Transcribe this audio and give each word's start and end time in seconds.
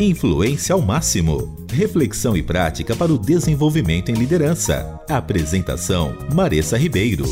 Influência 0.00 0.76
ao 0.76 0.80
máximo. 0.80 1.56
Reflexão 1.72 2.36
e 2.36 2.42
prática 2.42 2.94
para 2.94 3.12
o 3.12 3.18
desenvolvimento 3.18 4.10
em 4.10 4.14
liderança. 4.14 5.00
Apresentação: 5.10 6.16
Maressa 6.32 6.78
Ribeiro. 6.78 7.24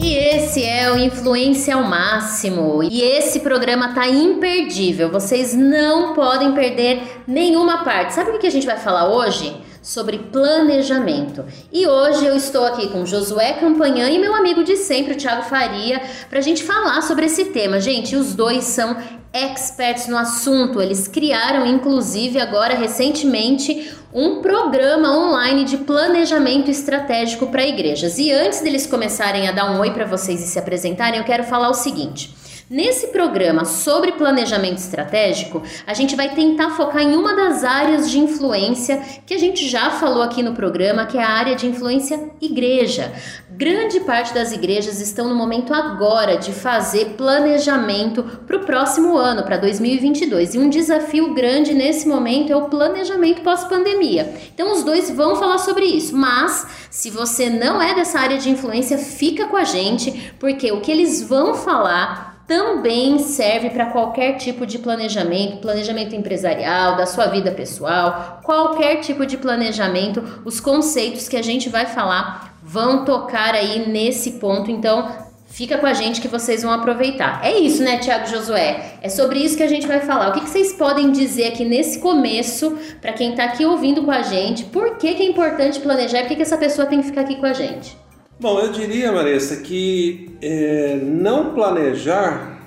E 0.00 0.14
esse 0.14 0.64
é 0.64 0.90
o 0.90 0.98
Influência 0.98 1.76
ao 1.76 1.84
Máximo. 1.84 2.82
E 2.82 3.02
esse 3.02 3.38
programa 3.38 3.94
tá 3.94 4.08
imperdível. 4.08 5.12
Vocês 5.12 5.54
não 5.54 6.12
podem 6.12 6.54
perder 6.54 7.22
nenhuma 7.24 7.84
parte. 7.84 8.14
Sabe 8.14 8.32
o 8.32 8.38
que 8.40 8.48
a 8.48 8.50
gente 8.50 8.66
vai 8.66 8.76
falar 8.76 9.08
hoje? 9.08 9.54
Sobre 9.82 10.18
planejamento. 10.18 11.44
E 11.72 11.86
hoje 11.86 12.24
eu 12.24 12.36
estou 12.36 12.64
aqui 12.64 12.88
com 12.88 13.04
Josué 13.04 13.54
Campanhã 13.54 14.08
e 14.08 14.18
meu 14.18 14.34
amigo 14.34 14.62
de 14.62 14.76
sempre, 14.76 15.14
o 15.14 15.16
Thiago 15.16 15.42
Faria, 15.42 16.00
para 16.30 16.38
a 16.38 16.42
gente 16.42 16.62
falar 16.62 17.02
sobre 17.02 17.26
esse 17.26 17.46
tema. 17.46 17.80
Gente, 17.80 18.14
os 18.14 18.34
dois 18.34 18.64
são 18.64 18.96
experts 19.32 20.06
no 20.06 20.16
assunto. 20.16 20.80
Eles 20.80 21.08
criaram, 21.08 21.66
inclusive, 21.66 22.38
agora 22.38 22.74
recentemente, 22.74 23.92
um 24.14 24.40
programa 24.40 25.16
online 25.16 25.64
de 25.64 25.78
planejamento 25.78 26.70
estratégico 26.70 27.46
para 27.46 27.66
igrejas. 27.66 28.18
E 28.18 28.30
antes 28.30 28.60
deles 28.60 28.86
começarem 28.86 29.48
a 29.48 29.52
dar 29.52 29.72
um 29.72 29.80
oi 29.80 29.90
para 29.90 30.04
vocês 30.04 30.42
e 30.42 30.46
se 30.46 30.58
apresentarem, 30.58 31.18
eu 31.18 31.24
quero 31.24 31.44
falar 31.44 31.70
o 31.70 31.74
seguinte. 31.74 32.41
Nesse 32.72 33.08
programa 33.08 33.66
sobre 33.66 34.12
planejamento 34.12 34.78
estratégico, 34.78 35.62
a 35.86 35.92
gente 35.92 36.16
vai 36.16 36.34
tentar 36.34 36.70
focar 36.70 37.02
em 37.02 37.14
uma 37.14 37.34
das 37.34 37.64
áreas 37.64 38.10
de 38.10 38.18
influência 38.18 38.96
que 39.26 39.34
a 39.34 39.38
gente 39.38 39.68
já 39.68 39.90
falou 39.90 40.22
aqui 40.22 40.42
no 40.42 40.54
programa, 40.54 41.04
que 41.04 41.18
é 41.18 41.22
a 41.22 41.28
área 41.28 41.54
de 41.54 41.66
influência 41.66 42.30
igreja. 42.40 43.12
Grande 43.50 44.00
parte 44.00 44.32
das 44.32 44.52
igrejas 44.52 45.02
estão 45.02 45.28
no 45.28 45.34
momento 45.34 45.74
agora 45.74 46.38
de 46.38 46.50
fazer 46.50 47.10
planejamento 47.10 48.22
para 48.46 48.56
o 48.56 48.64
próximo 48.64 49.18
ano, 49.18 49.42
para 49.42 49.58
2022. 49.58 50.54
E 50.54 50.58
um 50.58 50.70
desafio 50.70 51.34
grande 51.34 51.74
nesse 51.74 52.08
momento 52.08 52.54
é 52.54 52.56
o 52.56 52.70
planejamento 52.70 53.42
pós-pandemia. 53.42 54.32
Então, 54.54 54.72
os 54.72 54.82
dois 54.82 55.10
vão 55.10 55.36
falar 55.36 55.58
sobre 55.58 55.84
isso. 55.84 56.16
Mas, 56.16 56.66
se 56.88 57.10
você 57.10 57.50
não 57.50 57.82
é 57.82 57.94
dessa 57.94 58.18
área 58.18 58.38
de 58.38 58.48
influência, 58.48 58.96
fica 58.96 59.46
com 59.46 59.58
a 59.58 59.64
gente, 59.64 60.32
porque 60.40 60.72
o 60.72 60.80
que 60.80 60.90
eles 60.90 61.22
vão 61.22 61.54
falar 61.54 62.31
também 62.52 63.18
serve 63.18 63.70
para 63.70 63.86
qualquer 63.86 64.36
tipo 64.36 64.66
de 64.66 64.78
planejamento, 64.78 65.56
planejamento 65.56 66.14
empresarial, 66.14 66.98
da 66.98 67.06
sua 67.06 67.24
vida 67.28 67.50
pessoal, 67.50 68.40
qualquer 68.44 68.96
tipo 68.96 69.24
de 69.24 69.38
planejamento. 69.38 70.22
Os 70.44 70.60
conceitos 70.60 71.30
que 71.30 71.36
a 71.38 71.40
gente 71.40 71.70
vai 71.70 71.86
falar 71.86 72.58
vão 72.62 73.06
tocar 73.06 73.54
aí 73.54 73.88
nesse 73.88 74.32
ponto, 74.32 74.70
então 74.70 75.08
fica 75.46 75.78
com 75.78 75.86
a 75.86 75.94
gente 75.94 76.20
que 76.20 76.28
vocês 76.28 76.62
vão 76.62 76.72
aproveitar. 76.72 77.40
É 77.42 77.58
isso, 77.58 77.82
né, 77.82 77.96
Tiago 77.96 78.26
Josué? 78.26 78.98
É 79.00 79.08
sobre 79.08 79.38
isso 79.38 79.56
que 79.56 79.62
a 79.62 79.68
gente 79.68 79.86
vai 79.86 80.00
falar. 80.00 80.28
O 80.28 80.32
que, 80.34 80.42
que 80.42 80.50
vocês 80.50 80.74
podem 80.74 81.10
dizer 81.10 81.46
aqui 81.46 81.64
nesse 81.64 82.00
começo, 82.00 82.76
para 83.00 83.14
quem 83.14 83.30
está 83.30 83.44
aqui 83.44 83.64
ouvindo 83.64 84.02
com 84.02 84.10
a 84.10 84.20
gente, 84.20 84.64
por 84.64 84.98
que, 84.98 85.14
que 85.14 85.22
é 85.22 85.26
importante 85.26 85.80
planejar 85.80 86.18
e 86.18 86.22
por 86.24 86.28
que, 86.28 86.36
que 86.36 86.42
essa 86.42 86.58
pessoa 86.58 86.86
tem 86.86 87.00
que 87.00 87.06
ficar 87.06 87.22
aqui 87.22 87.36
com 87.36 87.46
a 87.46 87.54
gente? 87.54 88.01
Bom, 88.42 88.58
eu 88.58 88.72
diria, 88.72 89.12
Marissa, 89.12 89.58
que 89.58 90.36
é, 90.42 90.96
não 90.96 91.54
planejar 91.54 92.60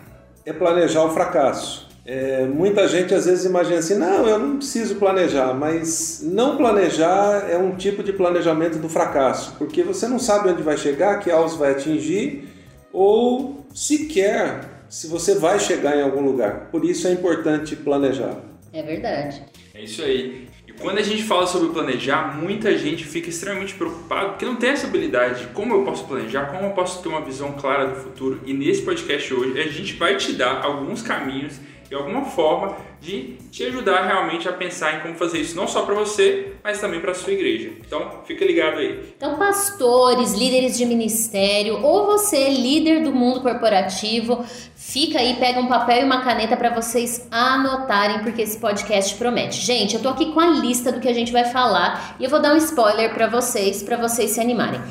é 0.45 0.54
planejar 0.54 1.04
o 1.04 1.14
fracasso. 1.14 1.90
É, 2.06 2.45
muita 2.45 2.88
gente 2.88 3.14
às 3.14 3.26
vezes 3.26 3.44
imagina 3.44 3.80
assim, 3.80 3.96
não, 3.96 4.26
eu 4.26 4.40
não 4.40 4.56
preciso 4.56 4.96
planejar, 4.96 5.53
mas 5.53 6.22
não 6.23 6.56
planejar 6.56 7.50
é 7.50 7.58
um 7.58 7.76
tipo 7.76 8.03
de 8.03 8.14
planejamento 8.14 8.78
do 8.78 8.88
fracasso, 8.88 9.53
porque 9.58 9.84
você 9.84 10.08
não 10.08 10.18
sabe 10.18 10.48
onde 10.48 10.64
vai 10.64 10.78
chegar, 10.78 11.20
que 11.20 11.30
alvo 11.30 11.58
vai 11.58 11.72
atingir, 11.72 12.48
ou 12.94 13.66
sequer 13.73 14.62
se 14.88 15.08
você 15.08 15.36
vai 15.36 15.59
chegar 15.59 15.98
em 15.98 16.03
algum 16.03 16.22
lugar. 16.22 16.70
Por 16.72 16.86
isso 16.86 17.06
é 17.06 17.12
importante 17.12 17.76
planejar. 17.76 18.38
É 18.72 18.81
verdade. 18.81 19.44
É 19.73 19.84
isso 19.84 20.02
aí. 20.02 20.44
Quando 20.80 20.98
a 20.98 21.02
gente 21.02 21.23
fala 21.23 21.48
sobre 21.48 21.70
planejar, 21.70 22.38
muita 22.38 22.78
gente 22.78 23.06
fica 23.06 23.30
extremamente 23.30 23.73
preocupado 23.73 24.31
porque 24.31 24.46
não 24.46 24.58
tem 24.58 24.72
essa 24.72 24.88
habilidade 24.88 25.41
de 25.41 25.47
como 25.47 25.74
eu 25.74 25.84
posso 25.84 26.06
planejar, 26.06 26.47
como 26.47 26.66
eu 26.66 26.72
posso 26.72 27.02
ter 27.02 27.09
uma 27.09 27.22
visão 27.22 27.53
clara 27.53 27.88
do 27.88 27.96
futuro. 27.96 28.41
E 28.46 28.53
nesse 28.53 28.81
podcast 28.81 29.34
hoje 29.34 29.59
a 29.59 29.68
gente 29.68 29.94
vai 29.94 30.18
te 30.18 30.34
dar 30.34 30.64
alguns 30.64 31.02
caminhos 31.02 31.59
e 31.90 31.96
alguma 31.96 32.25
forma 32.25 32.75
de 33.01 33.38
te 33.51 33.63
ajudar 33.66 34.06
realmente 34.06 34.50
a 34.50 34.53
pensar 34.53 34.97
em 34.97 35.01
como 35.01 35.16
fazer 35.16 35.40
isso 35.40 35.56
não 35.56 35.68
só 35.68 35.84
para 35.84 35.94
você, 35.94 36.53
mas 36.63 36.79
também 36.81 37.00
para 37.00 37.12
a 37.12 37.16
sua 37.16 37.34
igreja. 37.34 37.72
Então, 37.85 38.22
fica 38.25 38.44
ligado 38.44 38.79
aí. 38.79 39.13
Então, 39.16 39.38
pastores, 39.38 40.34
líderes 40.34 40.78
de 40.78 40.85
ministério, 40.85 41.84
ou 41.84 42.07
você, 42.07 42.50
líder 42.50 43.03
do 43.03 43.13
mundo 43.13 43.41
corporativo, 43.41 44.44
fica 44.75 45.19
aí, 45.19 45.35
pega 45.35 45.59
um 45.59 45.68
papel 45.68 46.01
e 46.01 46.03
uma 46.03 46.22
caneta 46.22 46.57
para 46.57 46.69
vocês 46.69 47.28
anotarem, 47.29 48.19
porque 48.19 48.41
esse 48.41 48.57
podcast 48.57 49.16
promete. 49.16 49.62
Gente, 49.62 49.96
eu 49.96 50.02
tô 50.02 50.09
aqui 50.09 50.31
com 50.34 50.40
a 50.40 50.47
lista 50.47 50.91
do 50.91 51.00
que 51.00 51.07
a 51.07 51.13
gente 51.13 51.31
vai 51.31 51.46
falar 51.46 52.16
e 52.19 52.23
eu 52.23 52.29
vou 52.29 52.41
dar 52.41 52.53
um 52.53 52.57
spoiler 52.57 53.13
para 53.13 53.28
vocês, 53.28 53.84
para 53.84 53.97
vocês 53.97 54.31
se 54.31 54.41
animarem. 54.41 54.81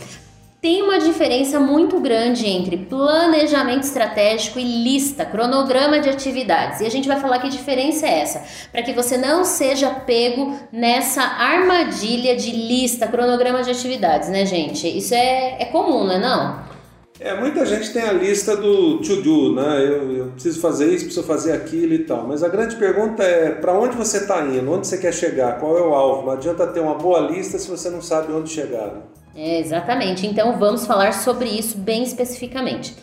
Tem 0.65 0.81
uma 0.81 0.99
diferença 0.99 1.61
muito 1.61 2.01
grande 2.01 2.47
entre 2.47 2.79
planejamento 2.79 3.83
estratégico 3.83 4.59
e 4.59 4.83
lista, 4.83 5.23
cronograma 5.23 6.01
de 6.01 6.09
atividades. 6.09 6.81
E 6.81 6.87
a 6.87 6.91
gente 6.91 7.07
vai 7.07 7.21
falar 7.21 7.39
que 7.39 7.51
diferença 7.51 8.07
é 8.07 8.21
essa, 8.21 8.43
para 8.73 8.83
que 8.83 8.95
você 8.95 9.19
não 9.19 9.45
seja 9.45 9.91
pego 9.91 10.57
nessa 10.73 11.21
armadilha 11.21 12.35
de 12.35 12.51
lista, 12.51 13.07
cronograma 13.07 13.63
de 13.63 13.73
atividades, 13.73 14.31
né, 14.31 14.47
gente? 14.47 14.89
Isso 14.89 15.13
é, 15.13 15.61
é 15.61 15.67
comum, 15.67 16.03
não 16.03 16.15
é 16.15 16.19
não? 16.19 16.59
É, 17.21 17.39
muita 17.39 17.67
gente 17.67 17.93
tem 17.93 18.03
a 18.03 18.13
lista 18.15 18.57
do 18.57 19.03
to-do, 19.03 19.55
né? 19.55 19.85
Eu, 19.87 20.17
eu, 20.17 20.27
preciso 20.29 20.63
fazer 20.63 20.87
isso, 20.87 21.05
preciso 21.05 21.27
fazer 21.27 21.53
aquilo 21.53 21.93
e 21.93 22.05
tal. 22.05 22.27
Mas 22.27 22.43
a 22.43 22.49
grande 22.49 22.77
pergunta 22.77 23.23
é 23.23 23.51
para 23.51 23.79
onde 23.79 23.99
você 23.99 24.17
está 24.17 24.41
indo, 24.47 24.73
onde 24.73 24.87
você 24.87 24.97
quer 24.97 25.13
chegar, 25.13 25.61
qual 25.61 25.77
é 25.77 25.83
o 25.83 25.93
alvo? 25.93 26.25
Não 26.25 26.33
adianta 26.33 26.67
ter 26.69 26.81
uma 26.81 26.95
boa 26.95 27.21
lista 27.21 27.59
se 27.59 27.69
você 27.69 27.91
não 27.91 28.01
sabe 28.01 28.33
onde 28.33 28.49
chegar. 28.49 28.87
Né? 28.87 29.03
É, 29.35 29.59
exatamente. 29.59 30.27
Então 30.27 30.59
vamos 30.59 30.87
falar 30.87 31.13
sobre 31.13 31.49
isso 31.49 31.77
bem 31.77 32.03
especificamente. 32.03 32.95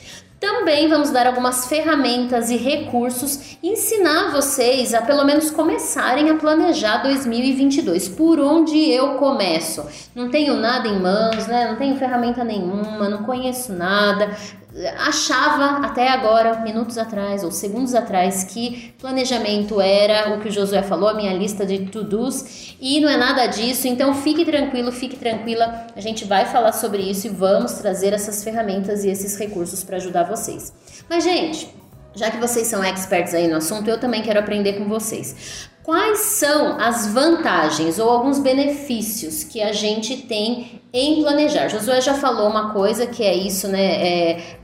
Também 0.42 0.88
vamos 0.90 1.12
dar 1.12 1.28
algumas 1.28 1.68
ferramentas 1.68 2.50
e 2.50 2.58
recursos, 2.58 3.58
ensinar 3.62 4.32
vocês 4.32 4.92
a 4.92 5.04
pelo 5.04 5.24
menos 5.24 5.52
começarem 5.52 6.32
a 6.32 6.36
planejar 6.36 7.04
2022. 7.04 8.10
Por 8.10 8.40
onde 8.40 8.90
eu 8.90 9.18
começo? 9.20 9.86
Não 10.16 10.32
tenho 10.32 10.56
nada 10.56 10.88
em 10.88 11.00
mãos, 11.00 11.46
né? 11.46 11.70
Não 11.70 11.76
tenho 11.76 11.96
ferramenta 11.96 12.44
nenhuma, 12.44 13.08
não 13.08 13.22
conheço 13.22 13.72
nada 13.72 14.36
achava 14.98 15.86
até 15.86 16.08
agora, 16.08 16.60
minutos 16.62 16.98
atrás 16.98 17.44
ou 17.44 17.52
segundos 17.52 17.94
atrás, 17.94 18.44
que 18.46 18.94
planejamento 19.00 19.82
era 19.82 20.34
o 20.34 20.40
que 20.40 20.48
o 20.48 20.52
Josué 20.52 20.82
falou, 20.82 21.10
a 21.10 21.14
minha 21.14 21.34
lista 21.34 21.66
de 21.66 21.88
to-dos, 21.88 22.76
e 22.80 23.00
não 23.02 23.10
é 23.10 23.18
nada 23.18 23.48
disso. 23.48 23.88
Então 23.88 24.14
fique 24.14 24.46
tranquilo, 24.46 24.92
fique 24.92 25.18
tranquila. 25.18 25.88
A 25.96 26.00
gente 26.00 26.24
vai 26.26 26.46
falar 26.46 26.72
sobre 26.72 27.02
isso 27.02 27.28
e 27.28 27.30
vamos 27.30 27.74
trazer 27.74 28.14
essas 28.14 28.44
ferramentas 28.44 29.04
e 29.04 29.10
esses 29.10 29.38
recursos 29.38 29.84
para 29.84 29.98
ajudar 29.98 30.24
vocês. 30.24 30.74
Mas, 31.10 31.24
gente, 31.24 31.70
já 32.14 32.32
que 32.32 32.38
vocês 32.38 32.68
são 32.68 32.84
experts 32.84 33.34
aí 33.34 33.48
no 33.48 33.58
assunto, 33.58 33.90
eu 33.90 34.00
também 34.00 34.22
quero 34.22 34.40
aprender 34.40 34.74
com 34.74 34.86
vocês. 34.88 35.70
Quais 35.84 36.20
são 36.20 36.80
as 36.80 37.08
vantagens 37.08 37.98
ou 37.98 38.08
alguns 38.08 38.38
benefícios 38.38 39.44
que 39.44 39.62
a 39.62 39.74
gente 39.74 40.16
tem 40.16 40.80
em 40.94 41.24
planejar? 41.24 41.70
Josué 41.70 42.00
já 42.02 42.14
falou 42.14 42.48
uma 42.50 42.72
coisa 42.72 43.08
que 43.08 43.24
é 43.24 43.34
isso, 43.34 43.68
né? 43.68 43.82
É, 43.82 44.60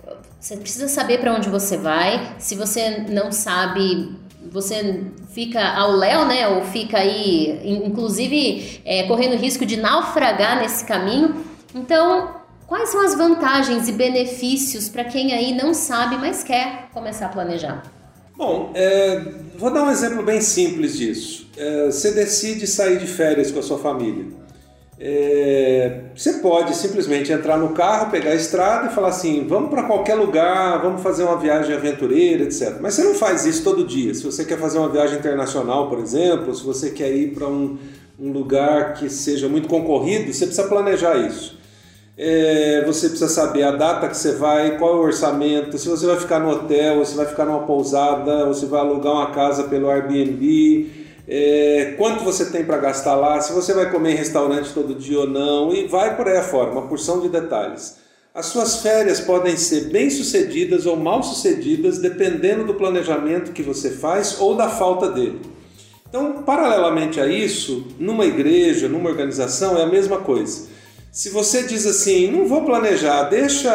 você 0.48 0.56
precisa 0.56 0.88
saber 0.88 1.20
para 1.20 1.34
onde 1.34 1.50
você 1.50 1.76
vai. 1.76 2.36
Se 2.40 2.56
você 2.56 3.04
não 3.10 3.34
sabe, 3.34 4.16
você 4.50 5.04
fica 5.34 5.62
ao 5.62 5.92
léu, 5.92 6.26
né? 6.26 6.48
Ou 6.48 6.64
fica 6.64 7.00
aí, 7.00 7.60
inclusive, 7.66 8.80
é, 8.86 9.04
correndo 9.04 9.36
risco 9.36 9.66
de 9.66 9.76
naufragar 9.76 10.62
nesse 10.62 10.86
caminho. 10.86 11.44
Então, 11.76 12.34
quais 12.66 12.88
são 12.88 13.02
as 13.06 13.14
vantagens 13.14 13.90
e 13.90 13.92
benefícios 13.92 14.88
para 14.88 15.04
quem 15.04 15.34
aí 15.34 15.54
não 15.54 15.74
sabe, 15.74 16.16
mas 16.16 16.46
quer 16.46 16.88
começar 16.94 17.26
a 17.26 17.30
planejar? 17.30 17.84
Bom, 18.38 18.72
é, 18.74 19.22
vou 19.58 19.74
dar 19.74 19.84
um 19.84 19.92
exemplo 19.92 20.24
bem 20.24 20.40
simples 20.40 20.98
disso. 20.98 21.46
É, 21.58 21.88
você 21.88 22.12
decide 22.12 22.66
sair 22.66 23.00
de 23.00 23.08
férias 23.08 23.52
com 23.52 23.60
a 23.60 23.64
sua 23.64 23.80
família. 23.80 24.28
É, 25.00 26.06
você 26.16 26.34
pode 26.34 26.76
simplesmente 26.76 27.32
entrar 27.32 27.56
no 27.56 27.70
carro, 27.70 28.10
pegar 28.10 28.32
a 28.32 28.36
estrada 28.36 28.88
e 28.88 28.96
falar 28.96 29.10
assim: 29.10 29.46
vamos 29.48 29.70
para 29.70 29.84
qualquer 29.84 30.16
lugar, 30.16 30.82
vamos 30.82 31.04
fazer 31.04 31.24
uma 31.24 31.38
viagem 31.38 31.76
aventureira, 31.76 32.44
etc. 32.44 32.78
Mas 32.82 32.96
você 32.96 33.04
não 33.04 33.14
faz 33.14 33.46
isso 33.46 33.64
todo 33.64 33.86
dia. 33.86 34.14
Se 34.16 34.24
você 34.24 34.44
quer 34.44 34.58
fazer 34.58 34.80
uma 34.80 34.90
viagem 34.90 35.20
internacional, 35.20 35.88
por 35.88 36.00
exemplo, 36.00 36.54
se 36.56 36.64
você 36.64 36.90
quer 36.90 37.12
ir 37.12 37.36
para 37.36 37.48
um, 37.48 37.78
um 38.20 38.32
lugar 38.32 38.96
que 38.96 39.08
seja 39.08 39.48
muito 39.48 39.68
concorrido, 39.68 40.34
você 40.34 40.48
precisa 40.48 40.68
planejar 40.68 41.16
isso. 41.18 41.56
É, 42.18 42.84
você 42.84 43.10
precisa 43.10 43.30
saber 43.30 43.62
a 43.62 43.72
data 43.72 44.08
que 44.08 44.18
você 44.18 44.32
vai, 44.32 44.80
qual 44.80 44.94
é 44.94 44.96
o 44.96 45.04
orçamento, 45.04 45.78
se 45.78 45.88
você 45.88 46.08
vai 46.08 46.18
ficar 46.18 46.40
no 46.40 46.50
hotel, 46.50 46.98
ou 46.98 47.06
se 47.06 47.16
vai 47.16 47.28
ficar 47.28 47.46
numa 47.46 47.60
pousada, 47.60 48.48
ou 48.48 48.56
se 48.56 48.66
vai 48.66 48.80
alugar 48.80 49.14
uma 49.14 49.30
casa 49.30 49.66
pelo 49.66 49.88
Airbnb 49.88 50.97
é, 51.28 51.96
quanto 51.98 52.24
você 52.24 52.46
tem 52.46 52.64
para 52.64 52.78
gastar 52.78 53.16
lá, 53.16 53.42
se 53.42 53.52
você 53.52 53.74
vai 53.74 53.92
comer 53.92 54.14
em 54.14 54.16
restaurante 54.16 54.74
todo 54.74 54.96
dia 54.96 55.20
ou 55.20 55.28
não, 55.28 55.74
e 55.74 55.88
vai 55.88 56.16
por 56.16 56.28
aí 56.28 56.38
afora, 56.38 56.72
uma 56.72 56.88
porção 56.88 57.20
de 57.20 57.28
detalhes. 57.28 57.98
As 58.34 58.46
suas 58.46 58.82
férias 58.82 59.20
podem 59.20 59.58
ser 59.58 59.90
bem 59.90 60.10
sucedidas 60.10 60.86
ou 60.86 60.96
mal 60.96 61.24
sucedidas, 61.24 61.98
dependendo 61.98 62.64
do 62.64 62.76
planejamento 62.76 63.52
que 63.52 63.64
você 63.64 63.90
faz 63.90 64.40
ou 64.40 64.56
da 64.56 64.70
falta 64.70 65.10
dele. 65.10 65.42
Então, 66.08 66.44
paralelamente 66.44 67.20
a 67.20 67.28
isso, 67.28 67.88
numa 68.00 68.26
igreja, 68.26 68.88
numa 68.88 69.10
organização, 69.10 69.78
é 69.78 69.84
a 69.84 69.88
mesma 69.88 70.18
coisa. 70.18 70.68
Se 71.12 71.30
você 71.30 71.64
diz 71.64 71.86
assim, 71.86 72.32
não 72.32 72.48
vou 72.48 72.64
planejar, 72.64 73.24
deixa. 73.24 73.74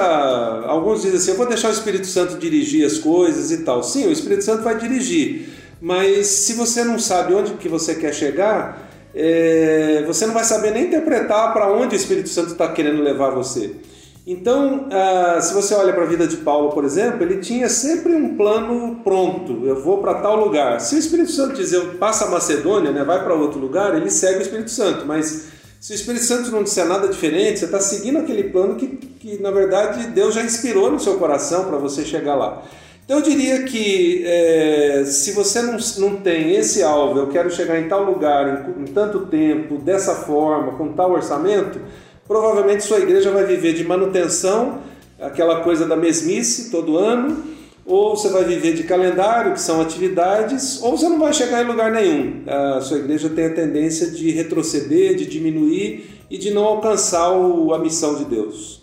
Alguns 0.67 1.03
dizem 1.03 1.19
assim, 1.19 1.31
eu 1.33 1.37
vou 1.37 1.47
deixar 1.47 1.69
o 1.69 1.73
Espírito 1.73 2.07
Santo 2.07 2.39
dirigir 2.39 2.87
as 2.87 2.99
coisas 2.99 3.51
e 3.51 3.65
tal. 3.65 3.83
Sim, 3.83 4.07
o 4.07 4.13
Espírito 4.13 4.45
Santo 4.45 4.63
vai 4.63 4.79
dirigir, 4.79 5.49
mas 5.83 6.29
se 6.29 6.53
você 6.53 6.85
não 6.85 6.97
sabe 6.97 7.35
onde 7.35 7.55
que 7.55 7.69
você 7.69 7.97
quer 7.97 8.15
chegar, 8.15 8.89
é, 9.13 10.05
você 10.07 10.25
não 10.27 10.33
vai 10.33 10.45
saber 10.45 10.71
nem 10.71 10.87
interpretar 10.87 11.53
para 11.53 11.73
onde 11.73 11.97
o 11.97 11.99
Espírito 11.99 12.29
Santo 12.29 12.53
está 12.53 12.69
querendo 12.69 13.03
levar 13.03 13.31
você. 13.31 13.75
Então, 14.25 14.87
ah, 14.93 15.41
se 15.41 15.53
você 15.53 15.75
olha 15.75 15.93
para 15.93 16.05
a 16.05 16.07
vida 16.07 16.29
de 16.29 16.37
Paulo, 16.37 16.71
por 16.71 16.85
exemplo, 16.85 17.25
ele 17.25 17.39
tinha 17.39 17.69
sempre 17.69 18.15
um 18.15 18.37
plano 18.37 19.01
pronto. 19.03 19.67
Eu 19.67 19.83
vou 19.83 19.99
para 19.99 20.15
tal 20.15 20.37
lugar. 20.37 20.81
Se 20.81 20.95
o 20.95 20.99
Espírito 20.99 21.33
Santo 21.33 21.55
dizer 21.55 21.97
passa 21.99 22.27
a 22.27 22.31
Macedônia, 22.31 22.93
né, 22.93 23.03
vai 23.03 23.25
para 23.25 23.35
outro 23.35 23.59
lugar, 23.59 23.97
ele 23.97 24.09
segue 24.09 24.39
o 24.39 24.43
Espírito 24.43 24.71
Santo. 24.71 25.05
Mas 25.05 25.49
se 25.81 25.93
o 25.93 25.97
Espírito 25.97 26.25
Santo 26.25 26.53
não 26.53 26.63
disser 26.63 26.87
nada 26.87 27.09
diferente, 27.09 27.59
você 27.59 27.65
está 27.65 27.81
seguindo 27.81 28.19
aquele 28.19 28.45
plano 28.45 28.77
que, 28.77 28.87
que, 28.87 29.43
na 29.43 29.51
verdade, 29.51 30.07
Deus 30.11 30.33
já 30.33 30.45
inspirou 30.45 30.93
no 30.93 31.01
seu 31.01 31.17
coração 31.17 31.65
para 31.65 31.77
você 31.77 32.05
chegar 32.05 32.37
lá. 32.37 32.63
Eu 33.13 33.21
diria 33.21 33.65
que 33.65 34.23
é, 34.25 35.05
se 35.05 35.33
você 35.33 35.61
não, 35.61 35.77
não 35.99 36.17
tem 36.17 36.55
esse 36.55 36.83
alvo, 36.83 37.19
eu 37.19 37.29
quero 37.29 37.51
chegar 37.51 37.79
em 37.79 37.89
tal 37.89 38.05
lugar 38.05 38.75
em, 38.79 38.83
em 38.83 38.87
tanto 38.87 39.27
tempo, 39.27 39.77
dessa 39.77 40.15
forma, 40.15 40.73
com 40.79 40.93
tal 40.93 41.13
orçamento 41.13 41.79
provavelmente 42.27 42.85
sua 42.85 43.01
igreja 43.01 43.31
vai 43.31 43.45
viver 43.45 43.75
de 43.75 43.85
manutenção, 43.85 44.79
aquela 45.21 45.61
coisa 45.61 45.87
da 45.87 45.97
mesmice 45.97 46.71
todo 46.71 46.97
ano, 46.97 47.45
ou 47.85 48.17
você 48.17 48.31
vai 48.31 48.45
viver 48.45 48.75
de 48.75 48.85
calendário, 48.85 49.53
que 49.53 49.61
são 49.61 49.81
atividades, 49.81 50.83
ou 50.83 50.97
você 50.97 51.09
não 51.09 51.19
vai 51.19 51.33
chegar 51.35 51.63
em 51.63 51.67
lugar 51.67 51.91
nenhum. 51.91 52.43
A 52.47 52.81
sua 52.81 52.99
igreja 52.99 53.29
tem 53.29 53.47
a 53.47 53.55
tendência 53.55 54.11
de 54.11 54.31
retroceder, 54.31 55.15
de 55.15 55.27
diminuir 55.27 56.23
e 56.31 56.39
de 56.39 56.51
não 56.51 56.65
alcançar 56.65 57.29
a 57.29 57.79
missão 57.79 58.15
de 58.15 58.25
Deus. 58.25 58.82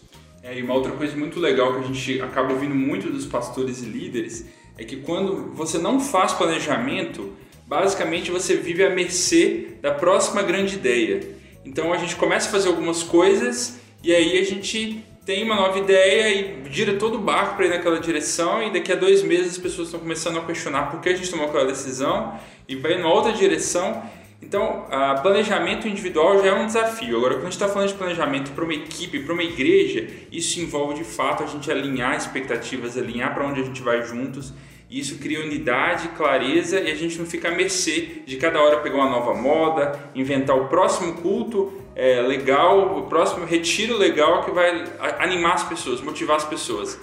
É, 0.49 0.57
e 0.57 0.63
uma 0.63 0.73
outra 0.73 0.91
coisa 0.93 1.15
muito 1.15 1.39
legal 1.39 1.75
que 1.75 1.79
a 1.79 1.83
gente 1.83 2.21
acaba 2.21 2.51
ouvindo 2.53 2.73
muito 2.73 3.11
dos 3.11 3.27
pastores 3.27 3.83
e 3.83 3.85
líderes 3.85 4.47
é 4.79 4.83
que 4.83 4.95
quando 4.97 5.53
você 5.53 5.77
não 5.77 5.99
faz 5.99 6.33
planejamento, 6.33 7.33
basicamente 7.67 8.31
você 8.31 8.55
vive 8.55 8.83
à 8.83 8.89
mercê 8.89 9.75
da 9.79 9.91
próxima 9.91 10.41
grande 10.41 10.73
ideia. 10.73 11.21
Então 11.63 11.93
a 11.93 11.97
gente 11.97 12.15
começa 12.15 12.49
a 12.49 12.51
fazer 12.51 12.67
algumas 12.67 13.03
coisas 13.03 13.79
e 14.03 14.11
aí 14.11 14.39
a 14.39 14.43
gente 14.43 15.05
tem 15.23 15.43
uma 15.43 15.55
nova 15.55 15.77
ideia 15.77 16.33
e 16.33 16.71
gira 16.71 16.95
todo 16.95 17.19
o 17.19 17.21
barco 17.21 17.55
para 17.55 17.67
ir 17.67 17.69
naquela 17.69 17.99
direção 17.99 18.63
e 18.63 18.73
daqui 18.73 18.91
a 18.91 18.95
dois 18.95 19.21
meses 19.21 19.51
as 19.51 19.57
pessoas 19.59 19.89
estão 19.89 19.99
começando 19.99 20.39
a 20.39 20.41
questionar 20.41 20.89
por 20.89 20.99
que 20.99 21.09
a 21.09 21.15
gente 21.15 21.29
tomou 21.29 21.45
aquela 21.45 21.65
decisão 21.65 22.39
e 22.67 22.75
vai 22.75 22.99
em 22.99 23.03
outra 23.03 23.31
direção. 23.33 24.01
Então, 24.41 24.85
a 24.89 25.15
planejamento 25.15 25.87
individual 25.87 26.41
já 26.41 26.49
é 26.49 26.53
um 26.53 26.65
desafio. 26.65 27.17
Agora, 27.17 27.35
quando 27.35 27.47
a 27.47 27.49
gente 27.49 27.53
está 27.53 27.67
falando 27.67 27.89
de 27.89 27.95
planejamento 27.95 28.51
para 28.51 28.63
uma 28.63 28.73
equipe, 28.73 29.19
para 29.19 29.33
uma 29.33 29.43
igreja, 29.43 30.07
isso 30.31 30.59
envolve 30.61 30.95
de 30.95 31.03
fato 31.03 31.43
a 31.43 31.45
gente 31.45 31.69
alinhar 31.69 32.15
expectativas, 32.15 32.97
alinhar 32.97 33.33
para 33.33 33.45
onde 33.45 33.59
a 33.61 33.63
gente 33.63 33.81
vai 33.81 34.01
juntos 34.03 34.53
isso 34.89 35.19
cria 35.19 35.39
unidade, 35.41 36.07
clareza 36.09 36.79
e 36.79 36.91
a 36.91 36.95
gente 36.95 37.19
não 37.19 37.25
fica 37.25 37.49
à 37.49 37.51
mercê 37.51 38.23
de 38.25 38.37
cada 38.37 38.59
hora 38.59 38.79
pegar 38.79 38.95
uma 38.95 39.09
nova 39.09 39.35
moda, 39.35 40.09
inventar 40.15 40.57
o 40.57 40.67
próximo 40.67 41.13
culto 41.21 41.71
é, 41.95 42.21
legal, 42.21 42.97
o 42.97 43.03
próximo 43.03 43.45
retiro 43.45 43.95
legal 43.95 44.43
que 44.43 44.49
vai 44.49 44.85
animar 45.19 45.53
as 45.53 45.63
pessoas, 45.63 46.01
motivar 46.01 46.37
as 46.37 46.45
pessoas. 46.45 46.99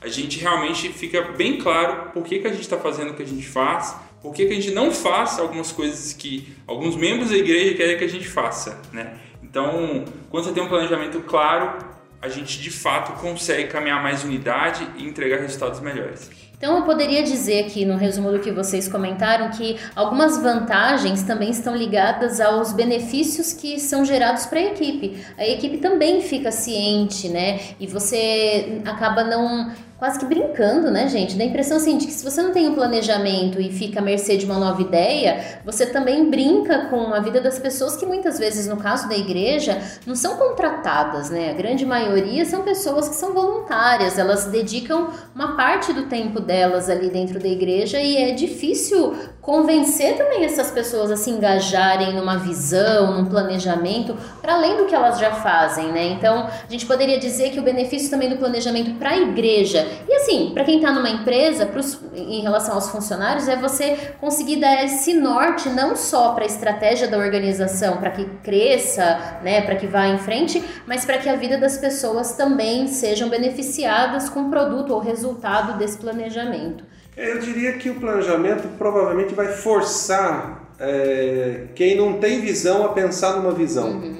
A 0.00 0.08
gente 0.08 0.40
realmente 0.40 0.88
fica 0.88 1.22
bem 1.22 1.58
claro 1.58 2.10
por 2.10 2.24
que, 2.24 2.40
que 2.40 2.46
a 2.48 2.50
gente 2.50 2.62
está 2.62 2.76
fazendo 2.76 3.12
o 3.12 3.14
que 3.14 3.22
a 3.22 3.26
gente 3.26 3.46
faz, 3.46 3.94
por 4.22 4.34
que, 4.34 4.46
que 4.46 4.52
a 4.52 4.54
gente 4.54 4.72
não 4.72 4.90
faz 4.90 5.38
algumas 5.38 5.72
coisas 5.72 6.12
que 6.12 6.56
alguns 6.66 6.96
membros 6.96 7.30
da 7.30 7.36
igreja 7.36 7.74
querem 7.74 7.98
que 7.98 8.04
a 8.04 8.08
gente 8.08 8.28
faça. 8.28 8.80
Né? 8.92 9.14
Então, 9.42 10.04
quando 10.30 10.44
você 10.44 10.52
tem 10.52 10.62
um 10.62 10.68
planejamento 10.68 11.20
claro, 11.20 11.78
a 12.20 12.28
gente 12.28 12.60
de 12.60 12.70
fato 12.70 13.20
consegue 13.20 13.68
caminhar 13.68 14.02
mais 14.02 14.24
unidade 14.24 14.86
e 14.96 15.06
entregar 15.06 15.38
resultados 15.38 15.80
melhores. 15.80 16.30
Então 16.58 16.76
eu 16.76 16.82
poderia 16.82 17.22
dizer 17.22 17.66
aqui 17.66 17.84
no 17.84 17.96
resumo 17.96 18.32
do 18.32 18.40
que 18.40 18.50
vocês 18.50 18.88
comentaram 18.88 19.48
que 19.50 19.78
algumas 19.94 20.42
vantagens 20.42 21.22
também 21.22 21.50
estão 21.50 21.76
ligadas 21.76 22.40
aos 22.40 22.72
benefícios 22.72 23.52
que 23.52 23.78
são 23.78 24.04
gerados 24.04 24.44
para 24.46 24.58
a 24.58 24.64
equipe. 24.64 25.24
A 25.38 25.46
equipe 25.46 25.78
também 25.78 26.20
fica 26.20 26.50
ciente, 26.50 27.28
né? 27.28 27.60
E 27.78 27.86
você 27.86 28.82
acaba 28.84 29.22
não 29.22 29.72
quase 29.98 30.18
que 30.18 30.24
brincando, 30.24 30.90
né, 30.90 31.08
gente? 31.08 31.36
Dá 31.36 31.42
a 31.42 31.46
impressão 31.46 31.76
assim 31.76 31.98
de 31.98 32.06
que 32.06 32.12
se 32.12 32.24
você 32.24 32.40
não 32.40 32.52
tem 32.52 32.68
um 32.68 32.74
planejamento 32.74 33.60
e 33.60 33.70
fica 33.72 33.98
à 33.98 34.02
mercê 34.02 34.36
de 34.36 34.46
uma 34.46 34.58
nova 34.58 34.80
ideia, 34.80 35.60
você 35.64 35.84
também 35.86 36.30
brinca 36.30 36.86
com 36.86 37.12
a 37.12 37.18
vida 37.18 37.40
das 37.40 37.58
pessoas 37.58 37.96
que 37.96 38.06
muitas 38.06 38.38
vezes, 38.38 38.68
no 38.68 38.76
caso 38.76 39.08
da 39.08 39.16
igreja, 39.16 39.76
não 40.06 40.14
são 40.14 40.36
contratadas, 40.36 41.30
né? 41.30 41.50
A 41.50 41.54
grande 41.54 41.84
maioria 41.84 42.44
são 42.44 42.62
pessoas 42.62 43.08
que 43.08 43.16
são 43.16 43.34
voluntárias, 43.34 44.18
elas 44.18 44.46
dedicam 44.46 45.08
uma 45.34 45.56
parte 45.56 45.92
do 45.92 46.04
tempo 46.04 46.38
delas 46.38 46.88
ali 46.88 47.10
dentro 47.10 47.40
da 47.40 47.48
igreja 47.48 48.00
e 48.00 48.16
é 48.16 48.30
difícil 48.30 49.16
convencer 49.48 50.18
também 50.18 50.44
essas 50.44 50.70
pessoas 50.70 51.10
a 51.10 51.16
se 51.16 51.30
engajarem 51.30 52.12
numa 52.12 52.36
visão, 52.36 53.16
num 53.16 53.24
planejamento, 53.24 54.14
para 54.42 54.52
além 54.52 54.76
do 54.76 54.84
que 54.84 54.94
elas 54.94 55.18
já 55.18 55.30
fazem, 55.30 55.90
né? 55.90 56.04
Então, 56.08 56.46
a 56.46 56.70
gente 56.70 56.84
poderia 56.84 57.18
dizer 57.18 57.48
que 57.48 57.58
o 57.58 57.62
benefício 57.62 58.10
também 58.10 58.28
do 58.28 58.36
planejamento 58.36 58.98
para 58.98 59.12
a 59.12 59.16
igreja 59.16 59.88
e 60.06 60.12
assim, 60.16 60.50
para 60.52 60.64
quem 60.64 60.76
está 60.76 60.92
numa 60.92 61.08
empresa, 61.08 61.64
pros, 61.64 61.98
em 62.14 62.42
relação 62.42 62.74
aos 62.74 62.90
funcionários, 62.90 63.48
é 63.48 63.56
você 63.56 64.12
conseguir 64.20 64.56
dar 64.56 64.84
esse 64.84 65.14
norte 65.14 65.70
não 65.70 65.96
só 65.96 66.34
para 66.34 66.44
a 66.44 66.46
estratégia 66.46 67.08
da 67.08 67.16
organização, 67.16 67.96
para 67.96 68.10
que 68.10 68.26
cresça, 68.44 69.38
né, 69.42 69.62
para 69.62 69.76
que 69.76 69.86
vá 69.86 70.08
em 70.08 70.18
frente, 70.18 70.62
mas 70.86 71.06
para 71.06 71.16
que 71.16 71.26
a 71.26 71.36
vida 71.36 71.56
das 71.56 71.78
pessoas 71.78 72.34
também 72.34 72.86
sejam 72.86 73.30
beneficiadas 73.30 74.28
com 74.28 74.40
o 74.40 74.50
produto 74.50 74.92
ou 74.92 75.00
resultado 75.00 75.78
desse 75.78 75.96
planejamento. 75.96 76.84
Eu 77.18 77.40
diria 77.40 77.72
que 77.72 77.90
o 77.90 77.96
planejamento 77.96 78.68
provavelmente 78.78 79.34
vai 79.34 79.48
forçar 79.48 80.72
é, 80.78 81.64
quem 81.74 81.96
não 81.96 82.14
tem 82.14 82.40
visão 82.40 82.84
a 82.84 82.90
pensar 82.90 83.36
numa 83.36 83.50
visão. 83.50 83.90
Uhum. 83.90 84.16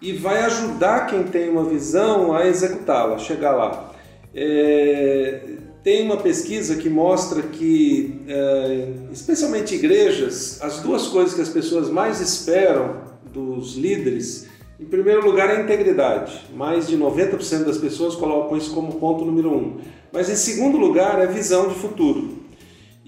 E 0.00 0.14
vai 0.14 0.42
ajudar 0.44 1.06
quem 1.06 1.24
tem 1.24 1.50
uma 1.50 1.64
visão 1.64 2.34
a 2.34 2.46
executá-la, 2.46 3.18
chegar 3.18 3.52
lá. 3.52 3.92
É, 4.34 5.40
tem 5.84 6.02
uma 6.04 6.16
pesquisa 6.16 6.76
que 6.76 6.88
mostra 6.88 7.42
que, 7.42 8.22
é, 8.26 8.88
especialmente 9.12 9.74
igrejas, 9.74 10.58
as 10.62 10.80
duas 10.80 11.08
coisas 11.08 11.34
que 11.34 11.42
as 11.42 11.50
pessoas 11.50 11.90
mais 11.90 12.18
esperam 12.18 12.96
dos 13.30 13.76
líderes, 13.76 14.48
em 14.80 14.86
primeiro 14.86 15.22
lugar, 15.22 15.50
é 15.50 15.58
a 15.58 15.60
integridade. 15.60 16.46
Mais 16.54 16.86
de 16.86 16.96
90% 16.96 17.64
das 17.64 17.76
pessoas 17.76 18.14
colocam 18.14 18.56
isso 18.56 18.72
como 18.72 18.94
ponto 18.94 19.22
número 19.24 19.52
um. 19.52 19.80
Mas 20.12 20.30
em 20.30 20.36
segundo 20.36 20.78
lugar, 20.78 21.20
é 21.20 21.26
visão 21.26 21.68
de 21.68 21.74
futuro. 21.74 22.37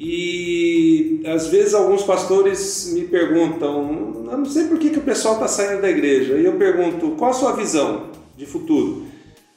E 0.03 1.21
às 1.27 1.49
vezes 1.49 1.75
alguns 1.75 2.03
pastores 2.03 2.91
me 2.95 3.03
perguntam, 3.03 4.25
eu 4.31 4.39
não 4.39 4.47
sei 4.47 4.65
por 4.65 4.79
que, 4.79 4.89
que 4.89 4.99
o 4.99 5.03
pessoal 5.03 5.35
está 5.35 5.47
saindo 5.47 5.83
da 5.83 5.91
igreja. 5.91 6.37
E 6.37 6.45
eu 6.47 6.55
pergunto, 6.55 7.11
qual 7.19 7.33
a 7.33 7.35
sua 7.35 7.53
visão 7.53 8.07
de 8.35 8.47
futuro? 8.47 9.03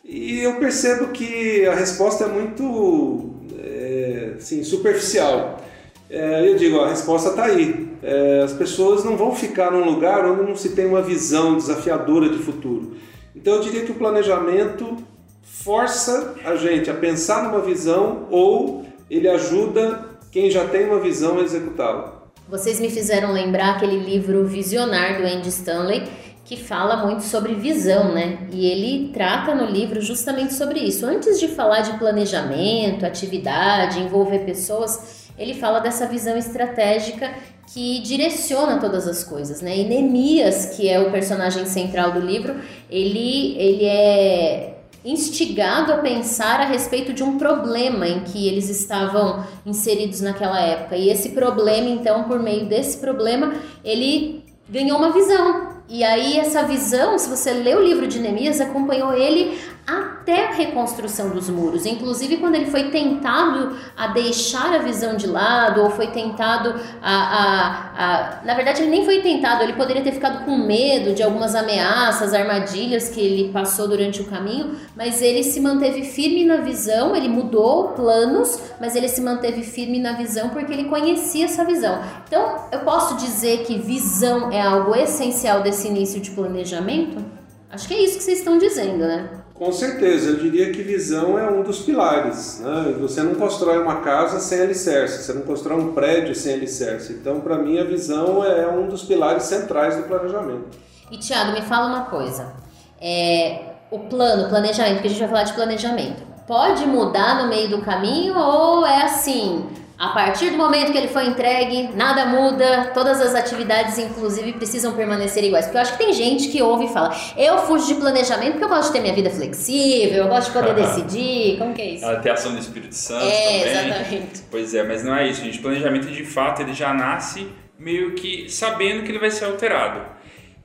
E 0.04 0.42
eu 0.42 0.56
percebo 0.56 1.08
que 1.14 1.66
a 1.66 1.74
resposta 1.74 2.26
é 2.26 2.28
muito 2.28 3.36
é, 3.58 4.34
assim, 4.36 4.66
superficial. 4.66 5.62
É, 6.10 6.46
eu 6.46 6.58
digo, 6.58 6.82
a 6.82 6.90
resposta 6.90 7.30
está 7.30 7.46
aí. 7.46 7.88
É, 8.04 8.42
as 8.44 8.52
pessoas 8.52 9.06
não 9.06 9.16
vão 9.16 9.34
ficar 9.34 9.72
num 9.72 9.86
lugar 9.86 10.26
onde 10.26 10.44
não 10.44 10.58
se 10.58 10.72
tem 10.72 10.86
uma 10.86 11.02
visão 11.02 11.56
desafiadora 11.56 12.28
de 12.28 12.40
futuro. 12.40 12.98
Então 13.34 13.54
eu 13.54 13.62
diria 13.62 13.86
que 13.86 13.94
o 13.94 13.96
planejamento 13.96 14.98
força 15.42 16.36
a 16.44 16.58
gente 16.58 16.90
a 16.90 16.94
pensar 16.94 17.46
numa 17.46 17.62
visão 17.62 18.28
ou 18.30 18.86
ele 19.10 19.30
ajuda 19.30 20.12
quem 20.34 20.50
já 20.50 20.68
tem 20.68 20.90
uma 20.90 21.00
visão 21.00 21.40
executá-la. 21.40 22.24
Vocês 22.50 22.80
me 22.80 22.90
fizeram 22.90 23.32
lembrar 23.32 23.76
aquele 23.76 23.98
livro 23.98 24.46
Visionar 24.48 25.22
do 25.22 25.28
Andy 25.28 25.50
Stanley 25.50 26.04
que 26.44 26.58
fala 26.58 27.06
muito 27.06 27.22
sobre 27.22 27.54
visão, 27.54 28.12
né? 28.12 28.40
E 28.52 28.66
ele 28.66 29.12
trata 29.14 29.54
no 29.54 29.66
livro 29.66 30.02
justamente 30.02 30.56
sobre 30.56 30.80
isso. 30.80 31.06
Antes 31.06 31.40
de 31.40 31.48
falar 31.48 31.82
de 31.82 31.98
planejamento, 32.00 33.06
atividade, 33.06 34.00
envolver 34.00 34.40
pessoas, 34.40 35.30
ele 35.38 35.54
fala 35.54 35.80
dessa 35.80 36.08
visão 36.08 36.36
estratégica 36.36 37.32
que 37.72 38.02
direciona 38.02 38.78
todas 38.78 39.08
as 39.08 39.24
coisas, 39.24 39.62
né? 39.62 39.78
E 39.78 39.84
Neemias, 39.86 40.76
que 40.76 40.90
é 40.90 41.00
o 41.00 41.12
personagem 41.12 41.66
central 41.66 42.12
do 42.12 42.20
livro, 42.20 42.56
ele, 42.90 43.56
ele 43.58 43.86
é 43.86 44.73
instigado 45.06 45.92
a 45.92 45.98
pensar 45.98 46.62
a 46.62 46.66
respeito 46.66 47.14
de 47.14 47.24
um 47.24 47.38
problema 47.38 48.08
em 48.08 48.22
que 48.22 48.48
eles 48.48 48.70
estavam 48.70 49.44
inseridos 49.66 50.22
naquela 50.22 50.60
época. 50.62 50.96
E 50.96 51.10
esse 51.10 51.30
problema, 51.30 51.90
então, 51.90 52.24
por 52.24 52.40
meio 52.40 52.66
desse 52.66 52.98
problema, 52.98 53.54
ele 53.84 54.44
ganhou 54.70 54.98
uma 54.98 55.12
visão, 55.12 55.74
e 55.90 56.04
aí 56.04 56.40
essa 56.40 56.64
visão, 56.64 57.20
se 57.20 57.30
você 57.30 57.52
lê 57.52 57.76
o 57.76 57.84
livro 57.84 58.08
de 58.08 58.18
Neemias, 58.18 58.62
acompanhou 58.62 59.14
ele 59.14 59.60
até 59.86 60.48
a 60.48 60.52
reconstrução 60.52 61.30
dos 61.30 61.50
muros. 61.50 61.86
Inclusive, 61.86 62.38
quando 62.38 62.56
ele 62.56 62.68
foi 62.68 62.90
tentado 62.90 63.76
a 63.98 64.08
deixar 64.08 64.74
a 64.74 64.78
visão 64.78 65.18
de 65.18 65.28
lado, 65.28 65.82
ou 65.82 65.90
foi 65.90 66.08
tentado 66.08 66.74
a, 67.02 67.14
a, 67.14 67.76
a. 67.98 68.46
Na 68.46 68.54
verdade, 68.54 68.82
ele 68.82 68.92
nem 68.92 69.04
foi 69.04 69.22
tentado, 69.22 69.62
ele 69.62 69.74
poderia 69.74 70.02
ter 70.02 70.14
ficado 70.14 70.46
com 70.46 70.58
medo 70.58 71.14
de 71.14 71.22
algumas 71.22 71.54
ameaças, 71.54 72.34
armadilhas 72.34 73.10
que 73.10 73.20
ele 73.20 73.52
passou 73.52 73.88
durante 73.88 74.22
o 74.22 74.26
caminho, 74.26 74.76
mas 74.96 75.22
ele 75.22 75.44
se 75.44 75.60
manteve 75.60 76.04
firme 76.04 76.46
na 76.46 76.58
visão, 76.58 77.14
ele 77.14 77.28
mudou 77.28 77.90
planos, 77.90 78.60
mas 78.80 78.96
ele 78.96 79.10
se 79.10 79.20
manteve 79.20 79.64
firme 79.64 80.00
na 80.00 80.14
visão 80.14 80.50
porque 80.50 80.72
ele 80.72 80.86
conhecia 80.86 81.46
essa 81.46 81.66
visão. 81.66 82.02
Então, 82.26 82.68
eu 82.72 82.80
posso 82.80 83.18
dizer 83.18 83.66
que 83.66 83.78
visão 83.78 84.50
é 84.50 84.62
algo 84.62 84.96
essencial 84.96 85.62
desse 85.62 85.90
início 85.90 86.22
de 86.22 86.32
planejamento? 86.32 87.24
Acho 87.70 87.88
que 87.88 87.94
é 87.94 88.02
isso 88.02 88.18
que 88.18 88.24
vocês 88.24 88.40
estão 88.40 88.58
dizendo, 88.58 89.00
né? 89.00 89.43
Com 89.54 89.72
certeza, 89.72 90.32
eu 90.32 90.38
diria 90.38 90.72
que 90.72 90.82
visão 90.82 91.38
é 91.38 91.50
um 91.50 91.62
dos 91.62 91.80
pilares. 91.80 92.60
Né? 92.60 92.96
Você 93.00 93.22
não 93.22 93.36
constrói 93.36 93.78
uma 93.78 93.98
casa 93.98 94.40
sem 94.40 94.62
alicerce, 94.62 95.24
você 95.24 95.34
não 95.34 95.44
constrói 95.44 95.80
um 95.80 95.94
prédio 95.94 96.34
sem 96.34 96.56
alicerce. 96.56 97.14
Então, 97.14 97.40
para 97.40 97.58
mim, 97.58 97.78
a 97.78 97.84
visão 97.84 98.44
é 98.44 98.68
um 98.68 98.88
dos 98.88 99.04
pilares 99.04 99.44
centrais 99.44 99.96
do 99.96 100.04
planejamento. 100.04 100.78
E 101.12 101.18
Tiago, 101.18 101.52
me 101.52 101.62
fala 101.62 101.88
uma 101.88 102.06
coisa. 102.06 102.54
É, 103.00 103.74
o 103.92 104.00
plano, 104.00 104.50
planejamento, 104.50 104.96
porque 104.96 105.08
a 105.08 105.12
gente 105.12 105.20
vai 105.20 105.30
falar 105.30 105.44
de 105.44 105.54
planejamento, 105.54 106.24
pode 106.48 106.86
mudar 106.88 107.44
no 107.44 107.50
meio 107.50 107.70
do 107.70 107.82
caminho 107.82 108.36
ou 108.36 108.86
é 108.86 109.04
assim? 109.04 109.70
A 110.04 110.10
partir 110.10 110.50
do 110.50 110.58
momento 110.58 110.92
que 110.92 110.98
ele 110.98 111.08
foi 111.08 111.28
entregue, 111.28 111.90
nada 111.96 112.26
muda, 112.26 112.92
todas 112.94 113.22
as 113.22 113.34
atividades, 113.34 113.98
inclusive, 113.98 114.52
precisam 114.52 114.92
permanecer 114.94 115.46
iguais. 115.46 115.64
Porque 115.66 115.78
eu 115.78 115.82
acho 115.82 115.94
que 115.94 115.98
tem 116.04 116.12
gente 116.12 116.50
que 116.50 116.62
ouve 116.62 116.86
e 116.86 116.90
fala: 116.90 117.16
eu 117.38 117.58
fujo 117.60 117.88
de 117.88 117.96
planejamento 117.96 118.52
porque 118.52 118.66
eu 118.66 118.70
gosto 118.70 118.88
de 118.88 118.94
ter 118.94 119.00
minha 119.00 119.14
vida 119.14 119.30
flexível, 119.30 120.24
eu 120.24 120.28
gosto 120.28 120.48
de 120.48 120.54
poder 120.60 120.74
decidir. 120.82 121.58
Como 121.58 121.74
que 121.74 121.82
é 121.82 121.90
isso? 121.92 122.06
Tem 122.22 122.32
a 122.32 122.34
ação 122.34 122.52
do 122.52 122.60
Espírito 122.60 122.94
Santo 122.94 123.24
É, 123.24 123.60
também. 123.64 123.88
exatamente. 123.90 124.42
Pois 124.52 124.74
é, 124.74 124.84
mas 124.84 125.04
não 125.06 125.16
é 125.16 125.26
isso, 125.30 125.42
gente. 125.42 125.60
Planejamento, 125.60 126.08
de 126.08 126.26
fato, 126.26 126.62
ele 126.62 126.74
já 126.74 126.94
nasce 126.94 127.48
meio 127.80 128.14
que 128.14 128.50
sabendo 128.50 129.04
que 129.04 129.10
ele 129.12 129.20
vai 129.20 129.32
ser 129.32 129.46
alterado. 129.46 130.02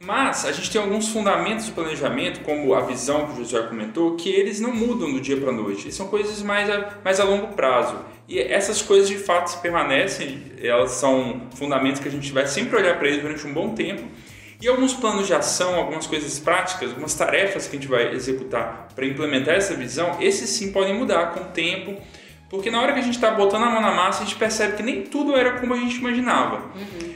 Mas 0.00 0.44
a 0.44 0.52
gente 0.52 0.70
tem 0.70 0.80
alguns 0.80 1.08
fundamentos 1.08 1.66
do 1.66 1.72
planejamento, 1.72 2.40
como 2.40 2.74
a 2.74 2.80
visão 2.80 3.26
que 3.26 3.32
o 3.32 3.36
José 3.44 3.60
comentou, 3.62 4.16
que 4.16 4.28
eles 4.30 4.60
não 4.60 4.72
mudam 4.72 5.12
do 5.12 5.20
dia 5.20 5.36
para 5.36 5.50
a 5.50 5.52
noite. 5.52 5.92
São 5.92 6.06
coisas 6.08 6.40
mais 6.42 6.68
a, 6.70 6.88
mais 7.04 7.18
a 7.20 7.24
longo 7.24 7.48
prazo. 7.48 7.96
E 8.28 8.38
essas 8.38 8.82
coisas 8.82 9.08
de 9.08 9.16
fato 9.16 9.58
permanecem, 9.62 10.52
elas 10.62 10.90
são 10.92 11.48
fundamentos 11.54 11.98
que 11.98 12.08
a 12.08 12.10
gente 12.10 12.30
vai 12.30 12.46
sempre 12.46 12.76
olhar 12.76 12.98
para 12.98 13.08
eles 13.08 13.22
durante 13.22 13.46
um 13.46 13.54
bom 13.54 13.74
tempo. 13.74 14.02
E 14.60 14.68
alguns 14.68 14.92
planos 14.92 15.26
de 15.26 15.32
ação, 15.32 15.76
algumas 15.76 16.06
coisas 16.06 16.38
práticas, 16.38 16.90
algumas 16.90 17.14
tarefas 17.14 17.66
que 17.66 17.76
a 17.76 17.78
gente 17.78 17.88
vai 17.88 18.12
executar 18.12 18.88
para 18.94 19.06
implementar 19.06 19.54
essa 19.54 19.72
visão, 19.74 20.18
esses 20.20 20.50
sim 20.50 20.72
podem 20.72 20.94
mudar 20.94 21.32
com 21.32 21.40
o 21.40 21.44
tempo, 21.44 21.96
porque 22.50 22.70
na 22.70 22.82
hora 22.82 22.92
que 22.92 22.98
a 22.98 23.02
gente 23.02 23.14
está 23.14 23.30
botando 23.30 23.62
a 23.62 23.70
mão 23.70 23.80
na 23.80 23.92
massa, 23.92 24.22
a 24.22 24.26
gente 24.26 24.36
percebe 24.36 24.76
que 24.76 24.82
nem 24.82 25.02
tudo 25.02 25.34
era 25.34 25.52
como 25.52 25.72
a 25.72 25.76
gente 25.76 25.96
imaginava. 25.96 26.70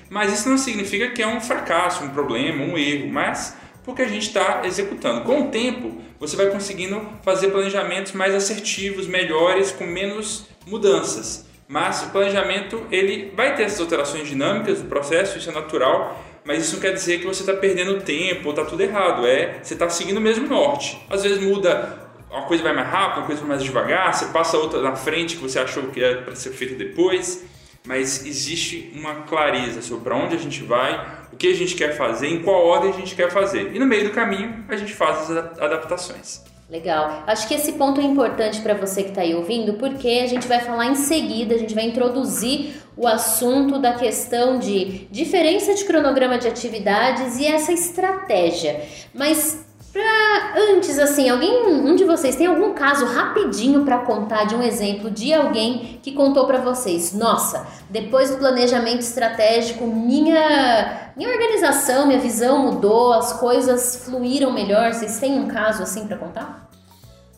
Mas 0.09 0.33
isso 0.33 0.49
não 0.49 0.57
significa 0.57 1.11
que 1.11 1.21
é 1.21 1.27
um 1.27 1.41
fracasso, 1.41 2.05
um 2.05 2.11
problema, 2.11 2.65
um 2.65 2.79
erro, 2.79 3.09
mas 3.09 3.57
porque 3.85 4.03
a 4.03 4.09
gente 4.09 4.29
está 4.29 4.63
executando. 4.65 5.23
Com 5.23 5.43
o 5.43 5.49
tempo, 5.49 6.01
você 6.21 6.37
vai 6.37 6.47
conseguindo 6.47 7.05
fazer 7.23 7.49
planejamentos 7.49 8.13
mais 8.13 8.35
assertivos, 8.35 9.07
melhores, 9.09 9.73
com 9.73 9.85
menos 9.85 10.47
mudanças. 10.67 11.47
Mas 11.69 12.03
o 12.03 12.11
planejamento 12.11 12.87
ele 12.91 13.33
vai 13.35 13.55
ter 13.55 13.65
essas 13.65 13.81
alterações 13.81 14.29
dinâmicas 14.29 14.83
do 14.83 14.89
processo, 14.89 15.39
isso 15.39 15.49
é 15.49 15.53
natural, 15.53 16.23
mas 16.45 16.65
isso 16.65 16.75
não 16.75 16.83
quer 16.83 16.93
dizer 16.93 17.21
que 17.21 17.27
você 17.27 17.43
está 17.43 17.55
perdendo 17.55 18.01
tempo 18.03 18.47
ou 18.47 18.51
está 18.51 18.65
tudo 18.65 18.83
errado. 18.83 19.27
É, 19.27 19.61
você 19.63 19.75
está 19.75 19.89
seguindo 19.89 20.19
o 20.19 20.21
mesmo 20.21 20.47
norte. 20.47 21.01
Às 21.09 21.23
vezes 21.23 21.41
muda, 21.41 21.99
uma 22.31 22.43
coisa 22.43 22.63
vai 22.63 22.75
mais 22.75 22.89
rápido, 22.89 23.19
uma 23.19 23.27
coisa 23.27 23.41
vai 23.41 23.51
mais 23.51 23.63
devagar, 23.63 24.13
você 24.13 24.27
passa 24.27 24.57
outra 24.59 24.83
na 24.83 24.95
frente 24.97 25.37
que 25.37 25.43
você 25.43 25.59
achou 25.59 25.85
que 25.85 26.03
era 26.03 26.23
para 26.23 26.35
ser 26.35 26.51
feito 26.51 26.75
depois 26.75 27.43
mas 27.85 28.25
existe 28.25 28.93
uma 28.95 29.23
clareza 29.23 29.83
sobre 29.83 30.05
para 30.05 30.17
onde 30.17 30.37
a 30.37 30.39
gente 30.39 30.63
vai, 30.63 31.25
o 31.33 31.37
que 31.37 31.49
a 31.49 31.55
gente 31.55 31.75
quer 31.75 31.97
fazer, 31.97 32.29
em 32.29 32.43
qual 32.43 32.65
ordem 32.65 32.91
a 32.91 32.95
gente 32.95 33.15
quer 33.15 33.31
fazer. 33.31 33.75
E 33.75 33.79
no 33.79 33.87
meio 33.87 34.05
do 34.05 34.11
caminho 34.11 34.65
a 34.69 34.77
gente 34.77 34.95
faz 34.95 35.31
as 35.31 35.59
adaptações. 35.59 36.43
Legal. 36.73 37.25
Acho 37.27 37.47
que 37.47 37.53
esse 37.53 37.73
ponto 37.73 38.01
é 38.01 38.05
importante 38.05 38.63
para 38.63 38.73
você 38.73 39.03
que 39.03 39.11
está 39.11 39.21
aí 39.21 39.35
ouvindo, 39.35 39.75
porque 39.75 40.23
a 40.25 40.27
gente 40.27 40.49
vai 40.49 40.59
falar 40.59 40.87
em 40.87 40.95
seguida, 40.95 41.55
a 41.55 41.59
gente 41.59 41.75
vai 41.75 41.85
introduzir 41.85 42.83
o 42.97 43.07
assunto 43.07 43.79
da 43.79 43.93
questão 43.93 44.59
de 44.59 45.07
diferença 45.11 45.75
de 45.75 45.85
cronograma 45.85 46.39
de 46.39 46.49
atividades 46.49 47.39
e 47.39 47.45
essa 47.45 47.75
estratégia. 47.75 48.87
Mas 49.13 49.67
Pra 49.93 50.55
antes, 50.57 50.99
assim, 50.99 51.29
alguém, 51.29 51.67
um 51.67 51.95
de 51.95 52.05
vocês 52.05 52.35
tem 52.35 52.47
algum 52.47 52.73
caso 52.73 53.05
rapidinho 53.05 53.85
para 53.85 53.99
contar 53.99 54.45
de 54.45 54.55
um 54.55 54.63
exemplo 54.63 55.11
de 55.11 55.35
alguém 55.35 56.01
que 56.03 56.13
contou 56.13 56.47
para 56.47 56.59
vocês? 56.59 57.13
Nossa, 57.13 57.67
depois 57.91 58.31
do 58.31 58.39
planejamento 58.39 59.01
estratégico, 59.01 59.87
minha 59.87 61.13
minha 61.15 61.29
organização, 61.29 62.07
minha 62.07 62.19
visão 62.19 62.73
mudou, 62.73 63.13
as 63.13 63.35
coisas 63.35 64.05
fluíram 64.07 64.51
melhor. 64.51 64.95
Vocês 64.95 65.21
têm 65.21 65.39
um 65.39 65.47
caso 65.47 65.83
assim 65.83 66.07
para 66.07 66.17
contar? 66.17 66.71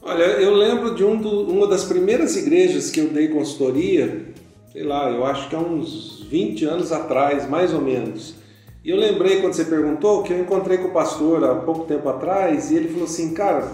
Olha, 0.00 0.22
eu 0.22 0.54
lembro 0.54 0.94
de 0.94 1.02
um 1.02 1.16
do, 1.16 1.50
uma 1.50 1.66
das 1.66 1.84
primeiras 1.84 2.36
igrejas 2.36 2.88
que 2.88 3.00
eu 3.00 3.08
dei 3.08 3.28
consultoria, 3.28 4.26
sei 4.70 4.84
lá, 4.84 5.10
eu 5.10 5.24
acho 5.26 5.48
que 5.48 5.56
há 5.56 5.58
uns 5.58 6.24
20 6.30 6.64
anos 6.66 6.92
atrás, 6.92 7.48
mais 7.48 7.74
ou 7.74 7.80
menos. 7.80 8.43
E 8.84 8.90
eu 8.90 8.98
lembrei 8.98 9.40
quando 9.40 9.54
você 9.54 9.64
perguntou 9.64 10.22
que 10.22 10.30
eu 10.30 10.38
encontrei 10.38 10.76
com 10.76 10.88
o 10.88 10.92
pastor 10.92 11.42
há 11.42 11.54
pouco 11.54 11.86
tempo 11.86 12.06
atrás 12.06 12.70
e 12.70 12.76
ele 12.76 12.88
falou 12.88 13.04
assim, 13.04 13.32
cara, 13.32 13.66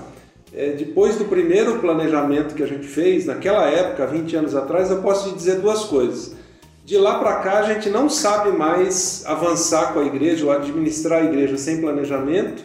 é, 0.55 0.71
depois 0.71 1.17
do 1.17 1.25
primeiro 1.25 1.81
planejamento 1.81 2.55
que 2.55 2.63
a 2.63 2.67
gente 2.67 2.87
fez, 2.87 3.27
naquela 3.27 3.69
época, 3.69 4.07
20 4.07 4.37
anos 4.37 4.55
atrás, 4.55 4.89
eu 4.89 5.03
posso 5.03 5.29
te 5.29 5.35
dizer 5.35 5.59
duas 5.59 5.85
coisas. 5.85 6.37
De 6.85 6.97
lá 6.97 7.19
para 7.19 7.37
cá, 7.37 7.59
a 7.59 7.75
gente 7.75 7.91
não 7.91 8.09
sabe 8.09 8.57
mais 8.57 9.25
avançar 9.27 9.93
com 9.93 9.99
a 9.99 10.05
igreja 10.05 10.45
ou 10.47 10.53
administrar 10.53 11.23
a 11.23 11.25
igreja 11.25 11.57
sem 11.57 11.81
planejamento. 11.81 12.63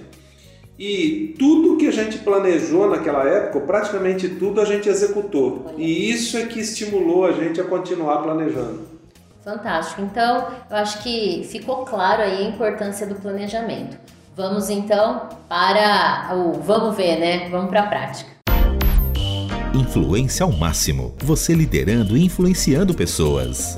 E 0.77 1.33
tudo 1.39 1.77
que 1.77 1.87
a 1.87 1.91
gente 1.91 2.19
planejou 2.19 2.87
naquela 2.87 3.23
época, 3.27 3.61
praticamente 3.61 4.29
tudo 4.29 4.61
a 4.61 4.65
gente 4.65 4.87
executou. 4.87 5.73
E 5.77 6.11
isso 6.11 6.37
é 6.37 6.45
que 6.45 6.59
estimulou 6.59 7.25
a 7.25 7.31
gente 7.31 7.59
a 7.59 7.63
continuar 7.63 8.17
planejando. 8.17 8.94
Fantástico. 9.45 10.01
Então, 10.01 10.47
eu 10.67 10.75
acho 10.75 11.03
que 11.03 11.47
ficou 11.51 11.85
claro 11.85 12.23
aí 12.23 12.43
a 12.43 12.49
importância 12.49 13.05
do 13.05 13.13
planejamento. 13.13 13.95
Vamos 14.35 14.71
então 14.71 15.29
para 15.47 16.35
o 16.35 16.53
vamos 16.53 16.97
ver, 16.97 17.19
né? 17.19 17.47
Vamos 17.49 17.69
para 17.69 17.83
a 17.83 17.87
prática. 17.87 18.31
Influência 19.73 20.43
ao 20.43 20.51
máximo. 20.51 21.15
Você 21.19 21.53
liderando 21.53 22.17
e 22.17 22.25
influenciando 22.25 22.93
pessoas. 22.93 23.77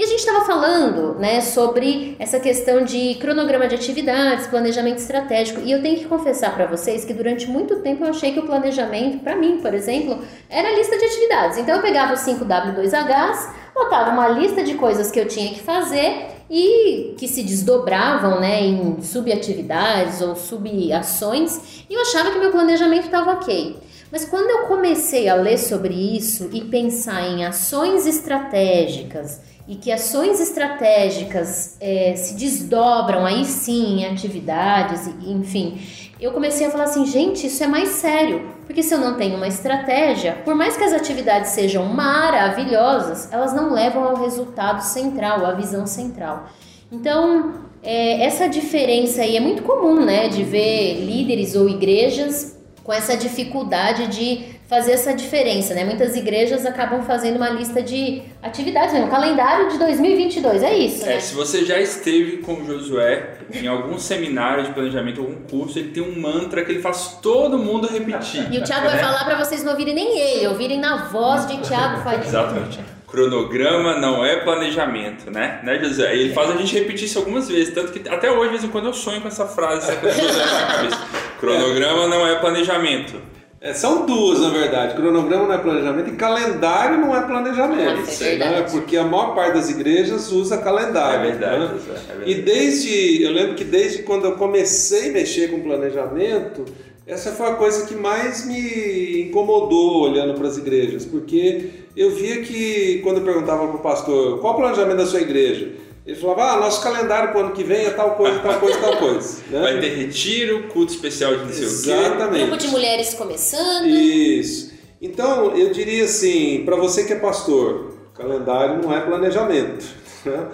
E 0.00 0.02
a 0.02 0.06
gente 0.06 0.20
estava 0.20 0.46
falando 0.46 1.18
né, 1.18 1.42
sobre 1.42 2.16
essa 2.18 2.40
questão 2.40 2.82
de 2.86 3.16
cronograma 3.16 3.68
de 3.68 3.74
atividades, 3.74 4.46
planejamento 4.46 4.96
estratégico. 4.96 5.60
E 5.60 5.70
eu 5.70 5.82
tenho 5.82 5.98
que 5.98 6.06
confessar 6.06 6.54
para 6.54 6.64
vocês 6.64 7.04
que 7.04 7.12
durante 7.12 7.46
muito 7.46 7.80
tempo 7.80 8.02
eu 8.02 8.08
achei 8.08 8.32
que 8.32 8.38
o 8.38 8.46
planejamento, 8.46 9.18
para 9.18 9.36
mim, 9.36 9.58
por 9.58 9.74
exemplo, 9.74 10.18
era 10.48 10.74
lista 10.74 10.96
de 10.96 11.04
atividades. 11.04 11.58
Então 11.58 11.76
eu 11.76 11.82
pegava 11.82 12.14
os 12.14 12.20
5W2Hs, 12.20 13.52
botava 13.74 14.12
uma 14.12 14.26
lista 14.28 14.62
de 14.62 14.72
coisas 14.72 15.10
que 15.10 15.20
eu 15.20 15.28
tinha 15.28 15.52
que 15.52 15.60
fazer 15.60 16.28
e 16.48 17.14
que 17.18 17.28
se 17.28 17.42
desdobravam 17.42 18.40
né, 18.40 18.62
em 18.62 19.02
subatividades 19.02 20.22
ou 20.22 20.34
subações, 20.34 21.84
e 21.90 21.92
eu 21.92 22.00
achava 22.00 22.30
que 22.30 22.38
meu 22.38 22.50
planejamento 22.50 23.04
estava 23.04 23.32
ok. 23.32 23.76
Mas 24.10 24.24
quando 24.24 24.50
eu 24.50 24.66
comecei 24.66 25.28
a 25.28 25.34
ler 25.34 25.58
sobre 25.58 25.94
isso 25.94 26.50
e 26.52 26.62
pensar 26.62 27.28
em 27.28 27.44
ações 27.44 28.06
estratégicas, 28.06 29.40
e 29.68 29.76
que 29.76 29.92
ações 29.92 30.40
estratégicas 30.40 31.76
é, 31.80 32.14
se 32.16 32.34
desdobram 32.34 33.24
aí 33.24 33.44
sim 33.44 34.00
em 34.00 34.06
atividades, 34.06 35.06
enfim, 35.24 35.80
eu 36.20 36.32
comecei 36.32 36.66
a 36.66 36.70
falar 36.70 36.84
assim, 36.84 37.06
gente, 37.06 37.46
isso 37.46 37.62
é 37.62 37.68
mais 37.68 37.90
sério, 37.90 38.50
porque 38.66 38.82
se 38.82 38.92
eu 38.92 38.98
não 38.98 39.16
tenho 39.16 39.36
uma 39.36 39.46
estratégia, 39.46 40.38
por 40.44 40.56
mais 40.56 40.76
que 40.76 40.82
as 40.82 40.92
atividades 40.92 41.50
sejam 41.50 41.84
maravilhosas, 41.84 43.32
elas 43.32 43.54
não 43.54 43.72
levam 43.72 44.02
ao 44.02 44.16
resultado 44.16 44.80
central, 44.82 45.46
à 45.46 45.52
visão 45.52 45.86
central. 45.86 46.48
Então, 46.90 47.54
é, 47.80 48.24
essa 48.24 48.48
diferença 48.48 49.22
aí 49.22 49.36
é 49.36 49.40
muito 49.40 49.62
comum, 49.62 50.04
né, 50.04 50.28
de 50.28 50.42
ver 50.42 50.94
líderes 51.04 51.54
ou 51.54 51.68
igrejas 51.68 52.59
com 52.90 52.94
essa 52.94 53.16
dificuldade 53.16 54.08
de 54.08 54.46
fazer 54.68 54.90
essa 54.90 55.14
diferença, 55.14 55.72
né? 55.74 55.84
Muitas 55.84 56.16
igrejas 56.16 56.66
acabam 56.66 57.02
fazendo 57.04 57.36
uma 57.36 57.48
lista 57.48 57.80
de 57.80 58.20
atividades, 58.42 58.92
né? 58.94 59.04
um 59.04 59.08
calendário 59.08 59.68
de 59.68 59.78
2022, 59.78 60.60
é 60.64 60.76
isso, 60.76 61.04
É, 61.04 61.14
né? 61.14 61.20
se 61.20 61.32
você 61.32 61.64
já 61.64 61.78
esteve 61.78 62.38
com 62.38 62.54
o 62.54 62.66
Josué 62.66 63.34
em 63.54 63.68
algum 63.68 63.96
seminário 63.96 64.64
de 64.64 64.72
planejamento, 64.72 65.20
algum 65.20 65.36
curso, 65.42 65.78
ele 65.78 65.90
tem 65.90 66.02
um 66.02 66.20
mantra 66.20 66.64
que 66.64 66.72
ele 66.72 66.82
faz 66.82 67.20
todo 67.22 67.56
mundo 67.58 67.86
repetir. 67.86 68.52
E 68.52 68.58
o 68.58 68.64
Thiago 68.64 68.86
vai 68.86 68.98
falar 68.98 69.24
para 69.24 69.38
vocês 69.38 69.62
não 69.62 69.70
ouvirem 69.70 69.94
nem 69.94 70.18
ele, 70.18 70.48
ouvirem 70.48 70.80
na 70.80 71.04
voz 71.04 71.46
de 71.46 71.58
Thiago 71.58 72.02
Faria. 72.02 72.26
Exatamente. 72.26 72.80
Cronograma 73.06 73.98
não 73.98 74.24
é 74.24 74.36
planejamento, 74.36 75.30
né? 75.30 75.60
Né, 75.62 75.78
José? 75.78 76.16
E 76.16 76.20
ele 76.22 76.34
faz 76.34 76.50
a 76.50 76.56
gente 76.56 76.74
repetir 76.74 77.04
isso 77.04 77.18
algumas 77.20 77.48
vezes, 77.48 77.72
tanto 77.72 77.92
que 77.92 78.08
até 78.08 78.30
hoje, 78.32 78.46
de 78.46 78.50
vez 78.50 78.64
em 78.64 78.68
quando, 78.68 78.86
eu 78.86 78.92
sonho 78.94 79.20
com 79.20 79.28
essa 79.28 79.46
frase, 79.46 79.90
essa 79.90 80.00
coisa 80.00 80.22
na 80.22 80.32
minha 80.32 80.66
cabeça. 80.66 81.29
Cronograma 81.40 82.06
não 82.06 82.26
é 82.26 82.36
planejamento. 82.36 83.14
É, 83.62 83.74
são 83.74 84.06
duas, 84.06 84.40
na 84.40 84.48
verdade. 84.48 84.94
Cronograma 84.94 85.46
não 85.46 85.54
é 85.54 85.58
planejamento 85.58 86.08
e 86.10 86.16
calendário 86.16 86.98
não 86.98 87.14
é 87.14 87.20
planejamento. 87.22 88.00
Nossa, 88.00 88.24
é 88.24 88.28
verdade. 88.30 88.54
né? 88.54 88.66
Porque 88.70 88.96
a 88.96 89.04
maior 89.04 89.34
parte 89.34 89.54
das 89.54 89.68
igrejas 89.68 90.32
usa 90.32 90.56
calendário. 90.58 91.28
É 91.28 91.30
verdade, 91.32 91.58
né? 91.58 91.64
É 91.74 92.12
verdade. 92.14 92.30
E 92.30 92.34
desde, 92.36 93.22
eu 93.22 93.32
lembro 93.32 93.54
que 93.54 93.64
desde 93.64 94.02
quando 94.02 94.24
eu 94.24 94.32
comecei 94.32 95.10
a 95.10 95.12
mexer 95.12 95.50
com 95.50 95.60
planejamento, 95.60 96.64
essa 97.06 97.32
foi 97.32 97.48
a 97.48 97.54
coisa 97.54 97.86
que 97.86 97.94
mais 97.94 98.46
me 98.46 99.22
incomodou 99.28 100.08
olhando 100.08 100.34
para 100.34 100.48
as 100.48 100.56
igrejas, 100.56 101.04
porque 101.04 101.68
eu 101.96 102.10
via 102.12 102.40
que 102.42 103.00
quando 103.02 103.18
eu 103.18 103.24
perguntava 103.24 103.66
para 103.66 103.76
o 103.76 103.80
pastor 103.80 104.38
qual 104.38 104.54
o 104.54 104.56
planejamento 104.56 104.98
da 104.98 105.06
sua 105.06 105.20
igreja, 105.20 105.70
ele 106.06 106.16
falava, 106.16 106.52
ah, 106.52 106.56
nosso 106.60 106.82
calendário 106.82 107.30
para 107.30 107.38
o 107.38 107.44
ano 107.44 107.52
que 107.52 107.62
vem 107.62 107.84
é 107.84 107.90
tal 107.90 108.16
coisa, 108.16 108.38
tal 108.40 108.58
coisa, 108.58 108.78
tal 108.78 108.96
coisa. 108.96 109.42
né? 109.50 109.60
Vai 109.60 109.80
ter 109.80 109.96
retiro, 109.96 110.68
culto 110.68 110.92
especial 110.92 111.36
de 111.36 111.44
não 111.44 111.52
sei 111.52 111.66
o 111.66 111.82
quê. 111.82 111.90
Exatamente. 111.90 112.46
Grupo 112.46 112.56
de 112.56 112.68
mulheres 112.68 113.14
começando. 113.14 113.86
Isso. 113.86 114.72
Então, 115.00 115.56
eu 115.56 115.70
diria 115.70 116.04
assim, 116.04 116.62
para 116.64 116.76
você 116.76 117.04
que 117.04 117.12
é 117.12 117.16
pastor, 117.16 117.94
calendário 118.14 118.82
não 118.82 118.94
é 118.94 119.00
planejamento. 119.00 119.84
né? 120.24 120.48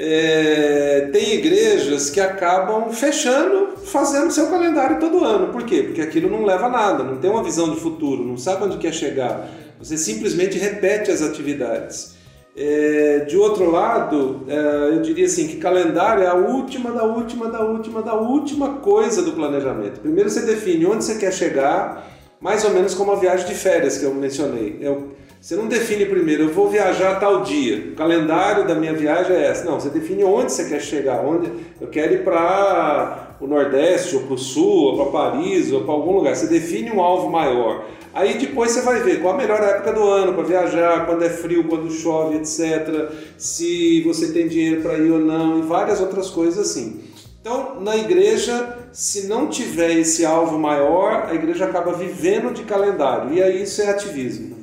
É, 0.00 1.08
tem 1.12 1.34
igrejas 1.34 2.08
que 2.10 2.20
acabam 2.20 2.92
fechando, 2.92 3.76
fazendo 3.78 4.30
seu 4.30 4.48
calendário 4.48 5.00
todo 5.00 5.24
ano. 5.24 5.52
Por 5.52 5.64
quê? 5.64 5.82
Porque 5.82 6.00
aquilo 6.00 6.30
não 6.30 6.44
leva 6.44 6.66
a 6.66 6.70
nada, 6.70 7.02
não 7.02 7.18
tem 7.18 7.28
uma 7.28 7.42
visão 7.42 7.70
de 7.74 7.80
futuro, 7.80 8.24
não 8.24 8.36
sabe 8.36 8.64
onde 8.64 8.78
quer 8.78 8.94
chegar. 8.94 9.48
Você 9.78 9.96
simplesmente 9.96 10.56
repete 10.56 11.10
as 11.10 11.20
atividades. 11.20 12.17
É, 12.60 13.20
de 13.20 13.36
outro 13.36 13.70
lado, 13.70 14.44
é, 14.48 14.96
eu 14.96 15.00
diria 15.00 15.26
assim 15.26 15.46
que 15.46 15.58
calendário 15.58 16.24
é 16.24 16.26
a 16.26 16.34
última 16.34 16.90
da 16.90 17.04
última 17.04 17.48
da 17.48 17.62
última 17.62 18.02
da 18.02 18.14
última 18.14 18.74
coisa 18.80 19.22
do 19.22 19.30
planejamento. 19.32 20.00
Primeiro 20.00 20.28
você 20.28 20.42
define 20.42 20.84
onde 20.84 21.04
você 21.04 21.14
quer 21.18 21.32
chegar, 21.32 22.04
mais 22.40 22.64
ou 22.64 22.72
menos 22.72 22.94
como 22.94 23.12
a 23.12 23.16
viagem 23.16 23.46
de 23.46 23.54
férias 23.54 23.98
que 23.98 24.04
eu 24.04 24.12
mencionei. 24.12 24.80
Você 25.48 25.56
não 25.56 25.66
define 25.66 26.04
primeiro, 26.04 26.42
eu 26.42 26.50
vou 26.50 26.68
viajar 26.68 27.18
tal 27.18 27.40
dia. 27.40 27.92
O 27.92 27.94
calendário 27.94 28.66
da 28.66 28.74
minha 28.74 28.92
viagem 28.92 29.34
é 29.34 29.46
essa. 29.46 29.64
Não, 29.64 29.80
você 29.80 29.88
define 29.88 30.22
onde 30.22 30.52
você 30.52 30.68
quer 30.68 30.78
chegar. 30.78 31.24
Onde 31.24 31.50
eu 31.80 31.88
quero 31.88 32.12
ir 32.12 32.22
para 32.22 33.34
o 33.40 33.46
Nordeste, 33.46 34.14
ou 34.14 34.24
para 34.24 34.34
o 34.34 34.38
Sul, 34.38 34.68
ou 34.68 34.96
para 34.96 35.30
Paris, 35.30 35.72
ou 35.72 35.84
para 35.84 35.94
algum 35.94 36.12
lugar. 36.12 36.36
Você 36.36 36.48
define 36.48 36.90
um 36.90 37.00
alvo 37.00 37.30
maior. 37.30 37.86
Aí 38.12 38.36
depois 38.36 38.72
você 38.72 38.82
vai 38.82 39.00
ver 39.00 39.22
qual 39.22 39.32
a 39.32 39.36
melhor 39.38 39.62
época 39.62 39.90
do 39.94 40.02
ano 40.02 40.34
para 40.34 40.42
viajar, 40.42 41.06
quando 41.06 41.24
é 41.24 41.30
frio, 41.30 41.64
quando 41.64 41.90
chove, 41.90 42.36
etc. 42.36 43.10
Se 43.38 44.02
você 44.02 44.30
tem 44.32 44.48
dinheiro 44.48 44.82
para 44.82 44.98
ir 44.98 45.10
ou 45.10 45.18
não, 45.18 45.60
e 45.60 45.62
várias 45.62 45.98
outras 45.98 46.28
coisas 46.28 46.58
assim. 46.58 47.00
Então, 47.40 47.80
na 47.80 47.96
igreja, 47.96 48.76
se 48.92 49.26
não 49.26 49.48
tiver 49.48 49.92
esse 49.92 50.26
alvo 50.26 50.58
maior, 50.58 51.24
a 51.30 51.34
igreja 51.34 51.64
acaba 51.64 51.92
vivendo 51.92 52.52
de 52.52 52.64
calendário. 52.64 53.32
E 53.32 53.42
aí 53.42 53.62
isso 53.62 53.80
é 53.80 53.88
ativismo. 53.88 54.57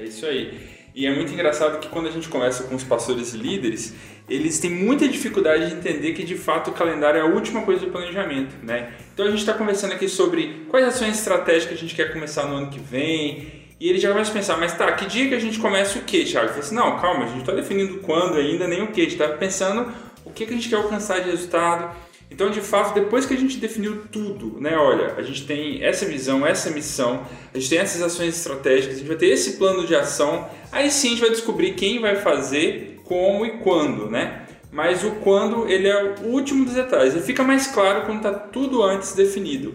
É 0.00 0.04
isso 0.04 0.24
aí. 0.24 0.58
E 0.94 1.06
é 1.06 1.14
muito 1.14 1.30
engraçado 1.32 1.78
que 1.78 1.88
quando 1.88 2.08
a 2.08 2.10
gente 2.10 2.28
conversa 2.28 2.64
com 2.64 2.74
os 2.74 2.82
pastores 2.82 3.34
e 3.34 3.36
líderes, 3.36 3.94
eles 4.28 4.58
têm 4.58 4.70
muita 4.70 5.06
dificuldade 5.06 5.68
de 5.68 5.74
entender 5.74 6.14
que 6.14 6.24
de 6.24 6.36
fato 6.36 6.70
o 6.70 6.72
calendário 6.72 7.18
é 7.18 7.20
a 7.20 7.26
última 7.26 7.62
coisa 7.62 7.84
do 7.84 7.92
planejamento, 7.92 8.54
né? 8.62 8.94
Então 9.12 9.26
a 9.26 9.30
gente 9.30 9.40
está 9.40 9.52
conversando 9.52 9.92
aqui 9.92 10.08
sobre 10.08 10.64
quais 10.70 10.86
ações 10.86 11.18
estratégicas 11.18 11.76
a 11.76 11.80
gente 11.80 11.94
quer 11.94 12.12
começar 12.12 12.46
no 12.46 12.56
ano 12.56 12.70
que 12.70 12.80
vem. 12.80 13.60
E 13.78 13.88
ele 13.88 13.98
já 13.98 14.10
começa 14.10 14.30
a 14.30 14.34
pensar, 14.34 14.56
mas 14.56 14.76
tá, 14.76 14.90
que 14.92 15.06
dia 15.06 15.28
que 15.28 15.34
a 15.34 15.38
gente 15.38 15.58
começa 15.58 15.98
o 15.98 16.02
quê, 16.02 16.24
Thiago? 16.24 16.46
Eu 16.46 16.48
falei 16.50 16.64
assim, 16.64 16.74
não, 16.74 16.98
calma, 16.98 17.24
a 17.24 17.28
gente 17.28 17.40
está 17.40 17.52
definindo 17.52 17.98
quando 17.98 18.36
ainda, 18.36 18.66
nem 18.66 18.82
o 18.82 18.88
que, 18.88 19.00
a 19.00 19.04
gente 19.04 19.12
está 19.12 19.28
pensando 19.28 19.92
o 20.24 20.30
que, 20.30 20.46
que 20.46 20.52
a 20.52 20.56
gente 20.56 20.68
quer 20.68 20.76
alcançar 20.76 21.20
de 21.20 21.30
resultado. 21.30 21.94
Então, 22.30 22.48
de 22.48 22.60
fato, 22.60 22.94
depois 22.94 23.26
que 23.26 23.34
a 23.34 23.36
gente 23.36 23.58
definiu 23.58 24.04
tudo, 24.10 24.60
né? 24.60 24.76
Olha, 24.76 25.14
a 25.16 25.22
gente 25.22 25.44
tem 25.44 25.82
essa 25.82 26.06
visão, 26.06 26.46
essa 26.46 26.70
missão, 26.70 27.26
a 27.52 27.58
gente 27.58 27.68
tem 27.68 27.78
essas 27.78 28.00
ações 28.00 28.36
estratégicas, 28.36 28.94
a 28.94 28.98
gente 28.98 29.08
vai 29.08 29.16
ter 29.16 29.26
esse 29.26 29.56
plano 29.56 29.84
de 29.84 29.96
ação, 29.96 30.48
aí 30.70 30.90
sim 30.90 31.08
a 31.08 31.10
gente 31.10 31.20
vai 31.20 31.30
descobrir 31.30 31.72
quem 31.72 32.00
vai 32.00 32.16
fazer, 32.16 33.00
como 33.04 33.44
e 33.44 33.58
quando, 33.58 34.08
né? 34.08 34.46
Mas 34.70 35.02
o 35.02 35.10
quando, 35.16 35.68
ele 35.68 35.88
é 35.88 36.14
o 36.22 36.28
último 36.28 36.64
dos 36.64 36.74
detalhes. 36.74 37.14
Ele 37.14 37.24
fica 37.24 37.42
mais 37.42 37.66
claro 37.66 38.06
quando 38.06 38.18
está 38.18 38.32
tudo 38.32 38.84
antes 38.84 39.14
definido. 39.14 39.74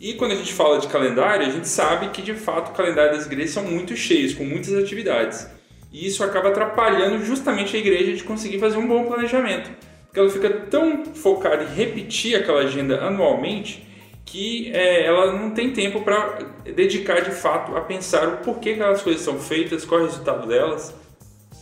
E 0.00 0.14
quando 0.14 0.32
a 0.32 0.36
gente 0.36 0.54
fala 0.54 0.78
de 0.78 0.88
calendário, 0.88 1.46
a 1.46 1.50
gente 1.50 1.68
sabe 1.68 2.08
que 2.08 2.22
de 2.22 2.32
fato 2.32 2.70
o 2.70 2.74
calendário 2.74 3.12
das 3.12 3.26
igrejas 3.26 3.50
são 3.50 3.64
muito 3.64 3.94
cheios, 3.94 4.32
com 4.32 4.44
muitas 4.44 4.74
atividades. 4.74 5.46
E 5.92 6.06
isso 6.06 6.24
acaba 6.24 6.48
atrapalhando 6.48 7.22
justamente 7.22 7.76
a 7.76 7.78
igreja 7.78 8.14
de 8.14 8.24
conseguir 8.24 8.58
fazer 8.58 8.78
um 8.78 8.88
bom 8.88 9.04
planejamento 9.04 9.70
porque 10.10 10.18
ela 10.18 10.28
fica 10.28 10.50
tão 10.50 11.04
focada 11.06 11.62
em 11.62 11.72
repetir 11.72 12.34
aquela 12.34 12.62
agenda 12.62 13.00
anualmente 13.00 13.86
que 14.24 14.70
é, 14.74 15.06
ela 15.06 15.32
não 15.32 15.50
tem 15.50 15.72
tempo 15.72 16.02
para 16.02 16.38
dedicar 16.64 17.20
de 17.20 17.30
fato 17.30 17.76
a 17.76 17.80
pensar 17.80 18.28
o 18.28 18.36
porquê 18.38 18.74
que 18.74 18.80
aquelas 18.80 19.02
coisas 19.02 19.22
são 19.22 19.38
feitas, 19.38 19.84
qual 19.84 20.00
é 20.00 20.04
o 20.04 20.06
resultado 20.06 20.46
delas. 20.48 20.94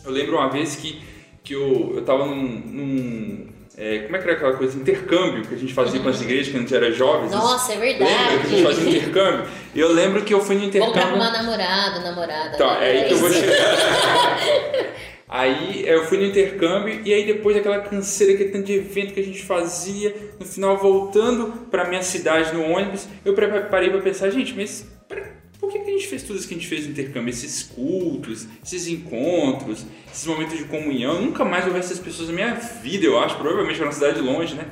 Eu 0.03 0.11
lembro 0.11 0.37
uma 0.37 0.49
vez 0.49 0.75
que, 0.75 1.01
que 1.43 1.53
eu 1.53 1.97
estava 1.99 2.25
num, 2.25 2.35
num 2.35 3.47
é, 3.77 3.99
como 3.99 4.15
é 4.17 4.19
que 4.19 4.25
era 4.25 4.33
aquela 4.33 4.53
coisa? 4.53 4.77
Intercâmbio 4.77 5.45
que 5.45 5.55
a 5.55 5.57
gente 5.57 5.73
fazia 5.73 5.99
com 5.99 6.09
as 6.09 6.21
igrejas 6.21 6.49
quando 6.49 6.57
a 6.57 6.59
gente 6.61 6.75
era 6.75 6.91
jovens. 6.91 7.31
Nossa, 7.31 7.73
é 7.73 7.77
Lembra 7.77 7.97
que 7.97 8.03
a 8.03 8.37
gente 8.37 8.49
verdade. 8.49 8.63
fazia 8.63 8.89
intercâmbio? 8.89 9.45
E 9.73 9.79
eu 9.79 9.93
lembro 9.93 10.21
que 10.23 10.33
eu 10.33 10.41
fui 10.41 10.55
no 10.55 10.61
Vamos 10.61 10.75
pra 10.75 10.85
intercâmbio. 10.87 11.21
arrumar 11.21 11.31
namorado, 11.31 12.01
namorada. 12.01 12.57
Tá, 12.57 12.79
né? 12.79 12.97
é 12.97 13.01
aí 13.01 13.07
que 13.07 13.13
eu 13.13 13.17
vou 13.17 13.29
isso. 13.29 13.39
chegar. 13.39 14.39
Aí 15.29 15.87
eu 15.87 16.05
fui 16.05 16.17
no 16.17 16.25
intercâmbio 16.25 17.01
e 17.05 17.13
aí 17.13 17.23
depois 17.23 17.55
daquela 17.55 17.79
canseira, 17.81 18.33
aquele 18.33 18.49
tanto 18.49 18.65
de 18.65 18.73
evento 18.73 19.13
que 19.13 19.19
a 19.19 19.23
gente 19.23 19.43
fazia, 19.43 20.33
no 20.39 20.45
final 20.45 20.75
voltando 20.77 21.67
pra 21.69 21.87
minha 21.87 22.01
cidade 22.01 22.51
no 22.51 22.63
ônibus, 22.63 23.07
eu 23.23 23.33
pre- 23.35 23.47
parei 23.69 23.91
pra 23.91 24.01
pensar, 24.01 24.31
gente, 24.31 24.55
mas 24.55 24.87
por 25.59 25.71
que 25.71 25.77
que 25.79 25.89
a 25.91 25.93
gente 25.93 26.07
fez 26.07 26.23
tudo 26.23 26.39
isso 26.39 26.47
que 26.47 26.55
a 26.55 26.57
gente 26.57 26.67
fez 26.67 26.85
no 26.85 26.91
intercâmbio? 26.91 27.29
Esses 27.29 27.61
cultos, 27.61 28.47
esses 28.65 28.87
encontros, 28.87 29.85
esses 30.11 30.25
momentos 30.25 30.57
de 30.57 30.63
comunhão, 30.63 31.15
eu 31.17 31.21
nunca 31.21 31.45
mais 31.45 31.63
vou 31.63 31.73
ver 31.73 31.79
essas 31.79 31.99
pessoas 31.99 32.29
na 32.29 32.33
minha 32.33 32.53
vida, 32.55 33.05
eu 33.05 33.19
acho, 33.19 33.37
provavelmente 33.37 33.75
era 33.75 33.85
uma 33.85 33.91
cidade 33.91 34.19
longe, 34.21 34.55
né? 34.55 34.65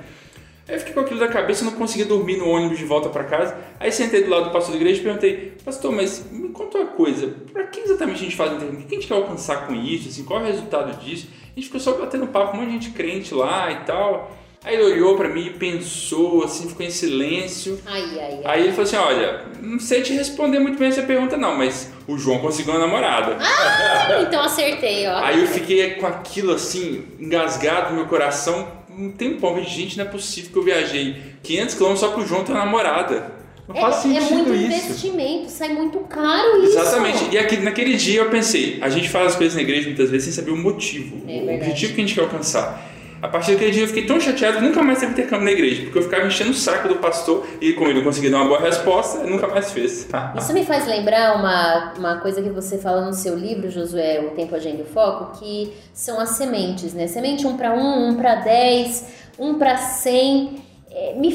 Aí 0.68 0.76
eu 0.76 0.80
fiquei 0.80 0.94
com 0.94 1.00
aquilo 1.00 1.20
da 1.20 1.28
cabeça, 1.28 1.64
não 1.64 1.72
conseguia 1.72 2.06
dormir 2.06 2.38
no 2.38 2.50
ônibus 2.50 2.78
de 2.78 2.86
volta 2.86 3.10
pra 3.10 3.24
casa. 3.24 3.56
Aí 3.80 3.92
sentei 3.92 4.24
do 4.24 4.30
lado 4.30 4.46
do 4.46 4.52
pastor 4.52 4.72
da 4.72 4.82
igreja 4.82 5.00
e 5.00 5.04
perguntei, 5.04 5.54
pastor, 5.64 5.92
mas 5.92 6.30
me 6.30 6.50
conta 6.50 6.80
uma 6.80 6.88
coisa, 6.88 7.34
pra 7.54 7.64
que 7.68 7.80
exatamente 7.80 8.18
a 8.18 8.24
gente 8.24 8.36
faz 8.36 8.52
o 8.52 8.56
intercâmbio? 8.56 8.82
O 8.82 8.88
que 8.88 8.96
a 8.96 9.00
gente 9.00 9.08
quer 9.08 9.14
alcançar 9.14 9.68
com 9.68 9.74
isso? 9.74 10.10
Assim, 10.10 10.24
qual 10.24 10.42
é 10.42 10.44
o 10.44 10.46
resultado 10.48 11.00
disso? 11.04 11.28
A 11.32 11.60
gente 11.60 11.66
ficou 11.66 11.80
só 11.80 11.94
batendo 11.94 12.28
papo 12.28 12.52
com 12.52 12.58
um 12.58 12.62
monte 12.62 12.70
de 12.70 12.74
gente 12.74 12.90
crente 12.92 13.34
lá 13.34 13.72
e 13.72 13.86
tal. 13.86 14.36
Aí 14.64 14.76
ele 14.76 14.84
olhou 14.84 15.16
pra 15.16 15.30
mim 15.30 15.46
e 15.46 15.50
pensou, 15.52 16.44
assim, 16.44 16.68
ficou 16.68 16.86
em 16.86 16.90
silêncio. 16.90 17.80
Ai, 17.86 18.02
ai, 18.02 18.20
ai. 18.20 18.42
Aí 18.44 18.64
ele 18.64 18.72
falou 18.72 18.84
assim, 18.84 18.98
olha, 18.98 19.46
não 19.62 19.80
sei 19.80 20.02
te 20.02 20.12
responder 20.12 20.60
muito 20.60 20.78
bem 20.78 20.90
essa 20.90 21.04
pergunta 21.04 21.38
não, 21.38 21.56
mas 21.56 21.90
o 22.06 22.18
João 22.18 22.40
conseguiu 22.40 22.74
uma 22.74 22.82
namorada. 22.82 23.38
Ah, 23.40 24.22
então 24.22 24.44
acertei, 24.44 25.08
ó. 25.08 25.18
Aí 25.20 25.40
eu 25.40 25.48
fiquei 25.48 25.92
com 25.92 26.08
aquilo 26.08 26.52
assim, 26.52 27.06
engasgado 27.18 27.92
no 27.92 27.98
meu 27.98 28.08
coração, 28.08 28.68
um 28.98 29.12
tempão. 29.12 29.62
Gente, 29.64 29.98
não 29.98 30.06
é 30.06 30.08
possível 30.08 30.52
que 30.52 30.58
eu 30.58 30.64
viajei 30.64 31.16
500 31.44 31.76
km 31.76 31.96
só 31.96 32.08
pro 32.10 32.26
João 32.26 32.44
ter 32.44 32.52
uma 32.54 32.66
namorada. 32.66 33.32
Não 33.68 33.76
É, 33.76 33.82
faz 33.82 33.98
é 33.98 34.02
sentido 34.02 34.34
muito 34.34 34.54
isso. 34.54 34.66
investimento, 34.86 35.50
sai 35.50 35.70
muito 35.74 36.00
caro 36.00 36.64
isso. 36.64 36.80
Exatamente. 36.80 37.30
E 37.34 37.38
aqui, 37.38 37.58
naquele 37.58 37.96
dia 37.98 38.22
eu 38.22 38.30
pensei, 38.30 38.78
a 38.82 38.90
gente 38.90 39.10
faz 39.10 39.28
as 39.28 39.36
coisas 39.36 39.56
na 39.56 39.62
igreja 39.62 39.88
muitas 39.88 40.10
vezes 40.10 40.26
sem 40.26 40.34
saber 40.34 40.52
o 40.52 40.58
motivo, 40.58 41.18
É 41.28 41.34
o 41.42 41.46
verdade. 41.46 41.58
objetivo 41.72 41.94
que 41.94 42.02
a 42.02 42.06
gente 42.06 42.16
quer 42.16 42.22
alcançar. 42.22 42.97
A 43.22 43.28
partir 43.28 43.54
daquele 43.54 43.72
dia 43.72 43.84
eu 43.84 43.88
fiquei 43.88 44.06
tão 44.06 44.20
chateado 44.20 44.58
que 44.58 44.64
nunca 44.64 44.84
mais 44.84 45.00
teve 45.00 45.14
intercâmbio 45.14 45.46
na 45.46 45.52
igreja, 45.52 45.84
porque 45.84 45.98
eu 45.98 46.04
ficava 46.04 46.28
enchendo 46.28 46.52
o 46.52 46.54
saco 46.54 46.88
do 46.88 46.96
pastor 46.98 47.46
e 47.60 47.74
como 47.74 47.90
ele 47.90 48.02
não 48.04 48.12
dar 48.32 48.38
uma 48.38 48.46
boa 48.46 48.60
resposta, 48.60 49.24
nunca 49.24 49.48
mais 49.48 49.72
fez. 49.72 50.08
Isso 50.38 50.54
me 50.54 50.64
faz 50.64 50.86
lembrar 50.86 51.36
uma, 51.36 51.94
uma 51.98 52.16
coisa 52.18 52.42
que 52.42 52.50
você 52.50 52.78
fala 52.78 53.06
no 53.06 53.14
seu 53.14 53.36
livro, 53.36 53.70
Josué, 53.72 54.20
O 54.22 54.36
Tempo, 54.36 54.56
Agenda 54.56 54.84
e 54.88 54.94
Foco, 54.94 55.40
que 55.40 55.74
são 55.94 56.20
as 56.20 56.30
sementes, 56.32 56.94
né? 56.94 57.08
Semente 57.08 57.48
1 57.48 57.58
para 57.58 57.74
1, 57.74 58.10
1 58.10 58.16
para 58.16 58.36
10, 58.36 59.06
1 59.40 59.54
para 59.56 59.78
100. 59.78 60.62
É, 60.92 61.14
me- 61.16 61.30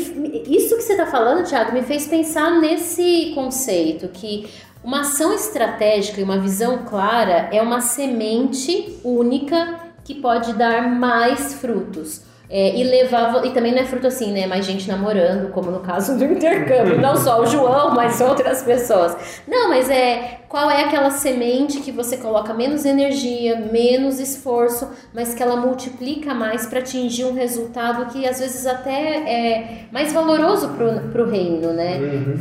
isso 0.48 0.76
que 0.76 0.82
você 0.82 0.92
está 0.92 1.06
falando, 1.06 1.44
Thiago, 1.46 1.72
me 1.72 1.82
fez 1.82 2.06
pensar 2.06 2.60
nesse 2.60 3.32
conceito 3.34 4.08
que 4.08 4.48
uma 4.84 5.00
ação 5.02 5.32
estratégica 5.32 6.20
e 6.20 6.24
uma 6.24 6.38
visão 6.38 6.78
clara 6.84 7.48
é 7.52 7.60
uma 7.62 7.80
semente 7.80 8.98
única 9.04 9.81
que 10.12 10.20
pode 10.20 10.52
dar 10.54 10.82
mais 10.90 11.54
frutos. 11.54 12.30
É, 12.54 12.76
e 12.76 12.84
levar. 12.84 13.46
E 13.46 13.50
também 13.50 13.72
não 13.72 13.80
é 13.80 13.84
fruto 13.86 14.08
assim, 14.08 14.30
né? 14.30 14.46
Mais 14.46 14.66
gente 14.66 14.86
namorando, 14.86 15.50
como 15.52 15.70
no 15.70 15.80
caso 15.80 16.18
do 16.18 16.24
intercâmbio. 16.26 17.00
Não 17.00 17.16
só 17.16 17.40
o 17.40 17.46
João, 17.46 17.94
mas 17.94 18.20
outras 18.20 18.62
pessoas. 18.62 19.16
Não, 19.48 19.70
mas 19.70 19.88
é. 19.88 20.40
Qual 20.50 20.70
é 20.70 20.84
aquela 20.84 21.10
semente 21.10 21.80
que 21.80 21.90
você 21.90 22.18
coloca 22.18 22.52
menos 22.52 22.84
energia, 22.84 23.56
menos 23.72 24.20
esforço, 24.20 24.90
mas 25.14 25.32
que 25.32 25.42
ela 25.42 25.56
multiplica 25.56 26.34
mais 26.34 26.66
para 26.66 26.80
atingir 26.80 27.24
um 27.24 27.32
resultado 27.32 28.12
que 28.12 28.28
às 28.28 28.38
vezes 28.38 28.66
até 28.66 28.92
é 28.92 29.86
mais 29.90 30.12
valoroso 30.12 30.68
pro, 30.74 31.08
pro 31.10 31.30
reino, 31.30 31.72
né? 31.72 31.98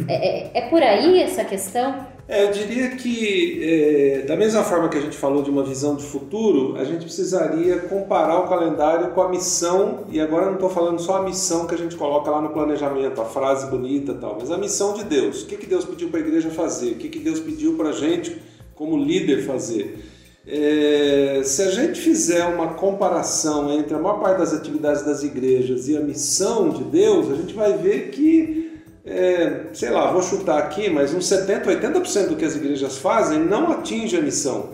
É, 0.10 0.14
é, 0.14 0.52
é 0.56 0.62
por 0.64 0.84
aí 0.84 1.24
essa 1.24 1.46
questão? 1.46 2.06
É, 2.32 2.46
eu 2.46 2.52
diria 2.54 2.92
que, 2.92 3.60
é, 3.62 4.22
da 4.22 4.38
mesma 4.38 4.64
forma 4.64 4.88
que 4.88 4.98
a 4.98 5.02
gente 5.02 5.18
falou 5.18 5.44
de 5.44 5.50
uma 5.50 5.64
visão 5.64 5.98
de 5.98 6.06
futuro, 6.06 6.78
a 6.78 6.86
gente 6.86 7.04
precisaria 7.04 7.80
comparar 7.80 8.40
o 8.40 8.48
calendário 8.48 9.10
com 9.10 9.22
a 9.22 9.28
missão, 9.28 10.06
e 10.10 10.18
agora 10.18 10.46
não 10.46 10.54
estou 10.54 10.70
falando 10.70 10.98
só 11.02 11.18
a 11.18 11.24
missão 11.24 11.68
que 11.68 11.76
a 11.76 11.78
gente 11.78 11.98
coloca 11.98 12.32
lá 12.32 12.42
no 12.42 12.52
planejamento, 12.52 13.20
a 13.20 13.26
frase 13.26 13.70
bonita 13.70 14.14
e 14.14 14.16
tal, 14.16 14.38
mas 14.40 14.50
a 14.50 14.58
missão 14.58 14.94
de 14.94 15.04
Deus. 15.04 15.44
O 15.44 15.46
que, 15.46 15.58
que 15.58 15.68
Deus 15.68 15.84
pediu 15.84 16.08
para 16.08 16.22
a 16.22 16.24
igreja 16.24 16.50
fazer? 16.50 16.92
O 16.92 16.96
que, 16.96 17.10
que 17.10 17.20
Deus 17.20 17.42
pediu 17.42 17.74
para 17.74 17.90
a 17.90 17.92
gente, 17.92 18.42
como 18.76 18.96
líder, 18.96 19.46
fazer? 19.46 20.02
É, 20.48 21.42
se 21.44 21.62
a 21.64 21.70
gente 21.70 22.00
fizer 22.00 22.46
uma 22.46 22.76
comparação 22.76 23.74
entre 23.74 23.94
a 23.94 24.00
maior 24.00 24.22
parte 24.22 24.38
das 24.38 24.54
atividades 24.54 25.04
das 25.04 25.22
igrejas 25.22 25.90
e 25.90 25.98
a 25.98 26.00
missão 26.00 26.70
de 26.70 26.86
Deus, 26.86 27.30
a 27.30 27.36
gente 27.36 27.54
vai 27.54 27.78
ver 27.78 28.10
que 28.12 28.71
é, 29.12 29.64
sei 29.74 29.90
lá, 29.90 30.12
vou 30.12 30.22
chutar 30.22 30.58
aqui, 30.58 30.90
mas 30.90 31.14
uns 31.14 31.26
70%, 31.26 31.66
80% 31.66 32.28
do 32.30 32.36
que 32.36 32.46
as 32.46 32.56
igrejas 32.56 32.98
fazem 32.98 33.40
não 33.40 33.72
atinge 33.72 34.16
a 34.18 34.22
missão. 34.22 34.70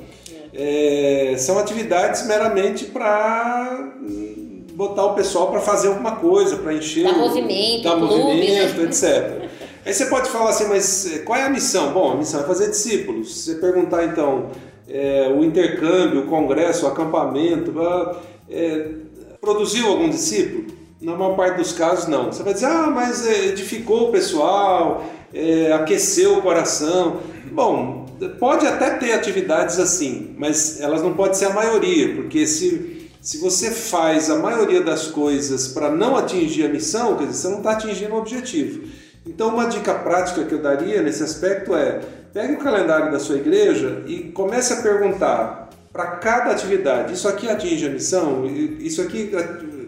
É, 0.54 1.36
são 1.38 1.60
atividades 1.60 2.26
meramente 2.26 2.86
para 2.86 3.94
botar 4.74 5.06
o 5.06 5.14
pessoal 5.16 5.52
para 5.52 5.60
fazer 5.60 5.88
alguma 5.88 6.18
coisa, 6.18 6.58
para 6.58 6.74
encher. 6.74 7.04
Dar 7.04 7.18
movimento, 7.18 7.84
dar 7.84 7.98
clube, 7.98 8.16
movimento, 8.16 8.78
né? 8.78 8.84
etc. 8.84 9.50
Aí 9.86 9.94
você 9.94 10.06
pode 10.06 10.30
falar 10.30 10.50
assim, 10.52 10.68
mas 10.68 11.14
é, 11.14 11.20
qual 11.20 11.40
é 11.40 11.44
a 11.44 11.50
missão? 11.50 11.92
Bom, 11.94 12.12
a 12.12 12.16
missão 12.16 12.42
é 12.42 12.44
fazer 12.44 12.70
discípulos. 12.70 13.44
Se 13.44 13.54
você 13.54 13.56
perguntar 13.56 14.06
então, 14.06 14.52
é, 14.88 15.34
o 15.36 15.44
intercâmbio, 15.44 16.22
o 16.22 16.28
congresso, 16.28 16.86
o 16.86 16.90
acampamento, 16.90 17.74
é, 18.50 18.90
produziu 19.42 19.88
algum 19.88 20.10
discípulo? 20.10 20.77
Na 21.00 21.16
maior 21.16 21.36
parte 21.36 21.58
dos 21.58 21.74
casos, 21.74 22.08
não. 22.08 22.32
Você 22.32 22.42
vai 22.42 22.54
dizer, 22.54 22.66
ah, 22.66 22.88
mas 22.88 23.26
é, 23.26 23.46
edificou 23.48 24.10
o 24.10 24.12
pessoal, 24.12 25.06
é, 25.34 25.72
aqueceu 25.74 26.38
o 26.38 26.42
coração. 26.42 27.18
Bom, 27.52 28.06
pode 28.40 28.66
até 28.66 28.92
ter 28.92 29.14
atividades 29.14 29.80
assim, 29.80 30.34
mas 30.38 30.82
elas 30.82 31.04
não 31.04 31.14
podem 31.14 31.36
ser 31.36 31.46
a 31.46 31.54
maioria, 31.54 32.16
porque 32.16 32.48
se, 32.48 33.10
se 33.22 33.38
você 33.38 33.70
faz 33.70 34.30
a 34.30 34.38
maioria 34.38 34.82
das 34.82 35.08
coisas 35.08 35.68
para 35.68 35.92
não 35.92 36.16
atingir 36.18 36.66
a 36.66 36.70
missão, 36.70 37.16
quer 37.16 37.28
dizer, 37.28 37.42
você 37.42 37.50
não 37.50 37.58
está 37.58 37.72
atingindo 37.72 38.16
o 38.16 38.18
objetivo. 38.18 38.88
Então, 39.26 39.50
uma 39.50 39.66
dica 39.66 39.94
prática 39.94 40.46
que 40.46 40.54
eu 40.54 40.62
daria 40.62 41.02
nesse 41.02 41.22
aspecto 41.22 41.76
é: 41.76 42.00
pegue 42.34 42.54
o 42.54 42.60
calendário 42.60 43.12
da 43.12 43.20
sua 43.20 43.36
igreja 43.36 44.02
e 44.08 44.32
comece 44.32 44.74
a 44.74 44.78
perguntar 44.78 45.70
para 45.92 46.08
cada 46.12 46.52
atividade: 46.52 47.14
isso 47.14 47.28
aqui 47.28 47.50
atinge 47.50 47.86
a 47.86 47.90
missão? 47.90 48.46
Isso 48.80 49.02
aqui 49.02 49.30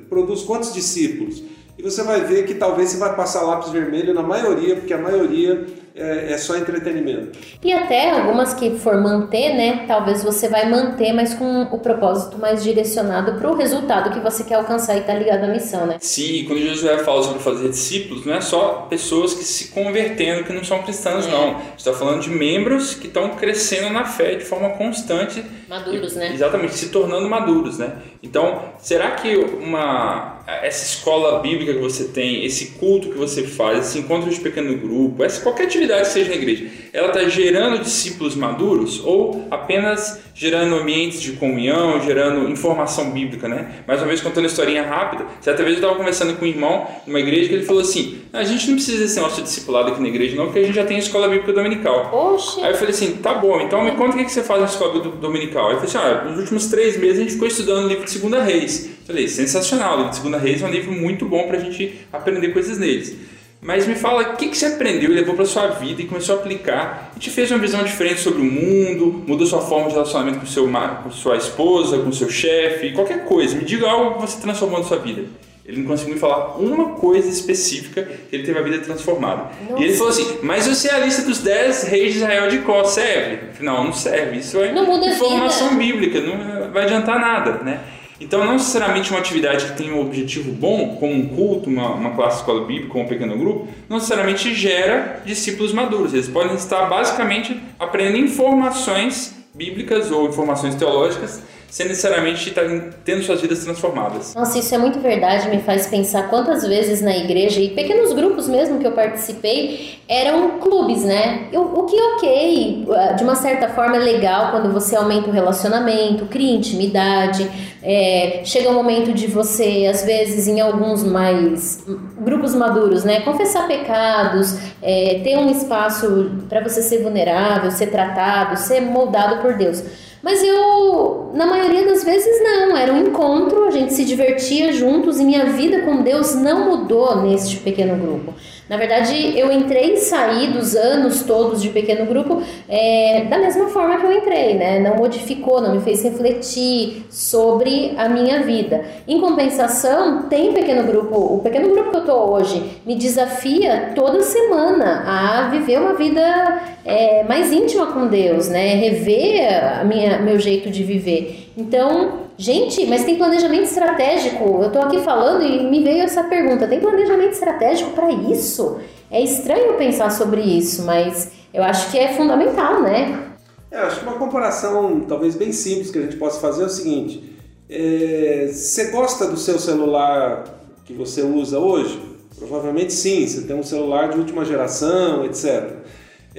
produz 0.09 0.43
quantos 0.43 0.73
discípulos? 0.73 1.43
E 1.79 1.81
você 1.81 2.03
vai 2.03 2.19
ver 2.19 2.45
que 2.45 2.55
talvez 2.55 2.89
você 2.89 2.97
vai 2.97 3.15
passar 3.15 3.41
lápis 3.41 3.69
vermelho 3.69 4.13
na 4.13 4.21
maioria, 4.21 4.75
porque 4.75 4.93
a 4.93 4.97
maioria 4.97 5.65
é, 5.95 6.33
é, 6.33 6.37
só 6.37 6.57
entretenimento. 6.57 7.39
E 7.63 7.71
até 7.71 8.11
algumas 8.11 8.53
que 8.53 8.77
for 8.77 9.01
manter, 9.01 9.53
né? 9.53 9.85
Talvez 9.87 10.21
você 10.21 10.49
vai 10.49 10.69
manter, 10.69 11.13
mas 11.13 11.33
com 11.33 11.63
o 11.63 11.79
propósito 11.79 12.37
mais 12.37 12.61
direcionado 12.61 13.39
para 13.39 13.49
o 13.49 13.55
resultado 13.55 14.13
que 14.13 14.19
você 14.19 14.43
quer 14.43 14.55
alcançar 14.55 14.97
e 14.97 15.01
tá 15.01 15.13
ligado 15.13 15.45
à 15.45 15.47
missão, 15.47 15.85
né? 15.85 15.95
Sim, 16.01 16.43
quando 16.47 16.59
Jesus 16.59 17.01
fala 17.05 17.23
sobre 17.23 17.39
fazer 17.39 17.69
discípulos, 17.69 18.25
não 18.25 18.33
é 18.33 18.41
só 18.41 18.87
pessoas 18.89 19.33
que 19.33 19.45
se 19.45 19.69
convertendo 19.69 20.43
que 20.43 20.51
não 20.51 20.65
são 20.65 20.83
cristãs, 20.83 21.25
é. 21.25 21.31
não. 21.31 21.61
está 21.77 21.93
falando 21.93 22.21
de 22.21 22.29
membros 22.29 22.93
que 22.93 23.07
estão 23.07 23.29
crescendo 23.35 23.89
na 23.89 24.03
fé 24.03 24.35
de 24.35 24.43
forma 24.43 24.71
constante. 24.71 25.41
Maduros, 25.69 26.15
né? 26.15 26.33
Exatamente, 26.33 26.75
se 26.75 26.89
tornando 26.89 27.29
maduros, 27.29 27.77
né? 27.77 27.93
Então, 28.21 28.73
será 28.79 29.11
que 29.11 29.35
uma 29.35 30.38
essa 30.61 30.85
escola 30.85 31.39
bíblica 31.39 31.73
que 31.73 31.79
você 31.79 32.05
tem, 32.05 32.45
esse 32.45 32.71
culto 32.79 33.09
que 33.09 33.17
você 33.17 33.43
faz, 33.43 33.87
esse 33.87 33.99
encontro 33.99 34.29
de 34.29 34.39
pequeno 34.39 34.77
grupo, 34.77 35.23
essa 35.23 35.41
qualquer 35.41 35.63
atividade 35.63 36.01
que 36.01 36.13
seja 36.13 36.29
na 36.29 36.35
igreja, 36.35 36.67
ela 36.93 37.07
está 37.07 37.27
gerando 37.27 37.79
discípulos 37.79 38.35
maduros 38.35 39.01
ou 39.03 39.47
apenas 39.51 40.19
gerando 40.33 40.75
ambientes 40.75 41.21
de 41.21 41.33
comunhão, 41.33 42.01
gerando 42.01 42.49
informação 42.49 43.11
bíblica, 43.11 43.47
né? 43.47 43.83
Mais 43.85 43.99
uma 43.99 44.07
vez 44.07 44.21
contando 44.21 44.45
uma 44.45 44.47
historinha 44.47 44.83
rápida, 44.83 45.25
certa 45.41 45.63
vez 45.63 45.75
eu 45.75 45.81
estava 45.81 45.97
conversando 45.97 46.33
com 46.37 46.45
um 46.45 46.47
irmão 46.47 46.87
numa 47.05 47.19
igreja 47.19 47.49
que 47.49 47.55
ele 47.55 47.65
falou 47.65 47.81
assim: 47.81 48.19
a 48.31 48.43
gente 48.43 48.67
não 48.67 48.75
precisa 48.75 48.99
desse 48.99 49.19
nosso 49.19 49.41
discipulado 49.41 49.89
aqui 49.89 50.01
na 50.01 50.07
igreja, 50.07 50.37
não, 50.37 50.45
porque 50.45 50.59
a 50.59 50.63
gente 50.63 50.75
já 50.75 50.85
tem 50.85 50.95
a 50.95 50.99
escola 50.99 51.27
bíblica 51.27 51.51
dominical. 51.51 52.09
Oxe. 52.13 52.61
Aí 52.61 52.71
eu 52.71 52.75
falei 52.75 52.91
assim: 52.91 53.17
tá 53.17 53.33
bom, 53.33 53.59
então 53.59 53.83
me 53.83 53.91
conta 53.91 54.15
o 54.15 54.17
que 54.17 54.31
você 54.31 54.41
faz 54.41 54.61
na 54.61 54.67
escola 54.67 54.99
dominical. 54.99 55.67
Aí 55.67 55.73
eu 55.73 55.81
falei 55.81 55.95
assim: 55.95 55.97
ah, 55.97 56.23
nos 56.29 56.39
últimos 56.39 56.67
três 56.67 56.97
meses 56.97 57.17
a 57.17 57.21
gente 57.23 57.33
ficou 57.33 57.47
estudando 57.47 57.85
o 57.85 57.87
livro 57.89 58.05
de 58.05 58.11
Segunda 58.11 58.41
Reis. 58.41 58.89
Falei, 59.05 59.27
sensacional, 59.27 59.93
o 59.93 59.97
livro 59.97 60.11
de 60.11 60.17
Segunda 60.17 60.37
Reis 60.39 60.61
é 60.61 60.65
um 60.65 60.69
livro 60.69 60.91
muito 60.91 61.25
bom 61.25 61.47
para 61.47 61.57
a 61.57 61.59
gente 61.59 61.99
aprender 62.11 62.49
coisas 62.49 62.77
neles. 62.77 63.15
Mas 63.61 63.85
me 63.85 63.95
fala 63.95 64.21
o 64.21 64.37
que, 64.37 64.47
que 64.47 64.57
você 64.57 64.67
aprendeu 64.67 65.11
e 65.11 65.13
levou 65.13 65.35
para 65.35 65.45
sua 65.45 65.67
vida 65.67 66.01
e 66.01 66.05
começou 66.05 66.37
a 66.37 66.39
aplicar 66.39 67.11
e 67.15 67.19
te 67.19 67.29
fez 67.29 67.51
uma 67.51 67.59
visão 67.59 67.83
diferente 67.83 68.21
sobre 68.21 68.41
o 68.41 68.45
mundo, 68.45 69.23
mudou 69.27 69.45
sua 69.45 69.59
forma 69.59 69.87
de 69.87 69.93
relacionamento 69.93 70.39
com, 70.39 70.45
seu, 70.45 70.69
com 71.03 71.11
sua 71.11 71.35
esposa, 71.35 71.99
com 71.99 72.11
seu 72.11 72.29
chefe, 72.29 72.93
qualquer 72.93 73.25
coisa. 73.25 73.57
Me 73.57 73.65
diga 73.65 73.89
algo 73.89 74.15
que 74.15 74.21
você 74.21 74.39
transformou 74.39 74.79
na 74.79 74.85
sua 74.85 74.97
vida. 74.97 75.25
Ele 75.65 75.81
não 75.81 75.87
conseguiu 75.87 76.15
me 76.15 76.19
falar 76.19 76.57
uma 76.57 76.93
coisa 76.95 77.29
específica 77.29 78.01
que 78.01 78.35
ele 78.35 78.43
teve 78.43 78.57
a 78.57 78.61
vida 78.63 78.79
transformada. 78.79 79.51
Nossa. 79.69 79.83
E 79.83 79.85
ele 79.85 79.93
falou 79.93 80.09
assim: 80.09 80.37
Mas 80.41 80.65
você 80.65 80.87
é 80.87 80.95
a 80.95 80.99
lista 80.99 81.21
dos 81.21 81.39
10 81.39 81.83
reis 81.83 82.13
de 82.13 82.19
Israel 82.19 82.49
de 82.49 82.59
Có, 82.59 82.83
serve? 82.85 83.39
Não, 83.59 83.83
não 83.83 83.93
serve. 83.93 84.39
Isso 84.39 84.57
é 84.57 84.71
não 84.71 84.97
informação 85.07 85.75
bíblica, 85.75 86.21
não 86.21 86.71
vai 86.71 86.85
adiantar 86.85 87.19
nada, 87.19 87.63
né? 87.63 87.81
Então, 88.19 88.43
não 88.43 88.53
necessariamente 88.53 89.11
uma 89.11 89.19
atividade 89.19 89.65
que 89.65 89.77
tem 89.77 89.93
um 89.93 90.01
objetivo 90.01 90.51
bom, 90.51 90.97
como 90.97 91.13
um 91.13 91.29
culto, 91.29 91.69
uma, 91.69 91.89
uma 91.91 92.11
classe 92.11 92.39
escola 92.39 92.65
bíblica, 92.65 92.97
um 92.97 93.07
pequeno 93.07 93.37
grupo, 93.37 93.67
não 93.87 93.97
necessariamente 93.97 94.53
gera 94.53 95.21
discípulos 95.25 95.71
maduros. 95.71 96.13
Eles 96.13 96.27
podem 96.27 96.53
estar 96.55 96.85
basicamente 96.87 97.57
aprendendo 97.79 98.17
informações 98.17 99.35
bíblicas 99.53 100.11
ou 100.11 100.27
informações 100.27 100.75
teológicas 100.75 101.41
sem 101.69 101.87
necessariamente 101.87 102.49
estar 102.49 102.63
tendo 103.03 103.21
suas 103.23 103.41
vidas 103.41 103.63
transformadas. 103.63 104.33
Nossa, 104.35 104.57
isso 104.59 104.73
é 104.73 104.77
muito 104.77 104.99
verdade, 104.99 105.49
me 105.49 105.61
faz 105.61 105.87
pensar 105.87 106.29
quantas 106.29 106.65
vezes 106.67 107.01
na 107.01 107.15
igreja 107.15 107.59
e 107.59 107.69
pequenos 107.69 108.13
grupos 108.13 108.47
mesmo 108.47 108.79
que 108.79 108.87
eu 108.87 108.91
participei 108.91 109.99
eram 110.07 110.59
clubes, 110.59 111.03
né? 111.03 111.47
o 111.53 111.83
que 111.83 112.01
ok, 112.01 112.87
de 113.17 113.23
uma 113.23 113.35
certa 113.35 113.69
forma 113.69 113.97
é 113.97 113.99
legal 113.99 114.51
quando 114.51 114.71
você 114.71 114.95
aumenta 114.95 115.29
o 115.29 115.31
relacionamento, 115.31 116.25
cria 116.25 116.55
intimidade, 116.55 117.49
é, 117.81 118.41
chega 118.43 118.69
o 118.69 118.71
um 118.71 118.75
momento 118.75 119.13
de 119.13 119.27
você, 119.27 119.87
às 119.89 120.03
vezes, 120.03 120.47
em 120.47 120.59
alguns 120.59 121.03
mais 121.03 121.85
grupos 122.19 122.53
maduros, 122.53 123.05
né? 123.05 123.21
Confessar 123.21 123.67
pecados, 123.67 124.57
é, 124.81 125.21
ter 125.23 125.37
um 125.37 125.49
espaço 125.49 126.31
para 126.49 126.61
você 126.61 126.81
ser 126.81 127.01
vulnerável, 127.01 127.71
ser 127.71 127.87
tratado, 127.87 128.57
ser 128.57 128.81
moldado 128.81 129.41
por 129.41 129.53
Deus. 129.53 129.81
Mas 130.21 130.43
eu, 130.43 131.31
na 131.33 131.45
maioria 131.45 131.85
das 131.85 132.03
vezes, 132.03 132.43
não. 132.43 132.75
Era 132.75 132.93
um 132.93 133.07
encontro, 133.07 133.65
a 133.65 133.71
gente 133.71 133.93
se 133.93 134.03
divertia 134.03 134.73
juntos 134.73 135.19
e 135.19 135.23
minha 135.23 135.45
vida 135.45 135.81
com 135.83 136.01
Deus 136.01 136.35
não 136.35 136.69
mudou 136.69 137.21
neste 137.21 137.57
pequeno 137.57 137.95
grupo. 137.97 138.33
Na 138.69 138.77
verdade, 138.77 139.33
eu 139.35 139.51
entrei 139.51 139.93
e 139.93 139.97
saí 139.97 140.47
dos 140.47 140.75
anos 140.75 141.23
todos 141.23 141.59
de 141.59 141.69
pequeno 141.69 142.05
grupo 142.05 142.43
é, 142.67 143.25
da 143.27 143.39
mesma 143.39 143.67
forma 143.69 143.97
que 143.97 144.05
eu 144.05 144.11
entrei, 144.11 144.53
né? 144.53 144.79
Não 144.79 144.95
modificou, 144.95 145.59
não 145.59 145.73
me 145.73 145.81
fez 145.81 146.03
refletir 146.03 147.03
sobre 147.09 147.95
a 147.97 148.07
minha 148.07 148.43
vida. 148.43 148.85
Em 149.07 149.19
compensação, 149.19 150.29
tem 150.29 150.53
pequeno 150.53 150.83
grupo, 150.83 151.17
o 151.17 151.39
pequeno 151.39 151.69
grupo 151.69 151.89
que 151.89 151.97
eu 151.97 152.05
tô 152.05 152.13
hoje 152.31 152.63
me 152.85 152.95
desafia 152.95 153.93
toda 153.95 154.21
semana 154.21 155.03
a 155.03 155.49
viver 155.49 155.79
uma 155.79 155.95
vida 155.95 156.61
é, 156.85 157.23
mais 157.23 157.51
íntima 157.51 157.87
com 157.87 158.07
Deus, 158.07 158.49
né? 158.49 158.75
Rever 158.75 159.79
a 159.79 159.83
minha, 159.83 160.19
meu 160.19 160.39
jeito 160.39 160.69
de 160.69 160.83
viver. 160.83 161.48
Então, 161.59 162.29
Gente, 162.39 162.85
mas 162.85 163.03
tem 163.03 163.17
planejamento 163.17 163.65
estratégico. 163.65 164.63
Eu 164.63 164.71
tô 164.71 164.79
aqui 164.79 165.01
falando 165.01 165.43
e 165.43 165.69
me 165.69 165.83
veio 165.83 166.03
essa 166.03 166.23
pergunta: 166.23 166.69
tem 166.69 166.79
planejamento 166.79 167.33
estratégico 167.33 167.91
para 167.91 168.09
isso? 168.09 168.79
É 169.11 169.21
estranho 169.21 169.73
pensar 169.73 170.09
sobre 170.09 170.39
isso, 170.39 170.83
mas 170.83 171.33
eu 171.53 171.61
acho 171.61 171.91
que 171.91 171.99
é 171.99 172.13
fundamental, 172.13 172.81
né? 172.81 173.33
É, 173.69 173.79
acho 173.79 173.99
que 173.99 174.05
uma 174.05 174.17
comparação 174.17 175.01
talvez 175.01 175.35
bem 175.35 175.51
simples 175.51 175.91
que 175.91 175.97
a 175.97 176.01
gente 176.03 176.15
possa 176.15 176.39
fazer 176.39 176.63
é 176.63 176.65
o 176.67 176.69
seguinte: 176.69 177.37
é, 177.69 178.49
você 178.53 178.85
gosta 178.85 179.27
do 179.27 179.35
seu 179.35 179.59
celular 179.59 180.45
que 180.85 180.93
você 180.93 181.21
usa 181.21 181.59
hoje? 181.59 182.01
Provavelmente 182.37 182.93
sim, 182.93 183.27
você 183.27 183.41
tem 183.41 183.53
um 183.53 183.63
celular 183.63 184.11
de 184.11 184.17
última 184.17 184.45
geração, 184.45 185.25
etc. 185.25 185.73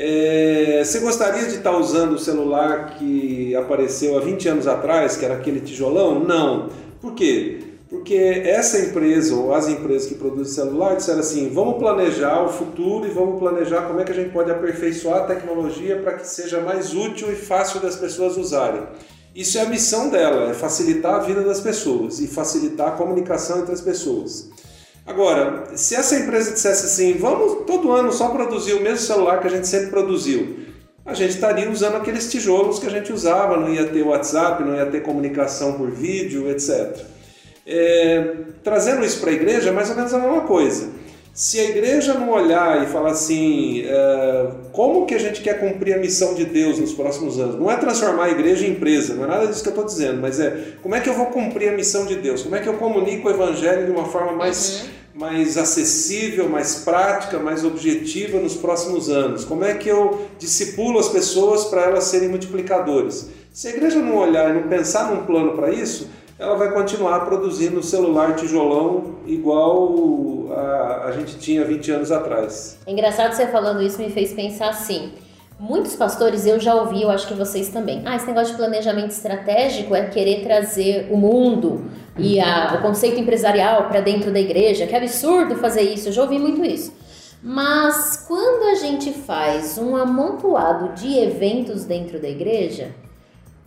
É, 0.03 0.83
você 0.83 0.99
gostaria 1.01 1.47
de 1.47 1.57
estar 1.57 1.77
usando 1.77 2.13
o 2.15 2.19
celular 2.19 2.95
que 2.97 3.55
apareceu 3.55 4.17
há 4.17 4.21
20 4.23 4.49
anos 4.49 4.67
atrás, 4.67 5.19
que 5.19 5.27
era 5.27 5.35
aquele 5.35 5.61
tijolão? 5.61 6.21
Não. 6.21 6.71
Por 7.03 7.13
quê? 7.13 7.59
Porque 7.91 8.15
essa 8.15 8.79
empresa 8.79 9.35
ou 9.35 9.53
as 9.53 9.69
empresas 9.69 10.09
que 10.09 10.15
produzem 10.15 10.55
celular 10.55 10.97
disseram 10.97 11.21
assim: 11.21 11.51
vamos 11.51 11.77
planejar 11.77 12.43
o 12.43 12.49
futuro 12.49 13.07
e 13.07 13.11
vamos 13.11 13.39
planejar 13.39 13.83
como 13.83 14.01
é 14.01 14.05
que 14.05 14.13
a 14.13 14.15
gente 14.15 14.31
pode 14.31 14.51
aperfeiçoar 14.51 15.25
a 15.25 15.27
tecnologia 15.27 15.99
para 15.99 16.15
que 16.15 16.27
seja 16.27 16.63
mais 16.63 16.95
útil 16.95 17.31
e 17.31 17.37
fácil 17.37 17.79
das 17.79 17.97
pessoas 17.97 18.39
usarem. 18.39 18.85
Isso 19.35 19.59
é 19.59 19.61
a 19.61 19.69
missão 19.69 20.09
dela, 20.09 20.51
é 20.51 20.55
facilitar 20.55 21.17
a 21.17 21.19
vida 21.19 21.43
das 21.43 21.61
pessoas 21.61 22.21
e 22.21 22.27
facilitar 22.27 22.89
a 22.89 22.93
comunicação 22.93 23.61
entre 23.61 23.75
as 23.75 23.83
pessoas. 23.83 24.49
Agora, 25.07 25.77
se 25.77 25.95
essa 25.95 26.17
empresa 26.17 26.53
dissesse 26.53 26.87
assim, 26.87 27.19
vamos 27.19 27.65
todo 27.67 27.93
ano 27.93 28.13
só 28.13 28.29
produzir 28.29 28.75
o 28.75 28.83
mesmo 28.83 28.99
celular 28.99 29.41
que 29.41 29.47
a 29.47 29.51
gente 29.51 29.67
sempre 29.67 29.91
produziu, 29.91 30.61
a 31.05 31.15
gente 31.15 31.31
estaria 31.31 31.69
usando 31.71 31.97
aqueles 31.97 32.31
tijolos 32.31 32.79
que 32.79 32.87
a 32.87 32.91
gente 32.91 33.13
usava, 33.13 33.57
não 33.57 33.69
ia 33.69 33.87
ter 33.87 34.03
WhatsApp, 34.03 34.63
não 34.63 34.77
ia 34.77 34.87
ter 34.87 35.03
comunicação 35.03 35.73
por 35.73 35.91
vídeo, 35.91 36.49
etc. 36.51 36.99
É, 37.67 38.35
trazendo 38.63 39.05
isso 39.05 39.21
para 39.21 39.31
a 39.31 39.35
igreja 39.35 39.71
é 39.71 39.73
mais 39.73 39.91
ou 39.91 39.97
menos 39.97 40.13
a 40.15 40.19
mesma 40.19 40.43
coisa. 40.43 40.89
Se 41.33 41.59
a 41.61 41.65
igreja 41.65 42.15
não 42.15 42.31
olhar 42.31 42.83
e 42.83 42.87
falar 42.87 43.11
assim, 43.11 43.83
é, 43.85 44.51
como 44.73 45.07
que 45.07 45.15
a 45.15 45.19
gente 45.19 45.41
quer 45.41 45.61
cumprir 45.61 45.95
a 45.95 45.99
missão 45.99 46.35
de 46.35 46.45
Deus 46.45 46.79
nos 46.79 46.93
próximos 46.93 47.39
anos? 47.39 47.57
Não 47.57 47.71
é 47.71 47.77
transformar 47.77 48.25
a 48.25 48.31
igreja 48.31 48.67
em 48.67 48.71
empresa, 48.71 49.15
não 49.15 49.25
é 49.25 49.27
nada 49.29 49.47
disso 49.47 49.63
que 49.63 49.69
eu 49.69 49.73
estou 49.73 49.87
dizendo, 49.87 50.21
mas 50.21 50.41
é 50.41 50.75
como 50.83 50.95
é 50.95 51.01
que 51.01 51.09
eu 51.09 51.15
vou 51.15 51.27
cumprir 51.27 51.69
a 51.69 51.73
missão 51.73 52.05
de 52.05 52.17
Deus? 52.17 52.43
Como 52.43 52.57
é 52.57 52.61
que 52.61 52.69
eu 52.69 52.75
comunico 52.75 53.29
o 53.29 53.31
evangelho 53.31 53.87
de 53.87 53.93
uma 53.93 54.05
forma 54.05 54.33
mais 54.33 54.83
uhum 54.83 55.01
mais 55.21 55.59
acessível, 55.59 56.49
mais 56.49 56.77
prática, 56.77 57.39
mais 57.39 57.63
objetiva 57.63 58.39
nos 58.39 58.55
próximos 58.55 59.11
anos? 59.11 59.45
Como 59.45 59.65
é 59.65 59.75
que 59.75 59.89
eu 59.89 60.27
discipulo 60.39 60.99
as 60.99 61.09
pessoas 61.09 61.65
para 61.65 61.83
elas 61.83 62.05
serem 62.05 62.29
multiplicadores? 62.29 63.29
Se 63.53 63.69
a 63.69 63.71
igreja 63.71 64.01
não 64.01 64.17
olhar 64.17 64.51
e 64.51 64.55
não 64.55 64.69
pensar 64.69 65.13
num 65.13 65.27
plano 65.27 65.53
para 65.53 65.71
isso, 65.71 66.09
ela 66.41 66.57
vai 66.57 66.73
continuar 66.73 67.21
produzindo 67.27 67.83
celular 67.83 68.35
tijolão 68.35 69.17
igual 69.27 70.51
a, 70.51 71.05
a 71.09 71.13
gente 71.13 71.39
tinha 71.39 71.63
20 71.67 71.91
anos 71.91 72.11
atrás. 72.11 72.79
É 72.87 72.91
engraçado 72.91 73.35
você 73.35 73.47
falando 73.47 73.83
isso 73.83 74.01
me 74.01 74.09
fez 74.09 74.33
pensar 74.33 74.71
assim. 74.71 75.13
Muitos 75.59 75.95
pastores 75.95 76.47
eu 76.47 76.59
já 76.59 76.75
ouvi, 76.75 77.03
eu 77.03 77.11
acho 77.11 77.29
que 77.29 77.35
vocês 77.35 77.69
também. 77.69 78.01
Ah, 78.07 78.17
esse 78.17 78.27
negócio 78.27 78.53
de 78.53 78.57
planejamento 78.57 79.11
estratégico 79.11 79.95
é 79.95 80.07
querer 80.07 80.43
trazer 80.43 81.09
o 81.13 81.17
mundo 81.19 81.85
e 82.19 82.41
a, 82.41 82.79
o 82.79 82.83
conceito 82.83 83.21
empresarial 83.21 83.89
para 83.89 84.01
dentro 84.01 84.33
da 84.33 84.41
igreja. 84.41 84.87
Que 84.87 84.97
absurdo 84.97 85.57
fazer 85.57 85.83
isso, 85.83 86.09
eu 86.09 86.13
já 86.13 86.23
ouvi 86.23 86.39
muito 86.39 86.65
isso. 86.65 86.91
Mas 87.43 88.25
quando 88.27 88.71
a 88.71 88.75
gente 88.77 89.13
faz 89.13 89.77
um 89.77 89.95
amontoado 89.95 90.95
de 90.95 91.19
eventos 91.19 91.85
dentro 91.85 92.19
da 92.19 92.29
igreja, 92.29 92.95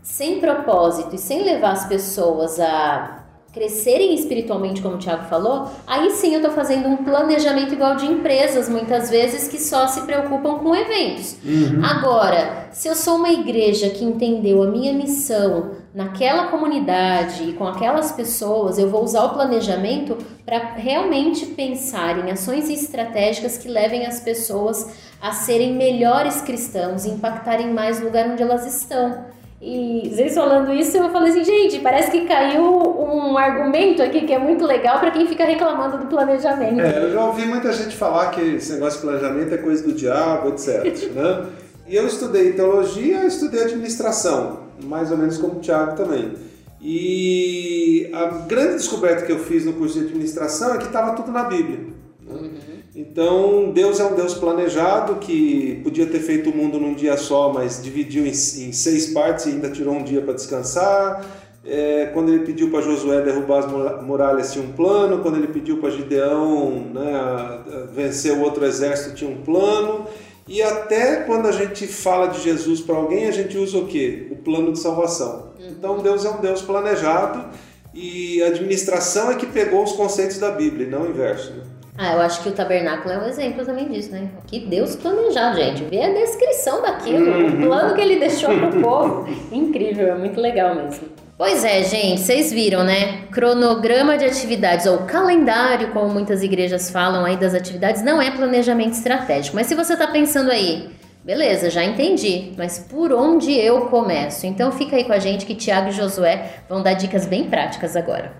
sem 0.03 0.39
propósito 0.39 1.15
e 1.15 1.17
sem 1.17 1.43
levar 1.43 1.71
as 1.71 1.87
pessoas 1.87 2.59
a 2.59 3.23
crescerem 3.53 4.15
espiritualmente, 4.15 4.81
como 4.81 4.95
o 4.95 4.97
Thiago 4.97 5.25
falou, 5.25 5.69
aí 5.85 6.09
sim 6.09 6.33
eu 6.33 6.37
estou 6.37 6.51
fazendo 6.51 6.89
um 6.89 6.97
planejamento 6.97 7.73
igual 7.73 7.95
de 7.95 8.07
empresas, 8.07 8.67
muitas 8.67 9.11
vezes, 9.11 9.47
que 9.47 9.59
só 9.59 9.87
se 9.87 10.01
preocupam 10.01 10.55
com 10.55 10.75
eventos. 10.75 11.37
Uhum. 11.45 11.85
Agora, 11.85 12.69
se 12.71 12.87
eu 12.87 12.95
sou 12.95 13.17
uma 13.17 13.29
igreja 13.29 13.91
que 13.91 14.03
entendeu 14.03 14.63
a 14.63 14.67
minha 14.67 14.91
missão 14.91 15.75
naquela 15.93 16.47
comunidade 16.47 17.43
e 17.43 17.53
com 17.53 17.67
aquelas 17.67 18.11
pessoas, 18.11 18.79
eu 18.79 18.89
vou 18.89 19.03
usar 19.03 19.25
o 19.25 19.33
planejamento 19.33 20.17
para 20.43 20.57
realmente 20.73 21.45
pensar 21.45 22.25
em 22.25 22.31
ações 22.31 22.67
estratégicas 22.71 23.59
que 23.59 23.67
levem 23.67 24.07
as 24.07 24.19
pessoas 24.19 24.91
a 25.21 25.31
serem 25.31 25.75
melhores 25.75 26.41
cristãos 26.41 27.05
e 27.05 27.09
impactarem 27.11 27.71
mais 27.71 27.99
no 27.99 28.07
lugar 28.07 28.27
onde 28.27 28.41
elas 28.41 28.65
estão. 28.65 29.31
E 29.65 30.09
vocês 30.09 30.35
falando 30.35 30.73
isso, 30.73 30.97
eu 30.97 31.09
falei 31.09 31.31
assim, 31.31 31.45
gente, 31.45 31.79
parece 31.79 32.11
que 32.11 32.25
caiu 32.25 32.61
um 32.61 33.37
argumento 33.37 34.03
aqui 34.03 34.25
que 34.25 34.33
é 34.33 34.37
muito 34.37 34.65
legal 34.65 34.99
para 34.99 35.09
quem 35.09 35.25
fica 35.25 35.45
reclamando 35.45 35.99
do 35.99 36.07
planejamento. 36.07 36.81
É, 36.81 37.05
eu 37.05 37.13
já 37.13 37.25
ouvi 37.25 37.45
muita 37.45 37.71
gente 37.71 37.95
falar 37.95 38.31
que 38.31 38.41
esse 38.41 38.73
negócio 38.73 38.99
de 38.99 39.05
planejamento 39.05 39.53
é 39.53 39.57
coisa 39.57 39.81
do 39.81 39.93
diabo, 39.93 40.49
etc. 40.49 41.11
né? 41.13 41.45
E 41.87 41.95
eu 41.95 42.05
estudei 42.05 42.51
teologia, 42.51 43.25
estudei 43.25 43.63
administração, 43.63 44.63
mais 44.83 45.11
ou 45.11 45.17
menos 45.17 45.37
como 45.37 45.53
o 45.53 45.59
Tiago 45.61 45.95
também. 45.95 46.33
E 46.81 48.09
a 48.13 48.25
grande 48.45 48.73
descoberta 48.73 49.25
que 49.25 49.31
eu 49.31 49.39
fiz 49.39 49.63
no 49.63 49.71
curso 49.71 49.97
de 49.97 50.07
administração 50.07 50.75
é 50.75 50.77
que 50.77 50.87
estava 50.87 51.13
tudo 51.13 51.31
na 51.31 51.43
Bíblia. 51.43 51.79
Né? 52.21 52.33
Uhum. 52.33 52.72
Então, 52.95 53.71
Deus 53.71 53.99
é 53.99 54.05
um 54.05 54.13
Deus 54.13 54.35
planejado 54.35 55.15
que 55.15 55.81
podia 55.83 56.05
ter 56.05 56.19
feito 56.19 56.51
o 56.51 56.55
mundo 56.55 56.79
num 56.79 56.93
dia 56.93 57.17
só, 57.17 57.51
mas 57.51 57.81
dividiu 57.81 58.23
em, 58.23 58.29
em 58.29 58.71
seis 58.71 59.07
partes 59.11 59.47
e 59.47 59.49
ainda 59.49 59.69
tirou 59.69 59.95
um 59.95 60.03
dia 60.03 60.21
para 60.21 60.33
descansar. 60.33 61.25
É, 61.65 62.11
quando 62.13 62.31
ele 62.31 62.45
pediu 62.45 62.69
para 62.69 62.81
Josué 62.81 63.21
derrubar 63.21 63.59
as 63.59 64.03
muralhas, 64.03 64.51
tinha 64.51 64.63
um 64.63 64.73
plano. 64.73 65.19
Quando 65.23 65.37
ele 65.37 65.47
pediu 65.47 65.77
para 65.77 65.89
Gideão 65.89 66.91
né, 66.93 67.59
vencer 67.93 68.33
o 68.33 68.41
outro 68.41 68.63
exército, 68.65 69.15
tinha 69.15 69.31
um 69.31 69.41
plano. 69.41 70.05
E 70.47 70.61
até 70.61 71.23
quando 71.23 71.47
a 71.47 71.51
gente 71.51 71.87
fala 71.87 72.27
de 72.27 72.41
Jesus 72.41 72.81
para 72.81 72.95
alguém, 72.95 73.25
a 73.25 73.31
gente 73.31 73.57
usa 73.57 73.77
o 73.77 73.87
quê? 73.87 74.27
O 74.29 74.35
plano 74.35 74.73
de 74.73 74.79
salvação. 74.79 75.53
Então, 75.59 75.99
Deus 75.99 76.25
é 76.25 76.29
um 76.29 76.41
Deus 76.41 76.61
planejado 76.61 77.45
e 77.93 78.43
a 78.43 78.47
administração 78.47 79.31
é 79.31 79.35
que 79.35 79.45
pegou 79.45 79.83
os 79.83 79.93
conceitos 79.93 80.37
da 80.37 80.51
Bíblia, 80.51 80.87
não 80.87 81.03
o 81.03 81.09
inverso. 81.09 81.53
Né? 81.53 81.72
Ah, 81.97 82.13
eu 82.13 82.21
acho 82.21 82.41
que 82.41 82.49
o 82.49 82.51
tabernáculo 82.51 83.13
é 83.13 83.17
um 83.19 83.27
exemplo 83.27 83.63
também 83.63 83.87
disso, 83.87 84.11
né? 84.11 84.27
Que 84.47 84.59
Deus 84.59 84.95
planejado, 84.95 85.57
gente. 85.57 85.83
Vê 85.83 86.01
a 86.01 86.11
descrição 86.11 86.81
daquilo, 86.81 87.29
uhum. 87.29 87.47
o 87.47 87.67
plano 87.67 87.93
que 87.93 88.01
ele 88.01 88.19
deixou 88.19 88.49
pro 88.49 88.81
povo. 88.81 89.27
Incrível, 89.51 90.07
é 90.07 90.15
muito 90.15 90.41
legal 90.41 90.73
mesmo. 90.73 91.07
Pois 91.37 91.63
é, 91.63 91.83
gente, 91.83 92.21
vocês 92.21 92.51
viram, 92.51 92.83
né? 92.83 93.23
Cronograma 93.31 94.17
de 94.17 94.25
atividades, 94.25 94.85
ou 94.85 94.99
calendário, 94.99 95.91
como 95.91 96.09
muitas 96.09 96.41
igrejas 96.41 96.89
falam 96.89 97.25
aí 97.25 97.37
das 97.37 97.53
atividades, 97.53 98.03
não 98.03 98.21
é 98.21 98.31
planejamento 98.31 98.93
estratégico. 98.93 99.55
Mas 99.55 99.67
se 99.67 99.75
você 99.75 99.95
tá 99.95 100.07
pensando 100.07 100.51
aí, 100.51 100.89
beleza, 101.23 101.69
já 101.69 101.83
entendi, 101.83 102.53
mas 102.57 102.79
por 102.79 103.11
onde 103.13 103.51
eu 103.51 103.81
começo? 103.87 104.47
Então 104.47 104.71
fica 104.71 104.95
aí 104.95 105.03
com 105.03 105.13
a 105.13 105.19
gente 105.19 105.45
que 105.45 105.53
Tiago 105.53 105.89
e 105.89 105.91
Josué 105.91 106.59
vão 106.67 106.81
dar 106.81 106.93
dicas 106.93 107.25
bem 107.25 107.43
práticas 107.45 107.95
agora. 107.95 108.31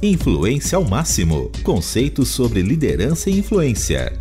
Influência 0.00 0.78
ao 0.78 0.84
máximo. 0.84 1.50
Conceitos 1.64 2.28
sobre 2.28 2.62
liderança 2.62 3.28
e 3.30 3.40
influência. 3.40 4.12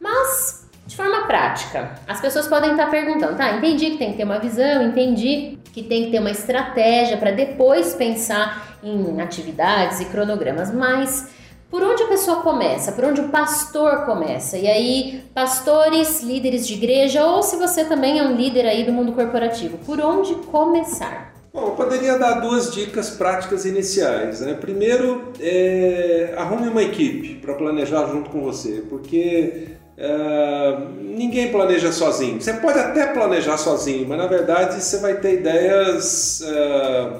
Mas, 0.00 0.64
de 0.86 0.94
forma 0.94 1.26
prática, 1.26 1.98
as 2.06 2.20
pessoas 2.20 2.46
podem 2.46 2.70
estar 2.70 2.88
perguntando: 2.88 3.36
tá, 3.36 3.56
entendi 3.56 3.90
que 3.90 3.98
tem 3.98 4.12
que 4.12 4.18
ter 4.18 4.22
uma 4.22 4.38
visão, 4.38 4.86
entendi 4.86 5.58
que 5.72 5.82
tem 5.82 6.04
que 6.04 6.12
ter 6.12 6.20
uma 6.20 6.30
estratégia 6.30 7.16
para 7.16 7.32
depois 7.32 7.94
pensar 7.94 8.78
em 8.80 9.20
atividades 9.20 9.98
e 9.98 10.04
cronogramas, 10.04 10.72
mas 10.72 11.28
por 11.68 11.82
onde 11.82 12.04
a 12.04 12.06
pessoa 12.06 12.40
começa? 12.42 12.92
Por 12.92 13.06
onde 13.06 13.22
o 13.22 13.28
pastor 13.28 14.06
começa? 14.06 14.56
E 14.56 14.68
aí, 14.68 15.24
pastores, 15.34 16.22
líderes 16.22 16.64
de 16.64 16.74
igreja, 16.74 17.26
ou 17.26 17.42
se 17.42 17.56
você 17.56 17.84
também 17.84 18.20
é 18.20 18.22
um 18.22 18.36
líder 18.36 18.66
aí 18.66 18.84
do 18.84 18.92
mundo 18.92 19.10
corporativo, 19.14 19.78
por 19.78 20.00
onde 20.00 20.32
começar? 20.46 21.29
Bom, 21.52 21.66
eu 21.66 21.70
poderia 21.72 22.16
dar 22.16 22.34
duas 22.34 22.72
dicas 22.72 23.10
práticas 23.10 23.64
iniciais. 23.64 24.40
Né? 24.40 24.54
Primeiro, 24.54 25.32
é, 25.40 26.32
arrume 26.36 26.68
uma 26.68 26.82
equipe 26.82 27.36
para 27.36 27.54
planejar 27.54 28.06
junto 28.06 28.30
com 28.30 28.40
você, 28.40 28.84
porque 28.88 29.68
é, 29.98 30.78
ninguém 31.00 31.50
planeja 31.50 31.90
sozinho. 31.90 32.40
Você 32.40 32.52
pode 32.54 32.78
até 32.78 33.08
planejar 33.08 33.58
sozinho, 33.58 34.08
mas 34.08 34.18
na 34.18 34.26
verdade 34.26 34.80
você 34.80 34.98
vai 34.98 35.14
ter 35.16 35.40
ideias 35.40 36.40
é, 36.42 37.12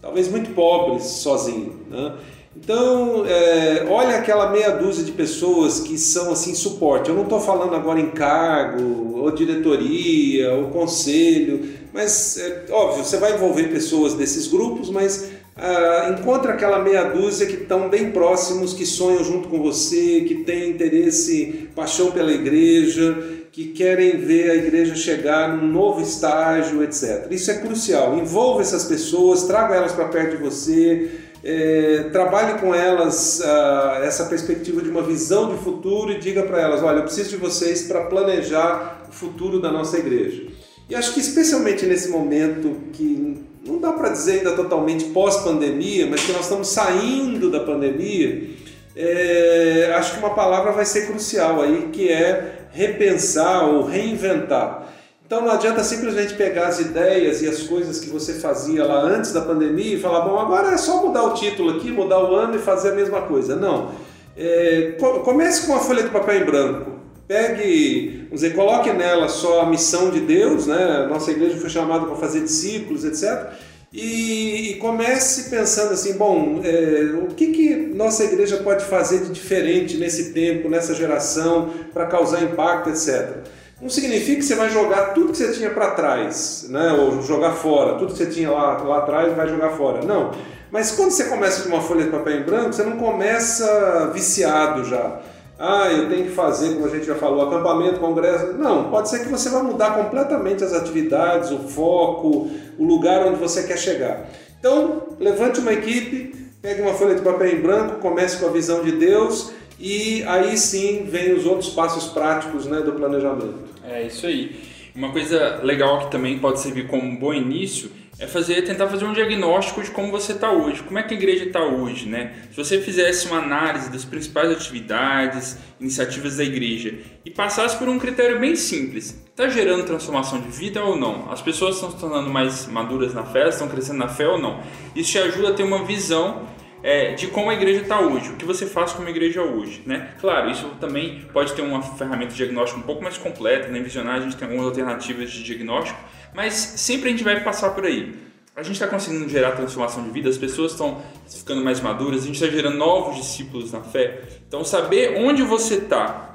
talvez 0.00 0.28
muito 0.28 0.54
pobres 0.54 1.04
sozinho. 1.04 1.86
Né? 1.90 2.14
Então, 2.56 3.24
é, 3.26 3.86
olha 3.88 4.16
aquela 4.16 4.50
meia 4.50 4.70
dúzia 4.70 5.04
de 5.04 5.12
pessoas 5.12 5.80
que 5.80 5.96
são 5.96 6.32
assim 6.32 6.54
suporte. 6.54 7.08
Eu 7.08 7.14
não 7.14 7.22
estou 7.22 7.40
falando 7.40 7.74
agora 7.74 8.00
em 8.00 8.10
cargo, 8.10 9.18
ou 9.18 9.30
diretoria, 9.30 10.52
ou 10.54 10.68
conselho 10.70 11.80
mas, 11.92 12.38
é, 12.38 12.66
óbvio, 12.70 13.04
você 13.04 13.16
vai 13.16 13.34
envolver 13.34 13.64
pessoas 13.64 14.14
desses 14.14 14.46
grupos, 14.46 14.90
mas 14.90 15.30
ah, 15.56 16.16
encontra 16.18 16.52
aquela 16.52 16.78
meia 16.78 17.04
dúzia 17.04 17.46
que 17.46 17.54
estão 17.54 17.88
bem 17.88 18.12
próximos, 18.12 18.72
que 18.72 18.86
sonham 18.86 19.24
junto 19.24 19.48
com 19.48 19.60
você, 19.60 20.20
que 20.20 20.44
têm 20.44 20.70
interesse, 20.70 21.68
paixão 21.74 22.12
pela 22.12 22.32
igreja, 22.32 23.40
que 23.50 23.66
querem 23.66 24.16
ver 24.18 24.50
a 24.50 24.54
igreja 24.54 24.94
chegar 24.94 25.56
num 25.56 25.66
novo 25.66 26.00
estágio, 26.00 26.84
etc. 26.84 27.26
Isso 27.32 27.50
é 27.50 27.54
crucial. 27.54 28.16
Envolva 28.16 28.62
essas 28.62 28.84
pessoas, 28.84 29.42
traga 29.42 29.74
elas 29.74 29.92
para 29.92 30.08
perto 30.08 30.36
de 30.36 30.42
você, 30.42 31.10
é, 31.42 32.08
trabalhe 32.12 32.60
com 32.60 32.74
elas 32.74 33.40
ah, 33.42 34.00
essa 34.04 34.26
perspectiva 34.26 34.82
de 34.82 34.90
uma 34.90 35.02
visão 35.02 35.54
de 35.54 35.62
futuro 35.62 36.12
e 36.12 36.18
diga 36.18 36.42
para 36.42 36.60
elas: 36.60 36.82
olha, 36.82 36.98
eu 36.98 37.04
preciso 37.04 37.30
de 37.30 37.36
vocês 37.36 37.82
para 37.82 38.02
planejar 38.02 39.06
o 39.08 39.12
futuro 39.12 39.60
da 39.60 39.72
nossa 39.72 39.98
igreja. 39.98 40.46
E 40.88 40.94
acho 40.94 41.14
que 41.14 41.20
especialmente 41.20 41.86
nesse 41.86 42.10
momento 42.10 42.92
que 42.92 43.44
não 43.64 43.78
dá 43.78 43.92
para 43.92 44.08
dizer 44.08 44.38
ainda 44.38 44.52
totalmente 44.52 45.06
pós-pandemia, 45.06 46.06
mas 46.06 46.24
que 46.24 46.32
nós 46.32 46.42
estamos 46.42 46.68
saindo 46.68 47.50
da 47.50 47.60
pandemia, 47.60 48.50
é, 48.96 49.92
acho 49.94 50.14
que 50.14 50.18
uma 50.18 50.34
palavra 50.34 50.72
vai 50.72 50.84
ser 50.84 51.06
crucial 51.06 51.62
aí, 51.62 51.88
que 51.92 52.08
é 52.08 52.66
repensar 52.72 53.68
ou 53.68 53.84
reinventar. 53.84 54.88
Então 55.30 55.42
não 55.42 55.52
adianta 55.52 55.84
simplesmente 55.84 56.34
pegar 56.34 56.66
as 56.66 56.80
ideias 56.80 57.40
e 57.40 57.48
as 57.48 57.62
coisas 57.62 58.00
que 58.00 58.10
você 58.10 58.32
fazia 58.32 58.84
lá 58.84 59.00
antes 59.04 59.32
da 59.32 59.40
pandemia 59.40 59.94
e 59.94 60.00
falar, 60.00 60.22
bom, 60.22 60.36
agora 60.36 60.72
é 60.72 60.76
só 60.76 61.06
mudar 61.06 61.22
o 61.22 61.34
título 61.34 61.76
aqui, 61.76 61.92
mudar 61.92 62.18
o 62.18 62.34
ano 62.34 62.56
e 62.56 62.58
fazer 62.58 62.90
a 62.90 62.94
mesma 62.96 63.22
coisa. 63.22 63.54
Não. 63.54 63.92
É, 64.36 64.96
comece 65.22 65.64
com 65.64 65.72
uma 65.74 65.80
folha 65.80 66.02
de 66.02 66.08
papel 66.08 66.42
em 66.42 66.44
branco. 66.44 66.90
Pegue, 67.28 68.24
vamos 68.24 68.40
dizer, 68.40 68.56
coloque 68.56 68.92
nela 68.92 69.28
só 69.28 69.60
a 69.60 69.66
missão 69.66 70.10
de 70.10 70.18
Deus, 70.18 70.66
né? 70.66 71.06
Nossa 71.08 71.30
igreja 71.30 71.56
foi 71.58 71.70
chamada 71.70 72.06
para 72.06 72.16
fazer 72.16 72.40
discípulos, 72.40 73.04
etc. 73.04 73.52
e, 73.92 74.72
e 74.72 74.74
comece 74.78 75.48
pensando 75.48 75.92
assim, 75.92 76.14
bom, 76.14 76.60
é, 76.64 77.14
o 77.22 77.28
que, 77.36 77.52
que 77.52 77.76
nossa 77.94 78.24
igreja 78.24 78.56
pode 78.56 78.84
fazer 78.84 79.20
de 79.20 79.30
diferente 79.30 79.96
nesse 79.96 80.32
tempo, 80.32 80.68
nessa 80.68 80.92
geração, 80.92 81.70
para 81.94 82.06
causar 82.06 82.42
impacto, 82.42 82.90
etc. 82.90 83.59
Não 83.80 83.88
significa 83.88 84.36
que 84.36 84.44
você 84.44 84.54
vai 84.54 84.68
jogar 84.68 85.14
tudo 85.14 85.32
que 85.32 85.38
você 85.38 85.52
tinha 85.52 85.70
para 85.70 85.92
trás, 85.92 86.66
né? 86.68 86.92
ou 86.92 87.22
jogar 87.22 87.52
fora, 87.52 87.94
tudo 87.94 88.12
que 88.12 88.18
você 88.18 88.26
tinha 88.26 88.50
lá, 88.50 88.76
lá 88.82 88.98
atrás 88.98 89.34
vai 89.34 89.48
jogar 89.48 89.70
fora. 89.70 90.04
Não. 90.04 90.32
Mas 90.70 90.92
quando 90.92 91.10
você 91.10 91.24
começa 91.24 91.62
com 91.62 91.70
uma 91.70 91.80
folha 91.80 92.04
de 92.04 92.10
papel 92.10 92.40
em 92.40 92.42
branco, 92.42 92.72
você 92.72 92.82
não 92.82 92.98
começa 92.98 94.10
viciado 94.12 94.84
já. 94.84 95.20
Ah, 95.58 95.90
eu 95.90 96.08
tenho 96.08 96.24
que 96.24 96.32
fazer, 96.32 96.74
como 96.74 96.86
a 96.86 96.88
gente 96.88 97.06
já 97.06 97.14
falou, 97.14 97.46
acampamento, 97.46 98.00
congresso. 98.00 98.54
Não, 98.54 98.90
pode 98.90 99.08
ser 99.08 99.20
que 99.20 99.28
você 99.28 99.48
vá 99.48 99.62
mudar 99.62 99.94
completamente 99.94 100.62
as 100.62 100.72
atividades, 100.72 101.50
o 101.50 101.58
foco, 101.58 102.48
o 102.78 102.84
lugar 102.84 103.26
onde 103.26 103.38
você 103.38 103.64
quer 103.64 103.78
chegar. 103.78 104.26
Então, 104.58 105.02
levante 105.18 105.58
uma 105.60 105.72
equipe, 105.72 106.34
pegue 106.62 106.82
uma 106.82 106.94
folha 106.94 107.14
de 107.14 107.22
papel 107.22 107.48
em 107.48 107.60
branco, 107.60 107.96
comece 107.96 108.38
com 108.38 108.46
a 108.46 108.50
visão 108.50 108.82
de 108.82 108.92
Deus 108.92 109.52
e 109.80 110.22
aí 110.24 110.58
sim 110.58 111.04
vem 111.04 111.32
os 111.32 111.46
outros 111.46 111.70
passos 111.70 112.12
práticos 112.12 112.66
né, 112.66 112.80
do 112.80 112.92
planejamento. 112.92 113.70
É 113.82 114.02
isso 114.06 114.26
aí. 114.26 114.60
Uma 114.94 115.10
coisa 115.10 115.60
legal 115.62 116.00
que 116.00 116.10
também 116.10 116.38
pode 116.38 116.60
servir 116.60 116.86
como 116.86 117.02
um 117.02 117.16
bom 117.16 117.32
início 117.32 117.90
é 118.18 118.26
fazer, 118.26 118.60
tentar 118.62 118.86
fazer 118.88 119.06
um 119.06 119.14
diagnóstico 119.14 119.82
de 119.82 119.90
como 119.90 120.10
você 120.10 120.32
está 120.32 120.52
hoje, 120.52 120.82
como 120.82 120.98
é 120.98 121.02
que 121.02 121.14
a 121.14 121.16
igreja 121.16 121.44
está 121.44 121.64
hoje, 121.64 122.06
né? 122.06 122.34
Se 122.50 122.56
você 122.58 122.78
fizesse 122.78 123.26
uma 123.26 123.38
análise 123.38 123.90
das 123.90 124.04
principais 124.04 124.50
atividades, 124.50 125.56
iniciativas 125.80 126.36
da 126.36 126.44
igreja 126.44 126.98
e 127.24 127.30
passasse 127.30 127.78
por 127.78 127.88
um 127.88 127.98
critério 127.98 128.38
bem 128.38 128.54
simples, 128.56 129.18
está 129.30 129.48
gerando 129.48 129.86
transformação 129.86 130.38
de 130.38 130.48
vida 130.48 130.84
ou 130.84 130.98
não? 130.98 131.32
As 131.32 131.40
pessoas 131.40 131.76
estão 131.76 131.90
se 131.90 131.96
tornando 131.96 132.28
mais 132.28 132.66
maduras 132.66 133.14
na 133.14 133.24
fé, 133.24 133.48
estão 133.48 133.68
crescendo 133.68 134.00
na 134.00 134.08
fé 134.08 134.28
ou 134.28 134.38
não? 134.38 134.60
Isso 134.94 135.12
te 135.12 135.18
ajuda 135.18 135.48
a 135.48 135.54
ter 135.54 135.62
uma 135.62 135.86
visão 135.86 136.42
é, 136.82 137.12
de 137.14 137.26
como 137.28 137.50
a 137.50 137.54
igreja 137.54 137.82
está 137.82 138.00
hoje, 138.00 138.30
o 138.30 138.36
que 138.36 138.44
você 138.44 138.66
faz 138.66 138.92
como 138.92 139.08
igreja 139.08 139.42
hoje, 139.42 139.82
né? 139.86 140.14
Claro, 140.20 140.50
isso 140.50 140.66
também 140.80 141.26
pode 141.32 141.52
ter 141.52 141.62
uma 141.62 141.82
ferramenta 141.82 142.30
de 142.30 142.36
diagnóstico 142.36 142.80
um 142.80 142.84
pouco 142.84 143.02
mais 143.02 143.18
completa, 143.18 143.68
né? 143.68 143.80
Visionário 143.80 144.20
a 144.20 144.24
gente 144.24 144.36
tem 144.36 144.46
algumas 144.46 144.66
alternativas 144.66 145.30
de 145.30 145.42
diagnóstico, 145.42 145.98
mas 146.34 146.54
sempre 146.54 147.08
a 147.08 147.12
gente 147.12 147.24
vai 147.24 147.40
passar 147.42 147.70
por 147.70 147.84
aí. 147.84 148.14
A 148.56 148.62
gente 148.62 148.74
está 148.74 148.86
conseguindo 148.86 149.28
gerar 149.28 149.52
transformação 149.52 150.02
de 150.02 150.10
vida, 150.10 150.28
as 150.28 150.36
pessoas 150.36 150.72
estão 150.72 151.00
ficando 151.28 151.64
mais 151.64 151.80
maduras, 151.80 152.24
a 152.24 152.26
gente 152.26 152.34
está 152.34 152.54
gerando 152.54 152.76
novos 152.76 153.16
discípulos 153.16 153.72
na 153.72 153.80
fé. 153.80 154.22
Então, 154.46 154.64
saber 154.64 155.16
onde 155.18 155.42
você 155.42 155.74
está 155.74 156.29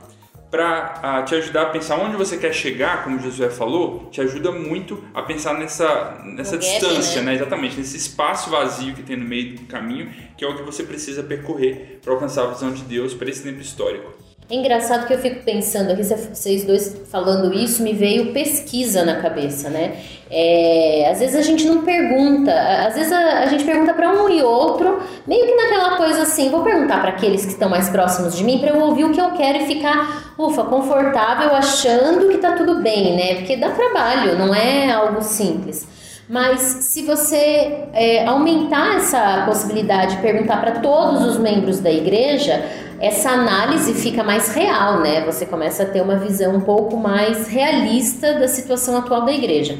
para 0.56 1.24
te 1.24 1.36
ajudar 1.36 1.64
a 1.64 1.66
pensar 1.66 1.98
onde 1.98 2.16
você 2.16 2.38
quer 2.38 2.54
chegar, 2.54 3.04
como 3.04 3.20
Josué 3.20 3.50
falou, 3.50 4.08
te 4.10 4.22
ajuda 4.22 4.52
muito 4.54 5.04
a 5.14 5.22
pensar 5.22 5.54
nessa, 5.56 6.22
nessa 6.24 6.58
distância, 6.58 7.22
né? 7.22 7.32
né? 7.32 7.36
Exatamente, 7.36 7.78
nesse 7.78 7.98
espaço 7.98 8.50
vazio 8.50 8.94
que 8.94 9.04
tem 9.04 9.18
no 9.18 9.26
meio 9.26 9.58
do 9.58 9.66
caminho, 9.66 10.10
que 10.38 10.46
é 10.46 10.48
o 10.48 10.56
que 10.56 10.64
você 10.64 10.84
precisa 10.84 11.22
percorrer 11.22 12.00
para 12.02 12.14
alcançar 12.14 12.44
a 12.44 12.48
visão 12.48 12.72
de 12.72 12.84
Deus 12.84 13.14
para 13.14 13.30
esse 13.30 13.44
tempo 13.44 13.60
histórico. 13.60 14.14
É 14.48 14.54
engraçado 14.54 15.08
que 15.08 15.14
eu 15.14 15.18
fico 15.18 15.44
pensando 15.44 15.92
aqui, 15.92 16.04
vocês 16.04 16.64
dois 16.66 16.96
falando 17.12 17.52
isso, 17.52 17.82
me 17.82 17.94
veio 17.94 18.32
pesquisa 18.32 19.04
na 19.04 19.16
cabeça, 19.16 19.72
né? 19.72 19.96
É, 20.30 21.10
às 21.12 21.20
vezes 21.20 21.36
a 21.36 21.42
gente 21.42 21.66
não 21.66 21.82
pergunta, 21.82 22.52
às 22.88 22.94
vezes 22.94 23.12
a, 23.12 23.40
a 23.40 23.46
gente 23.48 23.64
pergunta 23.64 23.92
para 23.96 24.12
um 24.12 24.30
e 24.30 24.44
outro, 24.44 25.02
meio 25.26 25.48
que 25.48 25.56
naquela 25.56 25.98
coisa 25.98 26.22
assim, 26.22 26.52
vou 26.52 26.62
perguntar 26.62 27.02
para 27.02 27.10
aqueles 27.10 27.44
que 27.44 27.54
estão 27.54 27.70
mais 27.70 27.90
próximos 27.90 28.38
de 28.38 28.44
mim 28.44 28.60
para 28.60 28.70
eu 28.70 28.82
ouvir 28.82 29.06
o 29.06 29.12
que 29.12 29.20
eu 29.20 29.32
quero 29.32 29.64
e 29.64 29.66
ficar, 29.66 30.36
ufa, 30.38 30.64
confortável, 30.66 31.56
achando 31.56 32.30
que 32.30 32.38
tá 32.38 32.52
tudo 32.52 32.84
bem, 32.84 33.16
né? 33.16 33.36
Porque 33.36 33.58
dá 33.58 33.72
trabalho, 33.72 34.38
não 34.38 34.54
é 34.54 34.92
algo 34.92 35.24
simples. 35.24 35.88
Mas 36.28 36.60
se 36.62 37.04
você 37.04 37.86
é, 37.94 38.26
aumentar 38.26 38.98
essa 38.98 39.44
possibilidade, 39.46 40.18
perguntar 40.18 40.58
para 40.58 40.80
todos 40.80 41.24
os 41.24 41.38
membros 41.38 41.80
da 41.80 41.92
igreja, 41.92 42.64
essa 43.00 43.30
análise 43.30 43.94
fica 43.94 44.24
mais 44.24 44.54
real, 44.54 45.00
né? 45.00 45.26
Você 45.26 45.46
começa 45.46 45.84
a 45.84 45.86
ter 45.86 46.02
uma 46.02 46.16
visão 46.16 46.56
um 46.56 46.62
pouco 46.62 46.98
mais 46.98 47.48
realista 47.48 48.34
da 48.34 48.48
situação 48.48 48.98
atual 48.98 49.26
da 49.26 49.34
igreja. 49.34 49.78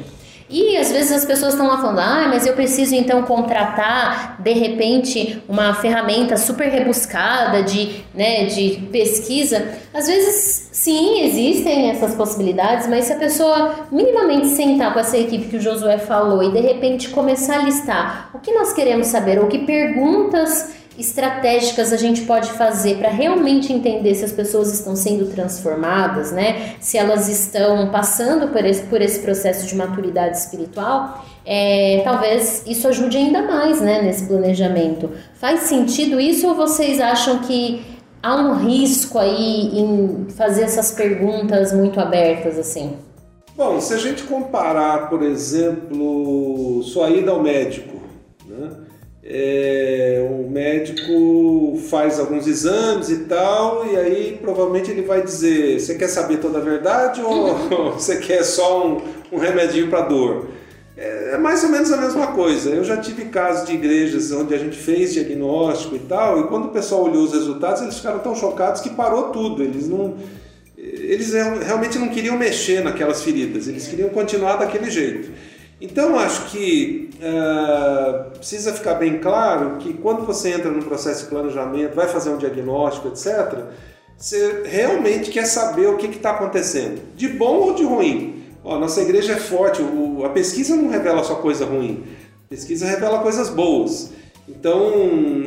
E 0.48 0.76
às 0.76 0.92
vezes 0.92 1.10
as 1.10 1.24
pessoas 1.24 1.54
estão 1.54 1.66
lá 1.66 1.78
falando, 1.78 1.98
ah, 1.98 2.26
mas 2.28 2.46
eu 2.46 2.52
preciso 2.54 2.94
então 2.94 3.22
contratar 3.22 4.40
de 4.40 4.52
repente 4.52 5.42
uma 5.48 5.74
ferramenta 5.74 6.36
super 6.36 6.68
rebuscada 6.68 7.64
de, 7.64 8.04
né, 8.14 8.44
de 8.44 8.80
pesquisa. 8.92 9.66
Às 9.92 10.06
vezes 10.06 10.68
sim, 10.70 11.22
existem 11.22 11.90
essas 11.90 12.14
possibilidades, 12.14 12.86
mas 12.86 13.06
se 13.06 13.12
a 13.12 13.16
pessoa 13.16 13.88
minimamente 13.90 14.46
sentar 14.48 14.92
com 14.92 15.00
essa 15.00 15.18
equipe 15.18 15.48
que 15.48 15.56
o 15.56 15.60
Josué 15.60 15.98
falou 15.98 16.40
e 16.44 16.52
de 16.52 16.60
repente 16.60 17.08
começar 17.08 17.58
a 17.58 17.62
listar 17.62 18.30
o 18.32 18.38
que 18.38 18.52
nós 18.52 18.72
queremos 18.72 19.08
saber, 19.08 19.40
ou 19.40 19.48
que 19.48 19.58
perguntas 19.58 20.75
estratégicas 20.98 21.92
a 21.92 21.96
gente 21.96 22.22
pode 22.22 22.50
fazer 22.52 22.96
para 22.98 23.08
realmente 23.08 23.72
entender 23.72 24.14
se 24.14 24.24
as 24.24 24.32
pessoas 24.32 24.72
estão 24.72 24.96
sendo 24.96 25.26
transformadas, 25.26 26.32
né? 26.32 26.74
Se 26.80 26.96
elas 26.96 27.28
estão 27.28 27.90
passando 27.90 28.48
por 28.48 28.64
esse, 28.64 28.82
por 28.84 29.00
esse 29.00 29.20
processo 29.20 29.66
de 29.66 29.76
maturidade 29.76 30.36
espiritual, 30.38 31.24
é, 31.44 32.00
talvez 32.04 32.64
isso 32.66 32.88
ajude 32.88 33.16
ainda 33.16 33.42
mais, 33.42 33.80
né? 33.80 34.02
Nesse 34.02 34.26
planejamento. 34.26 35.10
Faz 35.34 35.60
sentido 35.60 36.20
isso 36.20 36.48
ou 36.48 36.54
vocês 36.54 37.00
acham 37.00 37.40
que 37.40 37.84
há 38.22 38.34
um 38.36 38.54
risco 38.54 39.18
aí 39.18 39.78
em 39.78 40.26
fazer 40.30 40.62
essas 40.62 40.92
perguntas 40.92 41.72
muito 41.72 42.00
abertas 42.00 42.58
assim? 42.58 42.96
Bom, 43.56 43.80
se 43.80 43.94
a 43.94 43.96
gente 43.96 44.24
comparar, 44.24 45.08
por 45.08 45.22
exemplo, 45.22 46.82
sua 46.82 47.08
ida 47.08 47.30
ao 47.30 47.42
médico, 47.42 47.96
né? 48.46 48.85
É, 49.28 50.24
o 50.30 50.48
médico 50.48 51.80
faz 51.90 52.20
alguns 52.20 52.46
exames 52.46 53.08
e 53.08 53.24
tal, 53.24 53.84
e 53.90 53.96
aí 53.96 54.38
provavelmente 54.40 54.90
ele 54.90 55.02
vai 55.02 55.22
dizer: 55.22 55.80
você 55.80 55.96
quer 55.96 56.08
saber 56.08 56.36
toda 56.36 56.58
a 56.58 56.60
verdade 56.60 57.20
ou 57.20 57.92
você 57.94 58.18
quer 58.18 58.44
só 58.44 58.86
um, 58.86 59.02
um 59.32 59.38
remedinho 59.38 59.88
para 59.88 60.02
dor? 60.02 60.46
É, 60.96 61.32
é 61.34 61.38
mais 61.38 61.64
ou 61.64 61.70
menos 61.70 61.90
a 61.92 61.96
mesma 61.96 62.28
coisa. 62.28 62.70
Eu 62.70 62.84
já 62.84 62.98
tive 62.98 63.24
casos 63.24 63.66
de 63.66 63.74
igrejas 63.74 64.30
onde 64.30 64.54
a 64.54 64.58
gente 64.58 64.76
fez 64.76 65.12
diagnóstico 65.12 65.96
e 65.96 66.00
tal, 66.00 66.40
e 66.40 66.46
quando 66.46 66.66
o 66.66 66.70
pessoal 66.70 67.02
olhou 67.02 67.24
os 67.24 67.32
resultados, 67.32 67.82
eles 67.82 67.96
ficaram 67.96 68.20
tão 68.20 68.36
chocados 68.36 68.80
que 68.80 68.90
parou 68.90 69.30
tudo. 69.30 69.60
Eles 69.60 69.88
não. 69.88 70.16
Eles 70.78 71.32
realmente 71.32 71.98
não 71.98 72.08
queriam 72.08 72.38
mexer 72.38 72.84
naquelas 72.84 73.22
feridas, 73.22 73.66
eles 73.66 73.88
queriam 73.88 74.08
continuar 74.10 74.56
daquele 74.56 74.88
jeito. 74.88 75.30
Então, 75.80 76.18
acho 76.18 76.46
que 76.46 77.10
uh, 77.16 78.30
precisa 78.30 78.72
ficar 78.72 78.94
bem 78.94 79.18
claro 79.18 79.76
que 79.76 79.92
quando 79.92 80.24
você 80.24 80.52
entra 80.52 80.70
no 80.70 80.82
processo 80.82 81.24
de 81.24 81.30
planejamento, 81.30 81.94
vai 81.94 82.08
fazer 82.08 82.30
um 82.30 82.38
diagnóstico, 82.38 83.08
etc., 83.08 83.64
você 84.16 84.62
realmente 84.64 85.30
quer 85.30 85.44
saber 85.44 85.88
o 85.88 85.98
que 85.98 86.06
está 86.06 86.30
acontecendo, 86.30 87.02
de 87.14 87.28
bom 87.28 87.56
ou 87.56 87.74
de 87.74 87.84
ruim. 87.84 88.44
Ó, 88.64 88.78
nossa 88.78 89.02
igreja 89.02 89.34
é 89.34 89.36
forte, 89.36 89.82
o, 89.82 90.24
a 90.24 90.30
pesquisa 90.30 90.74
não 90.74 90.88
revela 90.88 91.22
só 91.22 91.34
coisa 91.34 91.66
ruim, 91.66 92.04
a 92.46 92.48
pesquisa 92.48 92.86
revela 92.86 93.18
coisas 93.18 93.50
boas. 93.50 94.12
Então, 94.48 94.92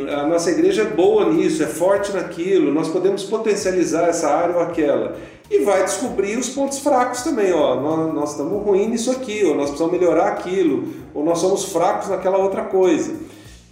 a 0.09 0.27
nossa 0.27 0.51
igreja 0.51 0.81
é 0.81 0.85
boa 0.85 1.31
nisso, 1.31 1.63
é 1.63 1.67
forte 1.67 2.11
naquilo, 2.11 2.73
nós 2.73 2.89
podemos 2.89 3.23
potencializar 3.23 4.07
essa 4.09 4.29
área 4.29 4.55
ou 4.55 4.61
aquela 4.61 5.17
e 5.49 5.59
vai 5.59 5.83
descobrir 5.83 6.37
os 6.37 6.49
pontos 6.49 6.79
fracos 6.79 7.23
também. 7.23 7.51
Ó, 7.51 7.79
nós, 7.79 8.13
nós 8.13 8.31
estamos 8.31 8.63
ruins 8.63 8.89
nisso 8.89 9.11
aqui, 9.11 9.43
ou 9.43 9.55
nós 9.55 9.69
precisamos 9.69 9.97
melhorar 9.97 10.27
aquilo, 10.27 10.93
ou 11.13 11.23
nós 11.23 11.39
somos 11.39 11.65
fracos 11.65 12.09
naquela 12.09 12.37
outra 12.37 12.63
coisa. 12.65 13.13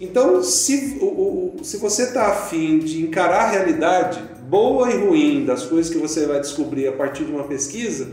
Então, 0.00 0.42
se, 0.42 0.98
o, 1.00 1.06
o, 1.06 1.56
se 1.62 1.76
você 1.76 2.04
está 2.04 2.28
afim 2.28 2.78
de 2.78 3.02
encarar 3.02 3.46
a 3.46 3.50
realidade 3.50 4.20
boa 4.48 4.90
e 4.90 4.96
ruim 4.96 5.44
das 5.44 5.64
coisas 5.64 5.92
que 5.92 5.98
você 5.98 6.26
vai 6.26 6.40
descobrir 6.40 6.88
a 6.88 6.92
partir 6.92 7.24
de 7.24 7.32
uma 7.32 7.44
pesquisa, 7.44 8.08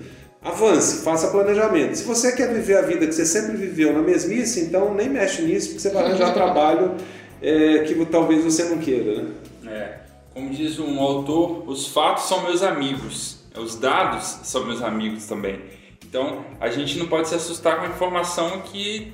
avance, 0.46 1.04
faça 1.04 1.30
planejamento. 1.30 1.96
Se 1.96 2.04
você 2.04 2.32
quer 2.32 2.54
viver 2.54 2.78
a 2.78 2.82
vida 2.84 3.08
que 3.08 3.14
você 3.14 3.26
sempre 3.26 3.58
viveu 3.58 3.92
na 3.92 4.02
mesmice, 4.02 4.62
então 4.62 4.94
nem 4.94 5.10
mexe 5.10 5.42
nisso, 5.42 5.70
porque 5.70 5.82
você 5.82 5.90
vai 5.90 6.06
arranjar 6.06 6.32
trabalho 6.36 6.96
é, 7.42 7.80
que 7.80 8.06
talvez 8.06 8.44
você 8.44 8.66
não 8.66 8.78
queira. 8.78 9.24
Né? 9.24 9.32
É, 9.68 10.00
como 10.34 10.52
diz 10.52 10.78
um 10.78 11.00
autor, 11.00 11.68
os 11.68 11.88
fatos 11.88 12.26
são 12.26 12.44
meus 12.44 12.62
amigos. 12.62 13.40
Os 13.58 13.76
dados 13.76 14.40
são 14.44 14.66
meus 14.66 14.82
amigos 14.82 15.26
também. 15.26 15.60
Então, 16.08 16.46
a 16.60 16.70
gente 16.70 17.00
não 17.00 17.08
pode 17.08 17.28
se 17.28 17.36
assustar 17.36 17.80
com 17.80 17.86
a 17.86 17.90
informação 17.90 18.62
que 18.62 19.14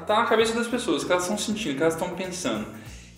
está 0.00 0.20
na 0.20 0.26
cabeça 0.26 0.52
das 0.54 0.66
pessoas, 0.66 1.02
que 1.02 1.10
elas 1.10 1.24
estão 1.24 1.38
sentindo, 1.38 1.76
que 1.76 1.82
elas 1.82 1.94
estão 1.94 2.10
pensando. 2.10 2.66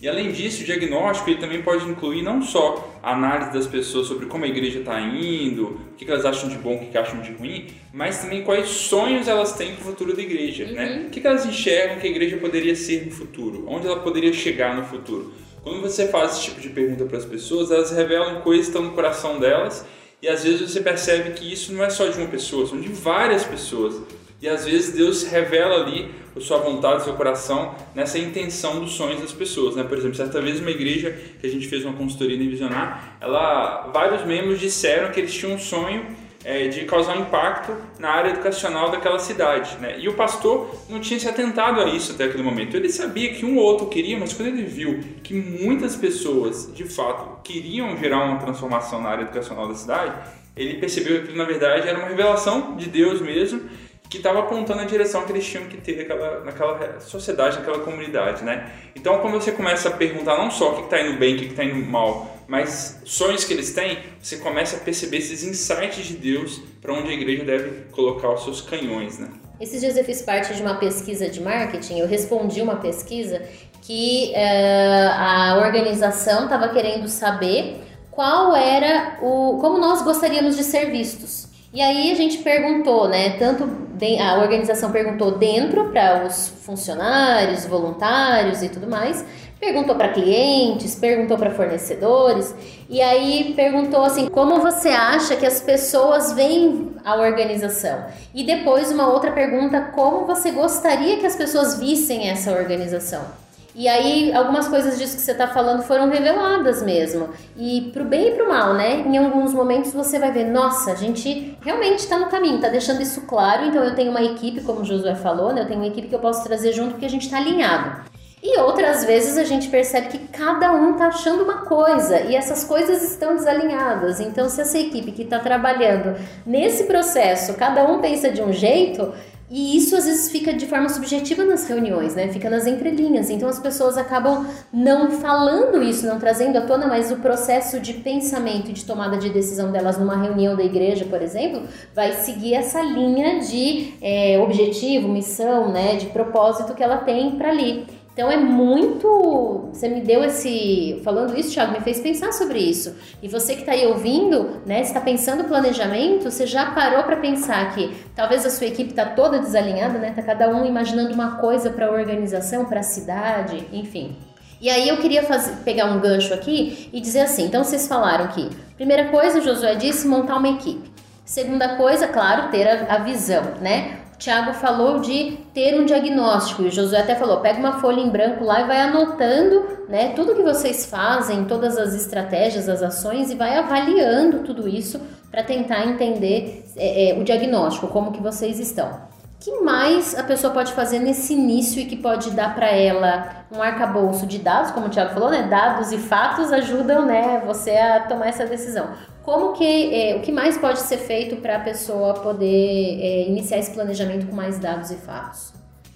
E 0.05 0.07
além 0.07 0.31
disso, 0.31 0.61
o 0.61 0.65
diagnóstico 0.65 1.31
ele 1.31 1.39
também 1.39 1.63
pode 1.63 1.83
incluir 1.89 2.21
não 2.21 2.39
só 2.39 2.95
a 3.01 3.13
análise 3.13 3.51
das 3.51 3.65
pessoas 3.65 4.05
sobre 4.05 4.27
como 4.27 4.45
a 4.45 4.47
igreja 4.47 4.77
está 4.77 5.01
indo, 5.01 5.81
o 5.93 5.95
que 5.97 6.07
elas 6.07 6.23
acham 6.23 6.47
de 6.47 6.59
bom, 6.59 6.75
o 6.75 6.91
que 6.91 6.95
acham 6.95 7.21
de 7.21 7.31
ruim, 7.31 7.65
mas 7.91 8.19
também 8.19 8.43
quais 8.43 8.67
sonhos 8.67 9.27
elas 9.27 9.53
têm 9.53 9.73
para 9.73 9.81
o 9.81 9.85
futuro 9.85 10.15
da 10.15 10.21
igreja, 10.21 10.65
né? 10.65 10.69
uhum. 10.71 10.75
né? 10.75 11.05
O 11.07 11.09
que 11.09 11.25
elas 11.25 11.43
enxergam 11.47 11.97
que 11.97 12.05
a 12.05 12.09
igreja 12.11 12.37
poderia 12.37 12.75
ser 12.75 13.03
no 13.03 13.11
futuro, 13.11 13.65
onde 13.67 13.87
ela 13.87 13.99
poderia 14.01 14.31
chegar 14.31 14.75
no 14.75 14.83
futuro. 14.83 15.33
Quando 15.63 15.81
você 15.81 16.07
faz 16.07 16.33
esse 16.33 16.43
tipo 16.43 16.61
de 16.61 16.69
pergunta 16.69 17.05
para 17.05 17.17
as 17.17 17.25
pessoas, 17.25 17.71
elas 17.71 17.89
revelam 17.89 18.41
coisas 18.41 18.67
que 18.67 18.73
estão 18.73 18.83
no 18.83 18.93
coração 18.93 19.39
delas 19.39 19.87
e 20.21 20.27
às 20.27 20.43
vezes 20.43 20.69
você 20.69 20.81
percebe 20.81 21.31
que 21.31 21.51
isso 21.51 21.73
não 21.73 21.83
é 21.83 21.89
só 21.89 22.05
de 22.05 22.19
uma 22.19 22.27
pessoa, 22.27 22.67
são 22.67 22.79
de 22.79 22.89
várias 22.89 23.43
pessoas. 23.43 23.99
E 24.39 24.47
às 24.47 24.65
vezes 24.65 24.93
Deus 24.93 25.23
revela 25.23 25.83
ali 25.83 26.11
sua 26.41 26.57
vontade, 26.57 27.03
seu 27.03 27.13
coração, 27.13 27.73
nessa 27.93 28.17
intenção 28.19 28.79
dos 28.79 28.93
sonhos 28.93 29.21
das 29.21 29.31
pessoas. 29.31 29.75
Né? 29.75 29.83
Por 29.83 29.97
exemplo, 29.97 30.15
certa 30.15 30.41
vez 30.41 30.59
uma 30.59 30.71
igreja 30.71 31.17
que 31.39 31.47
a 31.47 31.49
gente 31.49 31.67
fez 31.67 31.83
uma 31.85 31.93
consultoria 31.93 32.35
em 32.35 32.49
Visionar, 32.49 33.17
ela, 33.21 33.89
vários 33.93 34.25
membros 34.25 34.59
disseram 34.59 35.11
que 35.11 35.19
eles 35.19 35.33
tinham 35.33 35.53
um 35.53 35.59
sonho 35.59 36.05
é, 36.45 36.67
de 36.67 36.85
causar 36.85 37.17
impacto 37.17 37.75
na 37.97 38.09
área 38.09 38.29
educacional 38.29 38.91
daquela 38.91 39.17
cidade. 39.17 39.77
Né? 39.79 39.97
E 39.99 40.07
o 40.07 40.13
pastor 40.13 40.75
não 40.87 40.99
tinha 40.99 41.19
se 41.19 41.27
atentado 41.27 41.81
a 41.81 41.85
isso 41.85 42.11
até 42.11 42.25
aquele 42.25 42.43
momento. 42.43 42.77
Ele 42.77 42.89
sabia 42.89 43.33
que 43.33 43.43
um 43.43 43.57
ou 43.57 43.63
outro 43.63 43.87
queria, 43.87 44.17
mas 44.17 44.31
quando 44.31 44.49
ele 44.49 44.63
viu 44.63 44.99
que 45.23 45.33
muitas 45.33 45.95
pessoas, 45.95 46.71
de 46.73 46.83
fato, 46.83 47.41
queriam 47.43 47.97
gerar 47.97 48.23
uma 48.25 48.37
transformação 48.37 49.01
na 49.01 49.09
área 49.09 49.23
educacional 49.23 49.67
da 49.67 49.73
cidade, 49.73 50.13
ele 50.55 50.75
percebeu 50.75 51.23
que 51.23 51.35
na 51.35 51.43
verdade, 51.43 51.87
era 51.87 51.97
uma 51.97 52.07
revelação 52.07 52.75
de 52.77 52.87
Deus 52.89 53.19
mesmo 53.19 53.61
que 54.09 54.17
estava 54.17 54.39
apontando 54.39 54.81
a 54.81 54.85
direção 54.85 55.23
que 55.25 55.31
eles 55.31 55.45
tinham 55.45 55.65
que 55.65 55.77
ter 55.77 55.97
naquela, 55.97 56.43
naquela 56.43 56.99
sociedade, 56.99 57.57
naquela 57.57 57.79
comunidade, 57.79 58.43
né? 58.43 58.71
Então, 58.95 59.19
quando 59.19 59.33
você 59.33 59.51
começa 59.51 59.89
a 59.89 59.91
perguntar 59.91 60.37
não 60.37 60.51
só 60.51 60.73
o 60.73 60.75
que 60.75 60.83
está 60.83 61.01
indo 61.01 61.17
bem, 61.17 61.35
o 61.35 61.39
que 61.39 61.45
está 61.45 61.63
indo 61.63 61.75
mal, 61.75 62.35
mas 62.47 63.01
sonhos 63.05 63.43
que 63.43 63.53
eles 63.53 63.73
têm, 63.73 63.99
você 64.21 64.37
começa 64.37 64.77
a 64.77 64.79
perceber 64.79 65.17
esses 65.17 65.43
insights 65.43 66.05
de 66.05 66.15
Deus 66.15 66.61
para 66.81 66.93
onde 66.93 67.09
a 67.09 67.13
igreja 67.13 67.43
deve 67.43 67.85
colocar 67.91 68.31
os 68.31 68.43
seus 68.43 68.61
canhões, 68.61 69.17
né? 69.17 69.29
Esses 69.59 69.79
dias 69.79 69.95
eu 69.95 70.03
fiz 70.03 70.21
parte 70.21 70.53
de 70.53 70.61
uma 70.61 70.75
pesquisa 70.75 71.29
de 71.29 71.41
marketing, 71.41 71.99
eu 71.99 72.07
respondi 72.07 72.61
uma 72.61 72.75
pesquisa 72.75 73.41
que 73.81 74.33
uh, 74.33 75.09
a 75.13 75.57
organização 75.65 76.43
estava 76.43 76.69
querendo 76.69 77.07
saber 77.07 77.81
qual 78.11 78.55
era 78.55 79.17
o 79.21 79.57
como 79.59 79.77
nós 79.77 80.01
gostaríamos 80.01 80.55
de 80.57 80.63
ser 80.63 80.91
vistos. 80.91 81.47
E 81.73 81.81
aí 81.81 82.11
a 82.11 82.15
gente 82.15 82.39
perguntou, 82.39 83.07
né? 83.07 83.37
Tanto 83.37 83.84
a 84.19 84.37
organização 84.39 84.91
perguntou 84.91 85.37
dentro 85.37 85.89
para 85.89 86.25
os 86.25 86.49
funcionários, 86.63 87.65
voluntários 87.65 88.61
e 88.61 88.69
tudo 88.69 88.87
mais, 88.87 89.25
perguntou 89.59 89.95
para 89.95 90.09
clientes, 90.09 90.95
perguntou 90.95 91.37
para 91.37 91.51
fornecedores 91.51 92.53
e 92.89 93.01
aí 93.01 93.53
perguntou 93.55 94.03
assim: 94.03 94.27
como 94.27 94.59
você 94.59 94.89
acha 94.89 95.35
que 95.35 95.45
as 95.45 95.61
pessoas 95.61 96.33
veem 96.33 96.91
a 97.03 97.15
organização? 97.15 98.05
E 98.33 98.43
depois 98.43 98.91
uma 98.91 99.07
outra 99.07 99.31
pergunta: 99.31 99.91
como 99.95 100.25
você 100.25 100.51
gostaria 100.51 101.17
que 101.17 101.25
as 101.25 101.35
pessoas 101.35 101.79
vissem 101.79 102.29
essa 102.29 102.51
organização? 102.51 103.44
E 103.77 103.89
aí, 103.89 104.33
algumas 104.33 104.69
coisas 104.69 104.97
disso 104.97 105.17
que 105.17 105.21
você 105.21 105.33
está 105.33 105.47
falando 105.47 105.83
foram 105.83 106.09
reveladas 106.09 106.81
mesmo. 106.81 107.29
E 107.57 107.89
pro 107.91 108.05
bem 108.05 108.29
e 108.29 108.31
pro 108.31 108.47
mal, 108.47 108.73
né? 108.73 109.01
Em 109.01 109.17
alguns 109.17 109.53
momentos 109.53 109.91
você 109.91 110.17
vai 110.17 110.31
ver, 110.31 110.45
nossa, 110.45 110.93
a 110.93 110.95
gente 110.95 111.57
realmente 111.61 111.99
está 111.99 112.17
no 112.17 112.27
caminho, 112.27 112.55
está 112.55 112.69
deixando 112.69 113.01
isso 113.01 113.23
claro. 113.23 113.65
Então, 113.65 113.83
eu 113.83 113.93
tenho 113.93 114.11
uma 114.11 114.23
equipe, 114.23 114.61
como 114.61 114.79
o 114.79 114.85
Josué 114.85 115.13
falou, 115.13 115.51
né? 115.51 115.63
Eu 115.63 115.67
tenho 115.67 115.81
uma 115.81 115.87
equipe 115.87 116.07
que 116.07 116.15
eu 116.15 116.19
posso 116.19 116.41
trazer 116.45 116.71
junto 116.71 116.91
porque 116.91 117.05
a 117.05 117.09
gente 117.09 117.25
está 117.25 117.37
alinhado. 117.37 118.05
E 118.41 118.59
outras 118.59 119.03
vezes 119.03 119.37
a 119.37 119.43
gente 119.43 119.67
percebe 119.69 120.07
que 120.07 120.19
cada 120.19 120.71
um 120.71 120.91
está 120.91 121.07
achando 121.07 121.43
uma 121.43 121.65
coisa 121.65 122.21
e 122.21 122.35
essas 122.35 122.63
coisas 122.63 123.01
estão 123.01 123.35
desalinhadas. 123.35 124.19
Então, 124.19 124.47
se 124.47 124.61
essa 124.61 124.77
equipe 124.77 125.11
que 125.11 125.23
está 125.23 125.39
trabalhando 125.39 126.15
nesse 126.45 126.83
processo, 126.83 127.55
cada 127.55 127.83
um 127.83 127.99
pensa 127.99 128.29
de 128.29 128.43
um 128.43 128.53
jeito, 128.53 129.11
e 129.49 129.77
isso 129.77 129.95
às 129.95 130.05
vezes 130.05 130.31
fica 130.31 130.51
de 130.53 130.65
forma 130.65 130.89
subjetiva 130.89 131.45
nas 131.45 131.67
reuniões, 131.67 132.15
né? 132.15 132.29
Fica 132.29 132.49
nas 132.49 132.65
entrelinhas. 132.65 133.29
Então 133.29 133.47
as 133.47 133.59
pessoas 133.59 133.97
acabam 133.97 134.47
não 134.73 135.11
falando 135.11 135.83
isso, 135.83 136.07
não 136.07 136.19
trazendo 136.19 136.57
à 136.57 136.61
tona, 136.61 136.87
mas 136.87 137.11
o 137.11 137.17
processo 137.17 137.79
de 137.79 137.93
pensamento 137.93 138.71
e 138.71 138.73
de 138.73 138.83
tomada 138.83 139.17
de 139.17 139.29
decisão 139.29 139.71
delas 139.71 139.99
numa 139.99 140.17
reunião 140.17 140.55
da 140.55 140.63
igreja, 140.63 141.05
por 141.05 141.21
exemplo, 141.21 141.63
vai 141.93 142.13
seguir 142.13 142.55
essa 142.55 142.81
linha 142.81 143.39
de 143.39 143.93
é, 144.01 144.39
objetivo, 144.39 145.07
missão, 145.07 145.71
né? 145.71 145.95
De 145.95 146.07
propósito 146.07 146.73
que 146.73 146.83
ela 146.83 146.97
tem 146.97 147.31
para 147.31 147.49
ali. 147.49 147.85
Então 148.15 148.31
é 148.31 148.37
muito. 148.37 149.69
Você 149.73 149.89
me 149.89 149.99
deu 149.99 150.23
esse. 150.23 151.01
Falando 151.03 151.37
isso, 151.37 151.51
Thiago, 151.51 151.73
me 151.73 151.81
fez 151.81 151.99
pensar 151.99 152.31
sobre 152.31 152.59
isso. 152.59 152.95
E 153.21 153.27
você 153.27 153.55
que 153.55 153.59
está 153.59 153.73
aí 153.73 153.85
ouvindo, 153.85 154.61
né? 154.65 154.79
está 154.79 155.01
pensando 155.01 155.43
planejamento, 155.43 156.31
você 156.31 156.47
já 156.47 156.71
parou 156.71 157.03
para 157.03 157.17
pensar 157.17 157.75
que 157.75 157.93
talvez 158.15 158.45
a 158.45 158.49
sua 158.49 158.67
equipe 158.67 158.91
está 158.91 159.05
toda 159.05 159.39
desalinhada, 159.39 159.99
né? 159.99 160.11
Está 160.11 160.21
cada 160.21 160.47
um 160.47 160.65
imaginando 160.65 161.13
uma 161.13 161.35
coisa 161.41 161.69
para 161.69 161.87
a 161.87 161.91
organização, 161.91 162.63
para 162.63 162.79
a 162.79 162.83
cidade, 162.83 163.67
enfim. 163.73 164.15
E 164.61 164.69
aí 164.69 164.87
eu 164.87 164.95
queria 164.97 165.23
fazer, 165.23 165.57
pegar 165.65 165.87
um 165.87 165.99
gancho 165.99 166.33
aqui 166.33 166.89
e 166.93 167.01
dizer 167.01 167.19
assim: 167.19 167.43
então 167.43 167.65
vocês 167.65 167.85
falaram 167.85 168.27
que, 168.29 168.49
primeira 168.77 169.09
coisa, 169.09 169.39
o 169.39 169.41
Josué 169.41 169.75
disse 169.75 170.07
montar 170.07 170.37
uma 170.37 170.47
equipe. 170.47 170.89
Segunda 171.25 171.75
coisa, 171.75 172.07
claro, 172.07 172.49
ter 172.49 172.65
a, 172.65 172.95
a 172.95 172.97
visão, 172.99 173.43
né? 173.59 174.04
Tiago 174.17 174.53
falou 174.53 174.99
de 174.99 175.37
ter 175.53 175.79
um 175.79 175.85
diagnóstico 175.85 176.63
e 176.63 176.67
o 176.67 176.71
Josué 176.71 176.99
até 176.99 177.15
falou: 177.15 177.41
pega 177.41 177.59
uma 177.59 177.79
folha 177.79 177.99
em 177.99 178.09
branco 178.09 178.43
lá 178.43 178.61
e 178.61 178.67
vai 178.67 178.81
anotando 178.81 179.85
né, 179.89 180.13
tudo 180.15 180.35
que 180.35 180.41
vocês 180.41 180.85
fazem, 180.85 181.45
todas 181.45 181.77
as 181.77 181.93
estratégias, 181.93 182.69
as 182.69 182.81
ações 182.81 183.29
e 183.29 183.35
vai 183.35 183.57
avaliando 183.57 184.39
tudo 184.39 184.67
isso 184.67 184.99
para 185.29 185.43
tentar 185.43 185.85
entender 185.85 186.65
é, 186.77 187.09
é, 187.09 187.19
o 187.19 187.23
diagnóstico, 187.23 187.87
como 187.87 188.11
que 188.11 188.21
vocês 188.21 188.59
estão. 188.59 189.04
Que 189.45 189.59
mais 189.61 190.17
a 190.17 190.23
pessoa 190.23 190.51
pode 190.51 190.73
fazer 190.73 190.97
nesse 190.97 191.33
início 191.33 191.79
e 191.79 191.85
que 191.85 191.95
pode 191.95 192.31
dar 192.31 192.55
para 192.55 192.71
ela 192.71 193.45
um 193.51 193.61
arcabouço 193.61 194.25
de 194.25 194.39
dados, 194.39 194.71
como 194.71 194.87
o 194.87 194.89
Tiago 194.89 195.13
falou, 195.13 195.29
né? 195.29 195.43
Dados 195.47 195.91
e 195.91 195.99
fatos 195.99 196.51
ajudam 196.51 197.05
né, 197.05 197.43
você 197.45 197.69
a 197.69 197.99
tomar 197.99 198.29
essa 198.29 198.47
decisão. 198.47 198.89
Como 199.21 199.53
que 199.53 199.93
é, 199.93 200.15
o 200.15 200.21
que 200.21 200.31
mais 200.31 200.57
pode 200.57 200.79
ser 200.79 200.97
feito 200.97 201.35
para 201.35 201.57
a 201.57 201.59
pessoa 201.59 202.15
poder 202.15 202.99
é, 202.99 203.27
iniciar 203.27 203.59
esse 203.59 203.69
planejamento 203.69 204.25
com 204.25 204.35
mais 204.35 204.57
dados 204.57 204.89
e 204.89 204.95
fatos? 204.95 205.53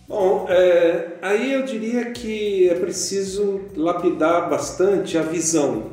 Bom, 0.07 0.45
é, 0.47 1.13
aí 1.19 1.51
eu 1.51 1.63
diria 1.63 2.11
que 2.11 2.69
é 2.69 2.75
preciso 2.75 3.61
lapidar 3.75 4.47
bastante 4.47 5.17
a 5.17 5.23
visão. 5.23 5.85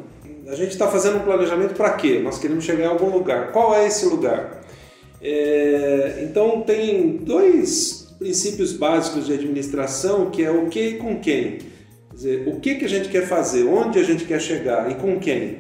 A 0.46 0.54
gente 0.54 0.72
está 0.72 0.88
fazendo 0.88 1.16
um 1.16 1.24
planejamento 1.24 1.74
para 1.74 1.90
quê? 1.92 2.20
Nós 2.22 2.38
queremos 2.38 2.64
chegar 2.64 2.84
em 2.84 2.88
algum 2.88 3.08
lugar. 3.08 3.50
Qual 3.50 3.74
é 3.74 3.86
esse 3.86 4.04
lugar? 4.04 4.65
É, 5.20 6.26
então 6.28 6.62
tem 6.62 7.18
dois 7.18 8.14
princípios 8.18 8.72
básicos 8.72 9.26
de 9.26 9.32
administração 9.32 10.30
que 10.30 10.42
é 10.42 10.50
o 10.50 10.68
que 10.68 10.80
e 10.80 10.94
com 10.98 11.20
quem. 11.20 11.58
Quer 12.10 12.14
dizer, 12.14 12.48
o 12.48 12.60
que, 12.60 12.74
que 12.76 12.84
a 12.84 12.88
gente 12.88 13.08
quer 13.08 13.26
fazer, 13.26 13.64
onde 13.64 13.98
a 13.98 14.02
gente 14.02 14.24
quer 14.24 14.40
chegar 14.40 14.90
e 14.90 14.94
com 14.94 15.18
quem. 15.18 15.58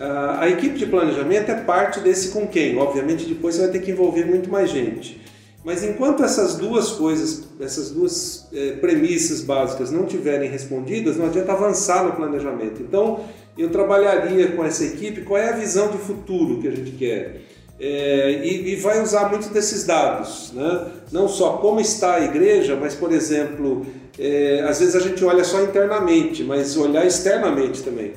A 0.00 0.48
equipe 0.48 0.78
de 0.78 0.86
planejamento 0.86 1.50
é 1.50 1.56
parte 1.56 1.98
desse 1.98 2.28
com 2.28 2.46
quem. 2.46 2.78
Obviamente, 2.78 3.24
depois 3.24 3.56
você 3.56 3.62
vai 3.62 3.70
ter 3.72 3.80
que 3.80 3.90
envolver 3.90 4.24
muito 4.24 4.48
mais 4.48 4.70
gente. 4.70 5.20
Mas 5.64 5.82
enquanto 5.82 6.22
essas 6.22 6.54
duas 6.54 6.92
coisas, 6.92 7.48
essas 7.60 7.90
duas 7.90 8.48
é, 8.52 8.72
premissas 8.76 9.42
básicas 9.42 9.90
não 9.90 10.06
tiverem 10.06 10.48
respondidas, 10.48 11.16
não 11.16 11.26
adianta 11.26 11.52
avançar 11.52 12.04
no 12.04 12.12
planejamento. 12.12 12.80
Então, 12.80 13.24
eu 13.56 13.70
trabalharia 13.70 14.52
com 14.52 14.64
essa 14.64 14.84
equipe 14.84 15.22
qual 15.22 15.38
é 15.38 15.48
a 15.48 15.56
visão 15.56 15.90
de 15.90 15.98
futuro 15.98 16.60
que 16.60 16.68
a 16.68 16.70
gente 16.70 16.92
quer. 16.92 17.42
É, 17.80 18.40
e, 18.42 18.72
e, 18.72 18.76
vai 18.76 19.00
usar 19.00 19.28
muito 19.28 19.50
desses 19.50 19.84
dados, 19.84 20.52
né? 20.52 20.86
não 21.12 21.28
só 21.28 21.58
como 21.58 21.78
está 21.80 22.16
a 22.16 22.24
igreja, 22.24 22.74
mas, 22.74 22.94
por 22.94 23.12
exemplo, 23.12 23.86
é, 24.18 24.64
às 24.68 24.80
vezes 24.80 24.96
a 24.96 25.00
gente 25.00 25.24
olha 25.24 25.44
só 25.44 25.62
internamente, 25.62 26.42
mas 26.42 26.76
olhar 26.76 27.06
externamente 27.06 27.84
também. 27.84 28.14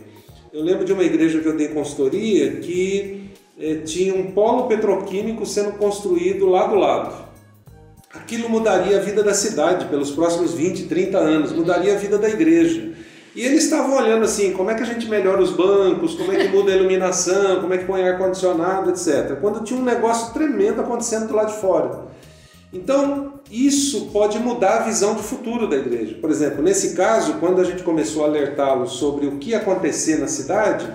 Eu 0.51 0.63
lembro 0.63 0.83
de 0.83 0.91
uma 0.91 1.03
igreja 1.03 1.39
que 1.39 1.45
eu 1.45 1.55
dei 1.55 1.67
consultoria 1.67 2.55
que 2.55 3.29
é, 3.59 3.75
tinha 3.75 4.15
um 4.15 4.31
polo 4.31 4.67
petroquímico 4.67 5.45
sendo 5.45 5.73
construído 5.73 6.47
lá 6.47 6.65
do 6.65 6.75
lado. 6.75 7.29
Aquilo 8.11 8.49
mudaria 8.49 8.97
a 8.97 9.01
vida 9.01 9.23
da 9.23 9.33
cidade 9.33 9.85
pelos 9.85 10.11
próximos 10.11 10.53
20, 10.53 10.87
30 10.87 11.17
anos, 11.17 11.51
mudaria 11.53 11.93
a 11.93 11.97
vida 11.97 12.17
da 12.17 12.27
igreja. 12.27 12.90
E 13.33 13.45
eles 13.45 13.63
estavam 13.63 13.95
olhando 13.95 14.25
assim, 14.25 14.51
como 14.51 14.69
é 14.69 14.75
que 14.75 14.83
a 14.83 14.85
gente 14.85 15.07
melhora 15.07 15.41
os 15.41 15.51
bancos, 15.51 16.15
como 16.15 16.33
é 16.33 16.35
que 16.35 16.49
muda 16.49 16.71
a 16.71 16.75
iluminação, 16.75 17.61
como 17.61 17.73
é 17.73 17.77
que 17.77 17.85
põe 17.85 18.07
ar-condicionado, 18.07 18.89
etc. 18.89 19.37
Quando 19.39 19.63
tinha 19.63 19.79
um 19.79 19.83
negócio 19.83 20.33
tremendo 20.33 20.81
acontecendo 20.81 21.27
do 21.27 21.35
lado 21.35 21.53
de 21.53 21.59
fora. 21.61 22.11
Então, 22.73 23.33
isso 23.49 24.09
pode 24.11 24.37
mudar 24.39 24.77
a 24.77 24.83
visão 24.83 25.15
de 25.15 25.23
futuro 25.23 25.67
da 25.67 25.77
igreja. 25.77 26.17
Por 26.19 26.29
exemplo, 26.29 26.61
nesse 26.61 26.93
caso, 26.93 27.35
quando 27.35 27.61
a 27.61 27.63
gente 27.63 27.83
começou 27.83 28.23
a 28.23 28.27
alertá-los 28.27 28.93
sobre 28.93 29.27
o 29.27 29.37
que 29.37 29.51
ia 29.51 29.57
acontecer 29.57 30.17
na 30.19 30.27
cidade, 30.27 30.87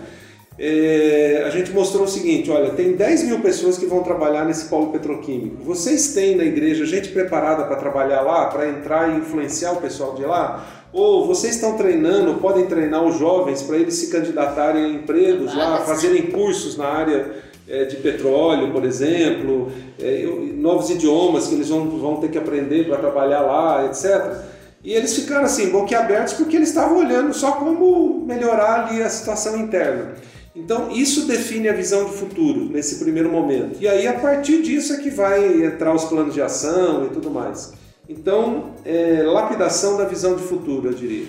é, 0.59 1.43
a 1.47 1.51
gente 1.51 1.71
mostrou 1.73 2.05
o 2.05 2.09
seguinte: 2.09 2.51
olha, 2.51 2.71
tem 2.71 2.93
10 2.93 3.25
mil 3.25 3.41
pessoas 3.41 3.77
que 3.77 3.85
vão 3.85 4.03
trabalhar 4.03 4.47
nesse 4.47 4.67
polo 4.67 4.91
petroquímico. 4.91 5.63
Vocês 5.63 6.15
têm 6.15 6.35
na 6.35 6.45
igreja 6.45 6.87
gente 6.87 7.11
preparada 7.11 7.65
para 7.65 7.77
trabalhar 7.77 8.23
lá, 8.23 8.47
para 8.47 8.69
entrar 8.69 9.11
e 9.11 9.19
influenciar 9.19 9.73
o 9.73 9.77
pessoal 9.77 10.15
de 10.15 10.25
lá? 10.25 10.65
Ou 10.93 11.27
vocês 11.27 11.57
estão 11.57 11.77
treinando, 11.77 12.35
podem 12.35 12.67
treinar 12.67 13.05
os 13.05 13.19
jovens 13.19 13.63
para 13.63 13.77
eles 13.77 13.95
se 13.95 14.11
candidatarem 14.11 14.85
a 14.85 14.89
empregos 14.89 15.55
lá, 15.55 15.79
fazerem 15.79 16.27
cursos 16.27 16.77
na 16.77 16.87
área 16.87 17.35
é, 17.69 17.85
de 17.85 17.97
petróleo, 17.97 18.73
por 18.73 18.85
exemplo, 18.85 19.71
é, 20.01 20.27
novos 20.55 20.89
idiomas 20.91 21.49
que 21.49 21.55
eles 21.55 21.69
vão, 21.69 21.89
vão 21.99 22.17
ter 22.17 22.31
que 22.31 22.39
aprender 22.39 22.87
para 22.87 22.99
trabalhar 22.99 23.41
lá, 23.41 23.87
etc. 23.87 24.45
E 24.83 24.93
eles 24.93 25.17
ficaram 25.17 25.45
assim, 25.45 25.71
boquiabertos, 25.71 26.35
porque 26.35 26.57
eles 26.57 26.69
estavam 26.69 26.99
olhando 26.99 27.35
só 27.35 27.53
como 27.53 28.25
melhorar 28.25 28.87
ali 28.87 29.03
a 29.03 29.09
situação 29.09 29.57
interna. 29.57 30.15
Então, 30.55 30.91
isso 30.91 31.27
define 31.27 31.69
a 31.69 31.73
visão 31.73 32.05
de 32.07 32.13
futuro 32.13 32.65
nesse 32.71 32.97
primeiro 32.97 33.31
momento. 33.31 33.77
E 33.81 33.87
aí, 33.87 34.07
a 34.07 34.15
partir 34.15 34.63
disso, 34.63 34.95
é 34.95 34.99
que 34.99 35.11
vai 35.11 35.65
entrar 35.65 35.95
os 35.95 36.05
planos 36.05 36.33
de 36.33 36.41
ação 36.41 37.05
e 37.05 37.09
tudo 37.11 37.31
mais. 37.31 37.75
Então, 38.09 38.75
é, 38.85 39.23
lapidação 39.25 39.97
da 39.97 40.05
visão 40.05 40.37
de 40.37 40.43
futuro, 40.43 40.89
eu 40.89 40.95
diria. 40.95 41.27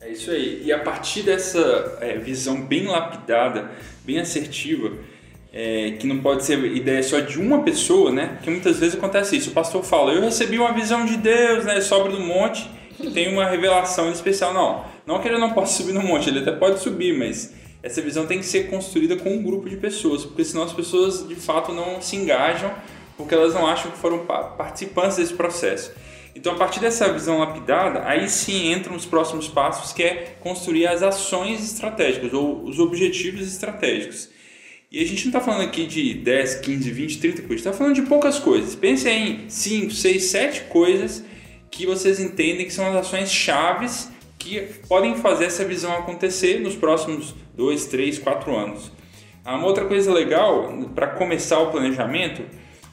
É 0.00 0.10
isso 0.10 0.30
aí. 0.30 0.62
E 0.64 0.72
a 0.72 0.78
partir 0.78 1.22
dessa 1.22 1.98
é, 2.00 2.16
visão 2.16 2.60
bem 2.62 2.86
lapidada, 2.86 3.70
bem 4.04 4.20
assertiva, 4.20 4.92
é, 5.52 5.92
que 5.92 6.06
não 6.06 6.18
pode 6.20 6.44
ser 6.44 6.58
ideia 6.64 7.02
só 7.02 7.20
de 7.20 7.38
uma 7.38 7.62
pessoa, 7.62 8.10
né? 8.10 8.38
Que 8.42 8.50
muitas 8.50 8.78
vezes 8.78 8.96
acontece 8.96 9.36
isso. 9.36 9.50
O 9.50 9.52
pastor 9.52 9.82
fala: 9.84 10.12
Eu 10.12 10.22
recebi 10.22 10.58
uma 10.58 10.72
visão 10.72 11.04
de 11.04 11.16
Deus, 11.16 11.64
né? 11.64 11.80
Sobe 11.80 12.10
do 12.10 12.20
monte 12.20 12.68
e 12.98 13.10
tem 13.10 13.32
uma 13.32 13.46
revelação 13.46 14.10
especial. 14.10 14.54
Não, 14.54 14.84
não 15.06 15.20
que 15.20 15.28
ele 15.28 15.38
não 15.38 15.52
possa 15.52 15.76
subir 15.76 15.92
no 15.92 16.02
monte, 16.02 16.28
ele 16.28 16.38
até 16.38 16.52
pode 16.52 16.80
subir, 16.80 17.16
mas 17.16 17.52
essa 17.82 18.00
visão 18.00 18.26
tem 18.26 18.38
que 18.38 18.46
ser 18.46 18.70
construída 18.70 19.16
com 19.16 19.30
um 19.30 19.42
grupo 19.42 19.68
de 19.68 19.76
pessoas, 19.76 20.24
porque 20.24 20.44
senão 20.44 20.62
as 20.62 20.72
pessoas 20.72 21.26
de 21.26 21.34
fato 21.34 21.72
não 21.72 22.00
se 22.00 22.16
engajam, 22.16 22.72
porque 23.16 23.34
elas 23.34 23.52
não 23.52 23.66
acham 23.66 23.90
que 23.90 23.98
foram 23.98 24.20
participantes 24.20 25.16
desse 25.16 25.34
processo. 25.34 25.92
Então, 26.34 26.54
a 26.54 26.56
partir 26.56 26.80
dessa 26.80 27.12
visão 27.12 27.38
lapidada, 27.38 28.06
aí 28.06 28.28
sim 28.28 28.72
entram 28.72 28.96
os 28.96 29.04
próximos 29.04 29.48
passos, 29.48 29.92
que 29.92 30.02
é 30.02 30.36
construir 30.40 30.86
as 30.86 31.02
ações 31.02 31.62
estratégicas 31.62 32.32
ou 32.32 32.64
os 32.64 32.78
objetivos 32.78 33.46
estratégicos. 33.46 34.30
E 34.90 35.02
a 35.02 35.06
gente 35.06 35.24
não 35.24 35.28
está 35.30 35.40
falando 35.40 35.62
aqui 35.62 35.86
de 35.86 36.14
10, 36.14 36.56
15, 36.56 36.90
20, 36.90 37.18
30 37.18 37.42
coisas, 37.42 37.58
está 37.58 37.72
falando 37.72 37.94
de 37.94 38.02
poucas 38.02 38.38
coisas. 38.38 38.74
Pense 38.74 39.08
em 39.08 39.48
5, 39.48 39.90
6, 39.90 40.24
7 40.24 40.60
coisas 40.64 41.24
que 41.70 41.86
vocês 41.86 42.20
entendem 42.20 42.66
que 42.66 42.72
são 42.72 42.86
as 42.86 42.96
ações 42.96 43.32
chaves 43.32 44.10
que 44.38 44.60
podem 44.88 45.16
fazer 45.16 45.46
essa 45.46 45.64
visão 45.64 45.92
acontecer 45.92 46.60
nos 46.60 46.74
próximos 46.74 47.34
2, 47.54 47.86
3, 47.86 48.18
4 48.18 48.54
anos. 48.56 48.92
Uma 49.44 49.66
outra 49.66 49.84
coisa 49.86 50.12
legal 50.12 50.70
para 50.94 51.06
começar 51.06 51.58
o 51.60 51.70
planejamento 51.70 52.42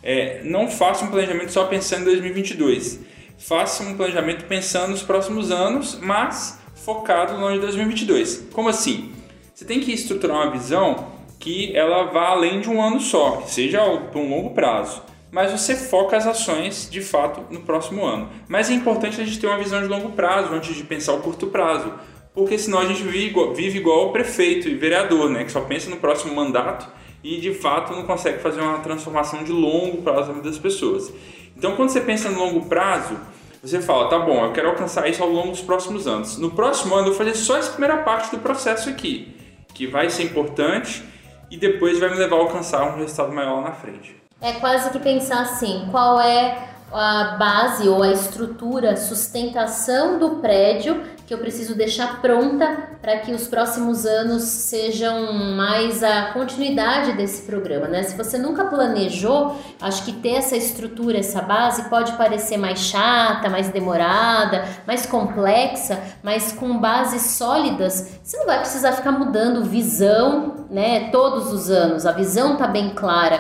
é 0.01 0.41
não 0.43 0.69
faça 0.69 1.03
um 1.03 1.09
planejamento 1.09 1.51
só 1.51 1.65
pensando 1.65 2.01
em 2.01 2.05
2022. 2.05 2.99
Faça 3.39 3.83
um 3.83 3.95
planejamento 3.95 4.45
pensando 4.45 4.91
nos 4.91 5.01
próximos 5.01 5.49
anos, 5.49 5.97
mas 6.01 6.59
focado 6.75 7.37
no 7.37 7.45
ano 7.45 7.55
de 7.55 7.61
2022. 7.61 8.49
Como 8.53 8.69
assim? 8.69 9.11
Você 9.55 9.65
tem 9.65 9.79
que 9.79 9.91
estruturar 9.91 10.37
uma 10.37 10.51
visão 10.51 11.07
que 11.39 11.75
ela 11.75 12.03
vá 12.11 12.27
além 12.27 12.59
de 12.59 12.69
um 12.69 12.81
ano 12.81 12.99
só, 12.99 13.37
que 13.37 13.49
seja 13.49 13.81
por 14.11 14.19
um 14.19 14.29
longo 14.29 14.51
prazo 14.51 15.01
mas 15.31 15.51
você 15.51 15.75
foca 15.75 16.17
as 16.17 16.25
ações 16.25 16.89
de 16.89 17.01
fato 17.01 17.41
no 17.53 17.61
próximo 17.61 18.05
ano. 18.05 18.29
Mas 18.47 18.69
é 18.69 18.73
importante 18.73 19.21
a 19.21 19.23
gente 19.23 19.39
ter 19.39 19.47
uma 19.47 19.57
visão 19.57 19.81
de 19.81 19.87
longo 19.87 20.11
prazo 20.11 20.53
antes 20.53 20.75
de 20.75 20.83
pensar 20.83 21.13
o 21.13 21.21
curto 21.21 21.47
prazo, 21.47 21.93
porque 22.33 22.57
senão 22.57 22.79
a 22.79 22.85
gente 22.85 23.03
vive 23.03 23.27
igual, 23.27 23.53
vive 23.53 23.77
igual 23.77 24.07
o 24.07 24.11
prefeito 24.11 24.67
e 24.67 24.75
vereador, 24.75 25.29
né, 25.29 25.43
que 25.43 25.51
só 25.51 25.61
pensa 25.61 25.89
no 25.89 25.97
próximo 25.97 26.33
mandato 26.33 26.87
e 27.23 27.39
de 27.39 27.53
fato 27.53 27.93
não 27.93 28.03
consegue 28.03 28.39
fazer 28.39 28.61
uma 28.61 28.79
transformação 28.79 29.43
de 29.43 29.51
longo 29.51 30.01
prazo 30.01 30.29
na 30.29 30.33
vida 30.35 30.49
das 30.49 30.57
pessoas. 30.57 31.11
Então, 31.55 31.75
quando 31.75 31.89
você 31.89 32.01
pensa 32.01 32.29
no 32.29 32.39
longo 32.39 32.65
prazo, 32.65 33.17
você 33.61 33.81
fala, 33.81 34.09
tá 34.09 34.17
bom, 34.19 34.45
eu 34.45 34.53
quero 34.53 34.69
alcançar 34.69 35.09
isso 35.09 35.21
ao 35.21 35.29
longo 35.29 35.51
dos 35.51 35.61
próximos 35.61 36.07
anos. 36.07 36.37
No 36.37 36.51
próximo 36.51 36.95
ano, 36.95 37.07
eu 37.07 37.13
vou 37.13 37.17
fazer 37.17 37.35
só 37.35 37.57
essa 37.57 37.71
primeira 37.71 37.97
parte 37.97 38.31
do 38.31 38.39
processo 38.39 38.89
aqui, 38.89 39.35
que 39.73 39.85
vai 39.85 40.09
ser 40.09 40.23
importante 40.23 41.03
e 41.51 41.57
depois 41.57 41.99
vai 41.99 42.09
me 42.09 42.15
levar 42.15 42.37
a 42.37 42.39
alcançar 42.39 42.83
um 42.85 42.97
resultado 42.97 43.33
maior 43.33 43.55
lá 43.55 43.69
na 43.69 43.71
frente. 43.73 44.15
É 44.41 44.53
quase 44.53 44.89
que 44.91 44.99
pensar 44.99 45.41
assim, 45.41 45.89
qual 45.91 46.21
é 46.21 46.69
a 46.91 47.35
base 47.37 47.87
ou 47.87 48.01
a 48.01 48.11
estrutura, 48.11 48.95
sustentação 48.95 50.17
do 50.17 50.37
prédio 50.37 51.03
que 51.29 51.33
eu 51.35 51.37
preciso 51.37 51.75
deixar 51.75 52.21
pronta 52.21 52.89
para 53.03 53.17
que 53.17 53.31
os 53.31 53.47
próximos 53.47 54.03
anos 54.03 54.41
sejam 54.41 55.31
mais 55.55 56.01
a 56.01 56.33
continuidade 56.33 57.13
desse 57.13 57.43
programa, 57.43 57.87
né? 57.87 58.01
Se 58.01 58.17
você 58.17 58.35
nunca 58.39 58.65
planejou, 58.65 59.55
acho 59.79 60.05
que 60.05 60.11
ter 60.11 60.37
essa 60.37 60.57
estrutura, 60.57 61.19
essa 61.19 61.39
base 61.39 61.87
pode 61.87 62.13
parecer 62.13 62.57
mais 62.57 62.79
chata, 62.79 63.47
mais 63.47 63.69
demorada, 63.69 64.65
mais 64.87 65.05
complexa, 65.05 66.01
mas 66.23 66.51
com 66.51 66.79
bases 66.79 67.21
sólidas, 67.37 68.19
você 68.23 68.35
não 68.35 68.47
vai 68.47 68.57
precisar 68.57 68.93
ficar 68.93 69.11
mudando 69.11 69.63
visão, 69.63 70.65
né, 70.69 71.09
todos 71.11 71.53
os 71.53 71.69
anos. 71.69 72.05
A 72.05 72.11
visão 72.11 72.55
tá 72.55 72.67
bem 72.67 72.89
clara. 72.89 73.39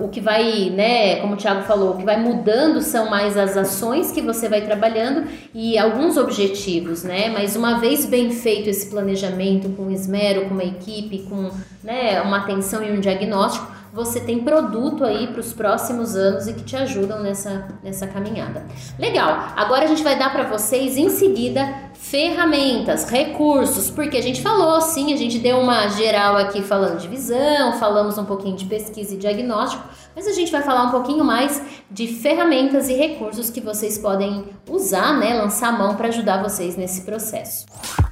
O 0.00 0.08
que 0.08 0.20
vai, 0.20 0.70
né, 0.70 1.16
como 1.16 1.34
o 1.34 1.36
Thiago 1.36 1.62
falou, 1.62 1.94
o 1.94 1.96
que 1.96 2.04
vai 2.04 2.16
mudando 2.16 2.80
são 2.80 3.10
mais 3.10 3.36
as 3.36 3.56
ações 3.56 4.12
que 4.12 4.20
você 4.20 4.48
vai 4.48 4.60
trabalhando 4.60 5.28
e 5.52 5.76
alguns 5.76 6.16
objetivos, 6.16 7.02
né? 7.02 7.23
Né? 7.24 7.30
Mas 7.30 7.56
uma 7.56 7.78
vez 7.78 8.04
bem 8.04 8.30
feito 8.30 8.68
esse 8.68 8.86
planejamento 8.86 9.70
com 9.70 9.90
esmero, 9.90 10.42
com 10.46 10.54
uma 10.54 10.64
equipe, 10.64 11.20
com 11.20 11.50
né, 11.82 12.20
uma 12.20 12.38
atenção 12.38 12.82
e 12.82 12.92
um 12.92 13.00
diagnóstico, 13.00 13.73
você 13.94 14.18
tem 14.18 14.40
produto 14.40 15.04
aí 15.04 15.28
para 15.28 15.40
os 15.40 15.52
próximos 15.52 16.16
anos 16.16 16.48
e 16.48 16.52
que 16.52 16.64
te 16.64 16.74
ajudam 16.74 17.22
nessa, 17.22 17.68
nessa 17.80 18.08
caminhada. 18.08 18.66
Legal, 18.98 19.52
agora 19.54 19.84
a 19.84 19.86
gente 19.86 20.02
vai 20.02 20.18
dar 20.18 20.32
para 20.32 20.42
vocês 20.42 20.96
em 20.96 21.08
seguida 21.08 21.92
ferramentas, 21.94 23.08
recursos, 23.08 23.90
porque 23.90 24.16
a 24.16 24.20
gente 24.20 24.42
falou, 24.42 24.80
sim, 24.80 25.14
a 25.14 25.16
gente 25.16 25.38
deu 25.38 25.58
uma 25.58 25.86
geral 25.88 26.36
aqui 26.36 26.60
falando 26.60 26.98
de 26.98 27.06
visão, 27.06 27.78
falamos 27.78 28.18
um 28.18 28.24
pouquinho 28.24 28.56
de 28.56 28.64
pesquisa 28.64 29.14
e 29.14 29.16
diagnóstico, 29.16 29.84
mas 30.14 30.26
a 30.26 30.32
gente 30.32 30.50
vai 30.50 30.62
falar 30.62 30.84
um 30.84 30.90
pouquinho 30.90 31.24
mais 31.24 31.62
de 31.88 32.08
ferramentas 32.08 32.88
e 32.88 32.94
recursos 32.94 33.48
que 33.48 33.60
vocês 33.60 33.96
podem 33.96 34.44
usar, 34.68 35.18
né, 35.18 35.34
lançar 35.34 35.68
a 35.68 35.72
mão 35.72 35.94
para 35.94 36.08
ajudar 36.08 36.42
vocês 36.42 36.76
nesse 36.76 37.02
processo. 37.02 37.64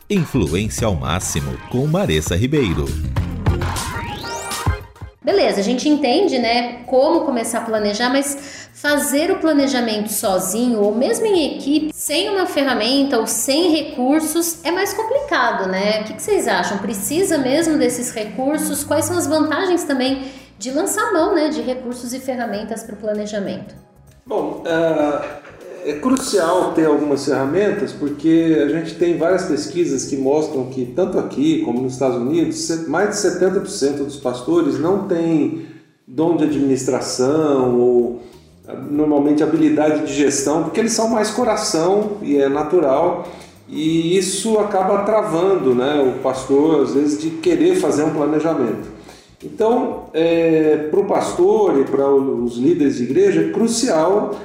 Influência 0.08 0.86
ao 0.86 0.94
máximo 0.94 1.56
com 1.70 1.86
Maressa 1.88 2.36
Ribeiro. 2.36 2.84
Beleza, 5.24 5.60
a 5.60 5.62
gente 5.62 5.88
entende, 5.88 6.38
né, 6.38 6.82
como 6.86 7.20
começar 7.20 7.58
a 7.58 7.64
planejar, 7.64 8.10
mas 8.10 8.68
fazer 8.72 9.30
o 9.30 9.38
planejamento 9.38 10.12
sozinho 10.12 10.80
ou 10.80 10.92
mesmo 10.92 11.24
em 11.24 11.56
equipe, 11.56 11.92
sem 11.94 12.28
uma 12.28 12.44
ferramenta 12.44 13.18
ou 13.18 13.26
sem 13.26 13.70
recursos, 13.70 14.64
é 14.64 14.72
mais 14.72 14.92
complicado, 14.92 15.68
né? 15.68 16.00
O 16.00 16.04
que, 16.04 16.20
vocês 16.20 16.48
acham? 16.48 16.78
Precisa 16.78 17.38
mesmo 17.38 17.78
desses 17.78 18.10
recursos? 18.10 18.82
Quais 18.82 19.04
são 19.04 19.16
as 19.16 19.28
vantagens 19.28 19.84
também 19.84 20.24
de 20.58 20.72
lançar 20.72 21.12
mão, 21.12 21.34
né, 21.34 21.48
de 21.48 21.62
recursos 21.62 22.12
e 22.12 22.18
ferramentas 22.18 22.82
para 22.82 22.94
o 22.94 22.98
planejamento? 22.98 23.76
Bom, 24.26 24.64
uh 24.66 25.41
é 25.84 25.94
crucial 25.94 26.72
ter 26.72 26.86
algumas 26.86 27.24
ferramentas 27.24 27.92
porque 27.92 28.58
a 28.64 28.68
gente 28.68 28.94
tem 28.94 29.18
várias 29.18 29.44
pesquisas 29.44 30.04
que 30.04 30.16
mostram 30.16 30.66
que, 30.66 30.86
tanto 30.86 31.18
aqui 31.18 31.62
como 31.62 31.80
nos 31.82 31.94
Estados 31.94 32.16
Unidos, 32.16 32.86
mais 32.86 33.10
de 33.10 33.16
70% 33.16 34.04
dos 34.04 34.16
pastores 34.16 34.78
não 34.78 35.06
têm 35.08 35.66
dom 36.06 36.36
de 36.36 36.44
administração 36.44 37.78
ou 37.78 38.22
normalmente 38.90 39.42
habilidade 39.42 40.06
de 40.06 40.14
gestão, 40.14 40.64
porque 40.64 40.80
eles 40.80 40.92
são 40.92 41.08
mais 41.08 41.30
coração 41.30 42.12
e 42.22 42.36
é 42.36 42.48
natural. 42.48 43.26
E 43.68 44.16
isso 44.16 44.58
acaba 44.58 45.02
travando 45.04 45.74
né, 45.74 46.00
o 46.02 46.22
pastor, 46.22 46.82
às 46.82 46.94
vezes, 46.94 47.20
de 47.20 47.30
querer 47.30 47.76
fazer 47.76 48.04
um 48.04 48.10
planejamento. 48.10 48.90
Então, 49.42 50.04
é, 50.12 50.88
para 50.90 51.00
o 51.00 51.04
pastor 51.06 51.80
e 51.80 51.84
para 51.84 52.08
os 52.08 52.56
líderes 52.56 52.96
de 52.96 53.04
igreja, 53.04 53.40
é 53.40 53.50
crucial 53.50 54.36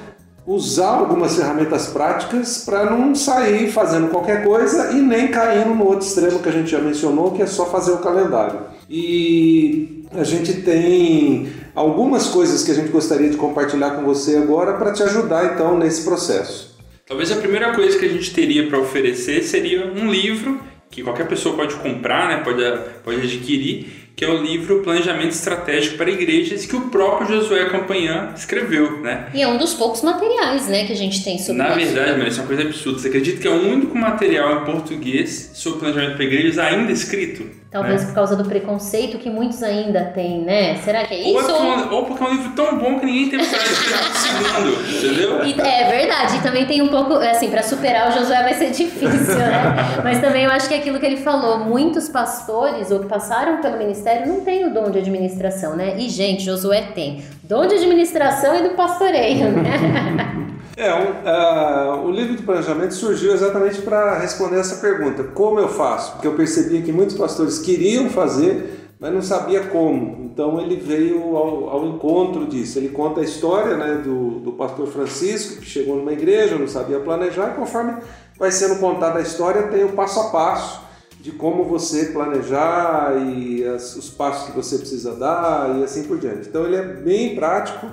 usar 0.47 0.99
algumas 0.99 1.35
ferramentas 1.35 1.87
práticas 1.87 2.63
para 2.63 2.89
não 2.89 3.13
sair 3.13 3.69
fazendo 3.69 4.07
qualquer 4.07 4.45
coisa 4.45 4.93
e 4.93 5.01
nem 5.01 5.27
caindo 5.27 5.75
no 5.75 5.85
outro 5.85 6.07
extremo 6.07 6.39
que 6.39 6.47
a 6.47 6.51
gente 6.53 6.71
já 6.71 6.79
mencionou, 6.79 7.31
que 7.31 7.41
é 7.41 7.45
só 7.45 7.65
fazer 7.65 7.91
o 7.91 7.97
calendário. 7.97 8.61
E 8.89 10.05
a 10.13 10.23
gente 10.23 10.61
tem 10.61 11.49
algumas 11.75 12.27
coisas 12.27 12.63
que 12.63 12.71
a 12.71 12.73
gente 12.73 12.89
gostaria 12.89 13.29
de 13.29 13.35
compartilhar 13.35 13.91
com 13.91 14.03
você 14.03 14.37
agora 14.37 14.77
para 14.77 14.93
te 14.93 15.03
ajudar 15.03 15.53
então 15.53 15.77
nesse 15.77 16.05
processo. 16.05 16.77
Talvez 17.05 17.29
a 17.29 17.35
primeira 17.35 17.73
coisa 17.75 17.99
que 17.99 18.05
a 18.05 18.09
gente 18.09 18.33
teria 18.33 18.67
para 18.67 18.79
oferecer 18.79 19.43
seria 19.43 19.85
um 19.85 20.09
livro 20.09 20.61
que 20.89 21.03
qualquer 21.03 21.27
pessoa 21.27 21.57
pode 21.57 21.75
comprar, 21.75 22.29
né, 22.29 22.43
pode, 22.43 22.63
pode 23.03 23.19
adquirir, 23.19 24.06
que 24.17 24.25
é 24.25 24.29
o 24.29 24.41
livro 24.41 24.79
Planejamento 24.79 25.29
Estratégico 25.29 25.95
para 25.95 26.09
Igrejas, 26.09 26.65
que 26.65 26.75
o 26.75 26.89
próprio 26.89 27.27
Josué 27.27 27.65
Campanhã 27.69 28.33
escreveu, 28.35 28.99
né? 28.99 29.29
E 29.31 29.43
é 29.43 29.47
um 29.47 29.59
dos 29.59 29.75
poucos 29.75 30.01
materiais, 30.01 30.67
né, 30.67 30.87
que 30.87 30.91
a 30.93 30.95
gente 30.95 31.23
tem 31.23 31.37
sobre 31.37 31.61
Na 31.61 31.75
verdade, 31.75 32.27
isso 32.27 32.39
é 32.39 32.41
uma 32.41 32.47
coisa 32.47 32.63
absurda. 32.63 32.97
Você 32.97 33.09
acredita 33.09 33.39
que 33.39 33.47
é 33.47 33.51
o 33.51 33.61
único 33.71 33.95
material 33.95 34.63
em 34.63 34.65
português 34.65 35.51
sobre 35.53 35.81
planejamento 35.81 36.15
para 36.15 36.25
igrejas 36.25 36.57
ainda 36.57 36.91
escrito? 36.91 37.47
Talvez 37.69 38.01
né? 38.01 38.07
por 38.07 38.15
causa 38.15 38.35
do 38.35 38.45
preconceito 38.45 39.17
que 39.17 39.29
muitos 39.29 39.61
ainda 39.61 40.05
têm, 40.05 40.41
né? 40.41 40.75
Será 40.77 41.03
que 41.03 41.13
é 41.13 41.19
isso? 41.19 41.51
Ou, 41.51 41.73
é 41.73 41.75
porque, 41.75 41.95
ou 41.95 42.05
porque 42.05 42.23
é 42.23 42.27
um 42.27 42.31
livro 42.31 42.51
tão 42.55 42.77
bom 42.77 42.99
que 42.99 43.05
ninguém 43.05 43.29
tem 43.29 43.39
para 43.39 43.47
segundo, 44.15 44.97
entendeu? 44.97 45.45
E, 45.45 45.59
é 45.59 45.89
verdade. 45.89 46.37
E 46.37 46.41
também 46.41 46.65
tem 46.65 46.81
um 46.81 46.87
pouco, 46.87 47.15
assim, 47.15 47.49
para 47.49 47.61
superar 47.61 48.09
o 48.09 48.11
Josué 48.13 48.41
vai 48.41 48.53
ser 48.53 48.71
difícil, 48.71 49.35
né? 49.35 49.75
Mas 50.01 50.21
também 50.21 50.45
eu 50.45 50.51
acho 50.51 50.69
que 50.69 50.75
é 50.75 50.77
aquilo 50.77 50.97
que 50.97 51.05
ele 51.05 51.17
falou, 51.17 51.59
muitos 51.59 52.07
pastores 52.07 52.89
ou 52.89 53.01
que 53.01 53.07
passaram 53.07 53.57
pelo 53.57 53.77
ministério 53.77 54.27
não 54.27 54.41
têm 54.41 54.65
o 54.65 54.73
dom 54.73 54.89
de 54.89 54.99
administração, 54.99 55.75
né? 55.75 55.97
E, 55.97 56.07
gente, 56.07 56.43
Josué 56.43 56.81
tem 56.95 57.21
dom 57.43 57.65
de 57.65 57.75
administração 57.75 58.55
e 58.55 58.63
do 58.63 58.69
pastoreio, 58.75 59.51
né? 59.51 60.43
É, 60.77 60.93
um, 60.93 62.03
uh, 62.03 62.05
o 62.05 62.11
livro 62.11 62.35
de 62.35 62.43
planejamento 62.43 62.93
surgiu 62.93 63.33
exatamente 63.33 63.81
para 63.81 64.19
responder 64.19 64.59
essa 64.59 64.75
pergunta: 64.75 65.23
como 65.23 65.59
eu 65.59 65.67
faço? 65.67 66.11
Porque 66.11 66.27
eu 66.27 66.35
percebia 66.35 66.83
que 66.83 66.91
muitos 66.91 67.17
pastores 67.17 67.57
queriam 67.57 68.11
fazer, 68.11 68.91
mas 68.99 69.11
não 69.11 69.23
sabia 69.23 69.63
como. 69.63 70.23
Então 70.23 70.61
ele 70.61 70.75
veio 70.75 71.35
ao, 71.35 71.69
ao 71.69 71.87
encontro 71.87 72.45
disso. 72.45 72.77
Ele 72.77 72.89
conta 72.89 73.21
a 73.21 73.23
história 73.23 73.75
né, 73.75 74.01
do, 74.03 74.39
do 74.39 74.51
pastor 74.51 74.85
Francisco, 74.85 75.61
que 75.61 75.65
chegou 75.65 75.95
numa 75.95 76.13
igreja, 76.13 76.59
não 76.59 76.67
sabia 76.67 76.99
planejar, 76.99 77.53
e 77.53 77.55
conforme 77.55 77.95
vai 78.37 78.51
sendo 78.51 78.79
contada 78.79 79.17
a 79.17 79.21
história, 79.23 79.63
tem 79.69 79.83
o 79.83 79.93
passo 79.93 80.19
a 80.19 80.29
passo 80.29 80.85
de 81.19 81.31
como 81.31 81.63
você 81.63 82.05
planejar 82.05 83.15
e 83.17 83.65
as, 83.65 83.95
os 83.95 84.11
passos 84.11 84.51
que 84.51 84.55
você 84.55 84.77
precisa 84.77 85.15
dar 85.15 85.75
e 85.79 85.83
assim 85.83 86.03
por 86.03 86.19
diante. 86.19 86.47
Então 86.47 86.65
ele 86.65 86.75
é 86.75 86.83
bem 86.83 87.33
prático 87.33 87.87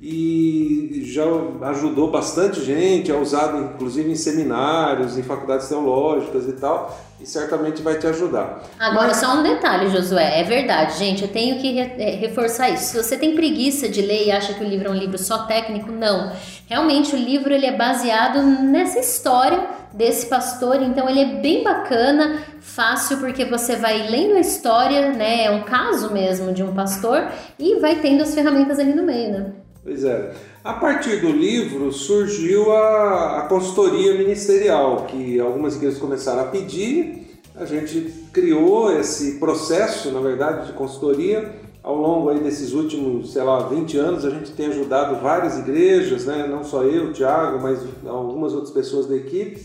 e 0.00 1.02
já 1.12 1.24
ajudou 1.70 2.08
bastante 2.08 2.64
gente, 2.64 3.10
é 3.10 3.16
usado 3.16 3.58
inclusive 3.58 4.08
em 4.08 4.14
seminários, 4.14 5.18
em 5.18 5.24
faculdades 5.24 5.68
teológicas 5.68 6.46
e 6.46 6.52
tal, 6.52 6.96
e 7.20 7.26
certamente 7.26 7.82
vai 7.82 7.98
te 7.98 8.06
ajudar. 8.06 8.62
Agora, 8.78 9.08
Mas... 9.08 9.16
só 9.16 9.34
um 9.34 9.42
detalhe, 9.42 9.90
Josué, 9.90 10.40
é 10.40 10.44
verdade, 10.44 10.96
gente, 10.96 11.22
eu 11.22 11.28
tenho 11.28 11.58
que 11.58 11.80
é, 11.80 12.10
reforçar 12.14 12.70
isso. 12.70 12.92
Se 12.92 12.96
você 12.96 13.16
tem 13.16 13.34
preguiça 13.34 13.88
de 13.88 14.00
ler 14.00 14.26
e 14.26 14.30
acha 14.30 14.54
que 14.54 14.62
o 14.62 14.68
livro 14.68 14.86
é 14.86 14.90
um 14.92 14.94
livro 14.94 15.18
só 15.18 15.46
técnico, 15.46 15.90
não. 15.90 16.30
Realmente, 16.68 17.16
o 17.16 17.18
livro 17.18 17.52
ele 17.52 17.66
é 17.66 17.76
baseado 17.76 18.40
nessa 18.40 19.00
história 19.00 19.66
desse 19.92 20.26
pastor, 20.26 20.80
então 20.80 21.08
ele 21.08 21.20
é 21.20 21.40
bem 21.40 21.64
bacana, 21.64 22.40
fácil, 22.60 23.18
porque 23.18 23.44
você 23.44 23.74
vai 23.74 24.08
lendo 24.08 24.36
a 24.36 24.40
história, 24.40 25.10
né, 25.10 25.46
é 25.46 25.50
um 25.50 25.64
caso 25.64 26.12
mesmo 26.12 26.52
de 26.52 26.62
um 26.62 26.72
pastor, 26.72 27.26
e 27.58 27.80
vai 27.80 27.96
tendo 27.96 28.22
as 28.22 28.32
ferramentas 28.32 28.78
ali 28.78 28.94
no 28.94 29.02
meio, 29.02 29.32
né? 29.32 29.52
Pois 29.82 30.04
é. 30.04 30.34
A 30.64 30.74
partir 30.74 31.20
do 31.20 31.30
livro 31.30 31.90
surgiu 31.92 32.72
a, 32.72 33.38
a 33.38 33.42
consultoria 33.42 34.14
ministerial, 34.14 35.06
que 35.06 35.40
algumas 35.40 35.76
igrejas 35.76 35.98
começaram 35.98 36.42
a 36.42 36.46
pedir. 36.46 37.26
A 37.54 37.64
gente 37.64 38.12
criou 38.32 38.92
esse 38.98 39.38
processo, 39.38 40.10
na 40.10 40.20
verdade, 40.20 40.66
de 40.66 40.72
consultoria. 40.74 41.68
Ao 41.82 41.96
longo 41.96 42.28
aí 42.28 42.40
desses 42.40 42.72
últimos, 42.72 43.32
sei 43.32 43.42
lá, 43.42 43.60
20 43.60 43.96
anos, 43.96 44.24
a 44.24 44.30
gente 44.30 44.52
tem 44.52 44.66
ajudado 44.66 45.22
várias 45.22 45.58
igrejas, 45.58 46.26
né? 46.26 46.46
não 46.46 46.62
só 46.62 46.82
eu, 46.82 47.12
Tiago, 47.12 47.62
mas 47.62 47.80
algumas 48.06 48.52
outras 48.52 48.72
pessoas 48.72 49.06
da 49.06 49.16
equipe. 49.16 49.58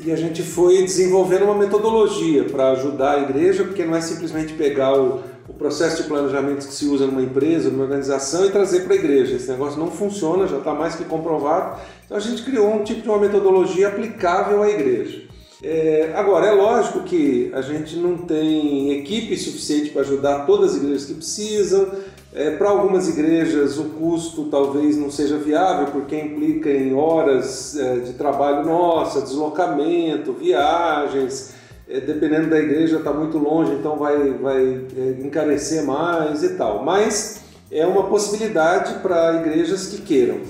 E 0.00 0.12
a 0.12 0.16
gente 0.16 0.42
foi 0.42 0.82
desenvolvendo 0.82 1.44
uma 1.44 1.54
metodologia 1.54 2.44
para 2.44 2.72
ajudar 2.72 3.14
a 3.14 3.22
igreja, 3.22 3.64
porque 3.64 3.84
não 3.84 3.96
é 3.96 4.00
simplesmente 4.00 4.52
pegar 4.54 4.96
o, 4.98 5.20
o 5.54 5.56
processo 5.56 6.02
de 6.02 6.08
planejamento 6.08 6.66
que 6.66 6.74
se 6.74 6.84
usa 6.86 7.06
numa 7.06 7.22
empresa, 7.22 7.70
numa 7.70 7.84
organização 7.84 8.44
e 8.44 8.50
trazer 8.50 8.80
para 8.80 8.94
a 8.94 8.96
igreja. 8.96 9.36
Esse 9.36 9.48
negócio 9.48 9.78
não 9.78 9.88
funciona, 9.88 10.48
já 10.48 10.58
está 10.58 10.74
mais 10.74 10.96
que 10.96 11.04
comprovado. 11.04 11.80
Então 12.04 12.16
a 12.16 12.20
gente 12.20 12.42
criou 12.42 12.74
um 12.74 12.82
tipo 12.82 13.02
de 13.02 13.08
uma 13.08 13.18
metodologia 13.18 13.88
aplicável 13.88 14.62
à 14.62 14.68
igreja. 14.68 15.22
É, 15.62 16.12
agora, 16.16 16.46
é 16.46 16.50
lógico 16.50 17.04
que 17.04 17.50
a 17.54 17.62
gente 17.62 17.96
não 17.96 18.18
tem 18.18 18.98
equipe 18.98 19.36
suficiente 19.36 19.90
para 19.90 20.02
ajudar 20.02 20.44
todas 20.44 20.72
as 20.72 20.76
igrejas 20.78 21.04
que 21.04 21.14
precisam. 21.14 21.88
É, 22.34 22.50
para 22.56 22.68
algumas 22.68 23.08
igrejas 23.08 23.78
o 23.78 23.84
custo 23.90 24.46
talvez 24.46 24.96
não 24.96 25.08
seja 25.08 25.36
viável, 25.38 25.86
porque 25.92 26.18
implica 26.18 26.68
em 26.68 26.92
horas 26.92 27.76
é, 27.76 28.00
de 28.00 28.14
trabalho 28.14 28.66
nossa, 28.66 29.22
deslocamento, 29.22 30.32
viagens 30.32 31.54
é, 31.54 31.63
dependendo 31.86 32.48
da 32.48 32.58
igreja 32.58 32.96
está 32.96 33.12
muito 33.12 33.36
longe, 33.36 33.72
então 33.72 33.96
vai, 33.96 34.30
vai 34.32 34.86
é, 34.96 35.10
encarecer 35.22 35.84
mais 35.84 36.42
e 36.42 36.50
tal. 36.50 36.82
Mas 36.82 37.40
é 37.70 37.86
uma 37.86 38.04
possibilidade 38.04 39.00
para 39.00 39.40
igrejas 39.40 39.86
que 39.86 40.00
queiram. 40.00 40.40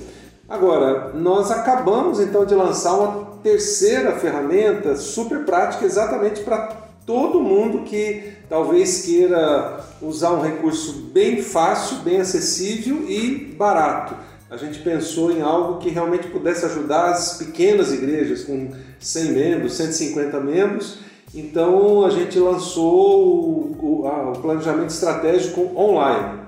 Agora, 0.49 1.13
nós 1.15 1.51
acabamos 1.51 2.21
então 2.21 2.45
de 2.45 2.55
lançar 2.55 2.95
uma 2.95 3.35
terceira 3.43 4.13
ferramenta 4.13 4.95
super 4.95 5.45
prática 5.45 5.85
exatamente 5.85 6.43
para 6.43 6.85
todo 7.07 7.41
mundo 7.41 7.83
que 7.85 8.33
talvez 8.49 9.03
queira 9.03 9.81
usar 10.01 10.33
um 10.33 10.41
recurso 10.41 11.11
bem 11.13 11.43
fácil, 11.43 11.99
bem 11.99 12.21
acessível 12.21 13.05
e 13.09 13.55
barato. 13.59 14.15
A 14.51 14.57
gente 14.57 14.79
pensou 14.81 15.33
em 15.33 15.41
algo 15.41 15.79
que 15.79 15.89
realmente 15.89 16.29
pudesse 16.29 16.65
ajudar 16.67 17.11
as 17.11 17.39
pequenas 17.39 17.93
igrejas 17.93 18.45
com 18.45 18.71
100 19.01 19.33
membros, 19.33 19.75
150 19.75 20.41
membros 20.41 20.99
então 21.35 22.05
a 22.05 22.11
gente 22.11 22.39
lançou 22.39 23.45
o, 23.45 24.03
o, 24.03 24.07
a, 24.07 24.31
o 24.31 24.39
planejamento 24.41 24.91
estratégico 24.91 25.73
online. 25.77 26.41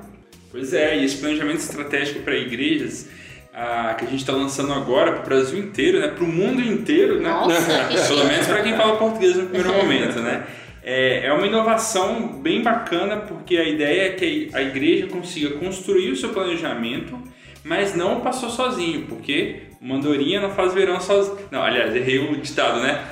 Pois 0.51 0.72
é, 0.72 0.97
e 0.97 1.05
esse 1.05 1.16
planejamento 1.18 1.59
estratégico 1.59 2.20
para 2.20 2.37
igrejas 2.37 3.09
ah, 3.53 3.95
que 3.99 4.05
a 4.05 4.09
gente 4.09 4.20
está 4.20 4.32
lançando 4.32 4.72
agora 4.72 5.12
para 5.12 5.22
o 5.22 5.24
Brasil 5.24 5.59
inteiro, 5.59 5.99
né? 5.99 6.09
para 6.09 6.22
o 6.22 6.28
mundo 6.28 6.61
inteiro, 6.61 7.20
né? 7.20 7.28
Nossa, 7.30 7.89
Pelo 8.07 8.24
menos 8.26 8.47
para 8.47 8.62
quem 8.62 8.76
fala 8.76 8.97
português 8.97 9.34
no 9.34 9.47
primeiro 9.47 9.72
momento, 9.76 10.20
né? 10.20 10.47
É, 10.82 11.26
é 11.26 11.32
uma 11.32 11.47
inovação 11.47 12.39
bem 12.41 12.62
bacana 12.62 13.16
porque 13.16 13.57
a 13.57 13.64
ideia 13.64 14.09
é 14.09 14.11
que 14.11 14.51
a 14.53 14.62
igreja 14.62 15.09
consiga 15.09 15.57
construir 15.57 16.12
o 16.12 16.16
seu 16.16 16.28
planejamento, 16.28 17.18
mas 17.64 17.97
não 17.97 18.20
passou 18.20 18.51
sozinho, 18.51 19.07
porque 19.09 19.62
uma 19.80 19.97
andorinha 19.97 20.41
não 20.41 20.51
faz 20.51 20.72
verão 20.72 21.01
sozinho. 21.01 21.39
Não, 21.51 21.62
aliás, 21.62 21.97
errei 21.97 22.18
o 22.18 22.37
ditado, 22.37 22.80
né? 22.80 23.05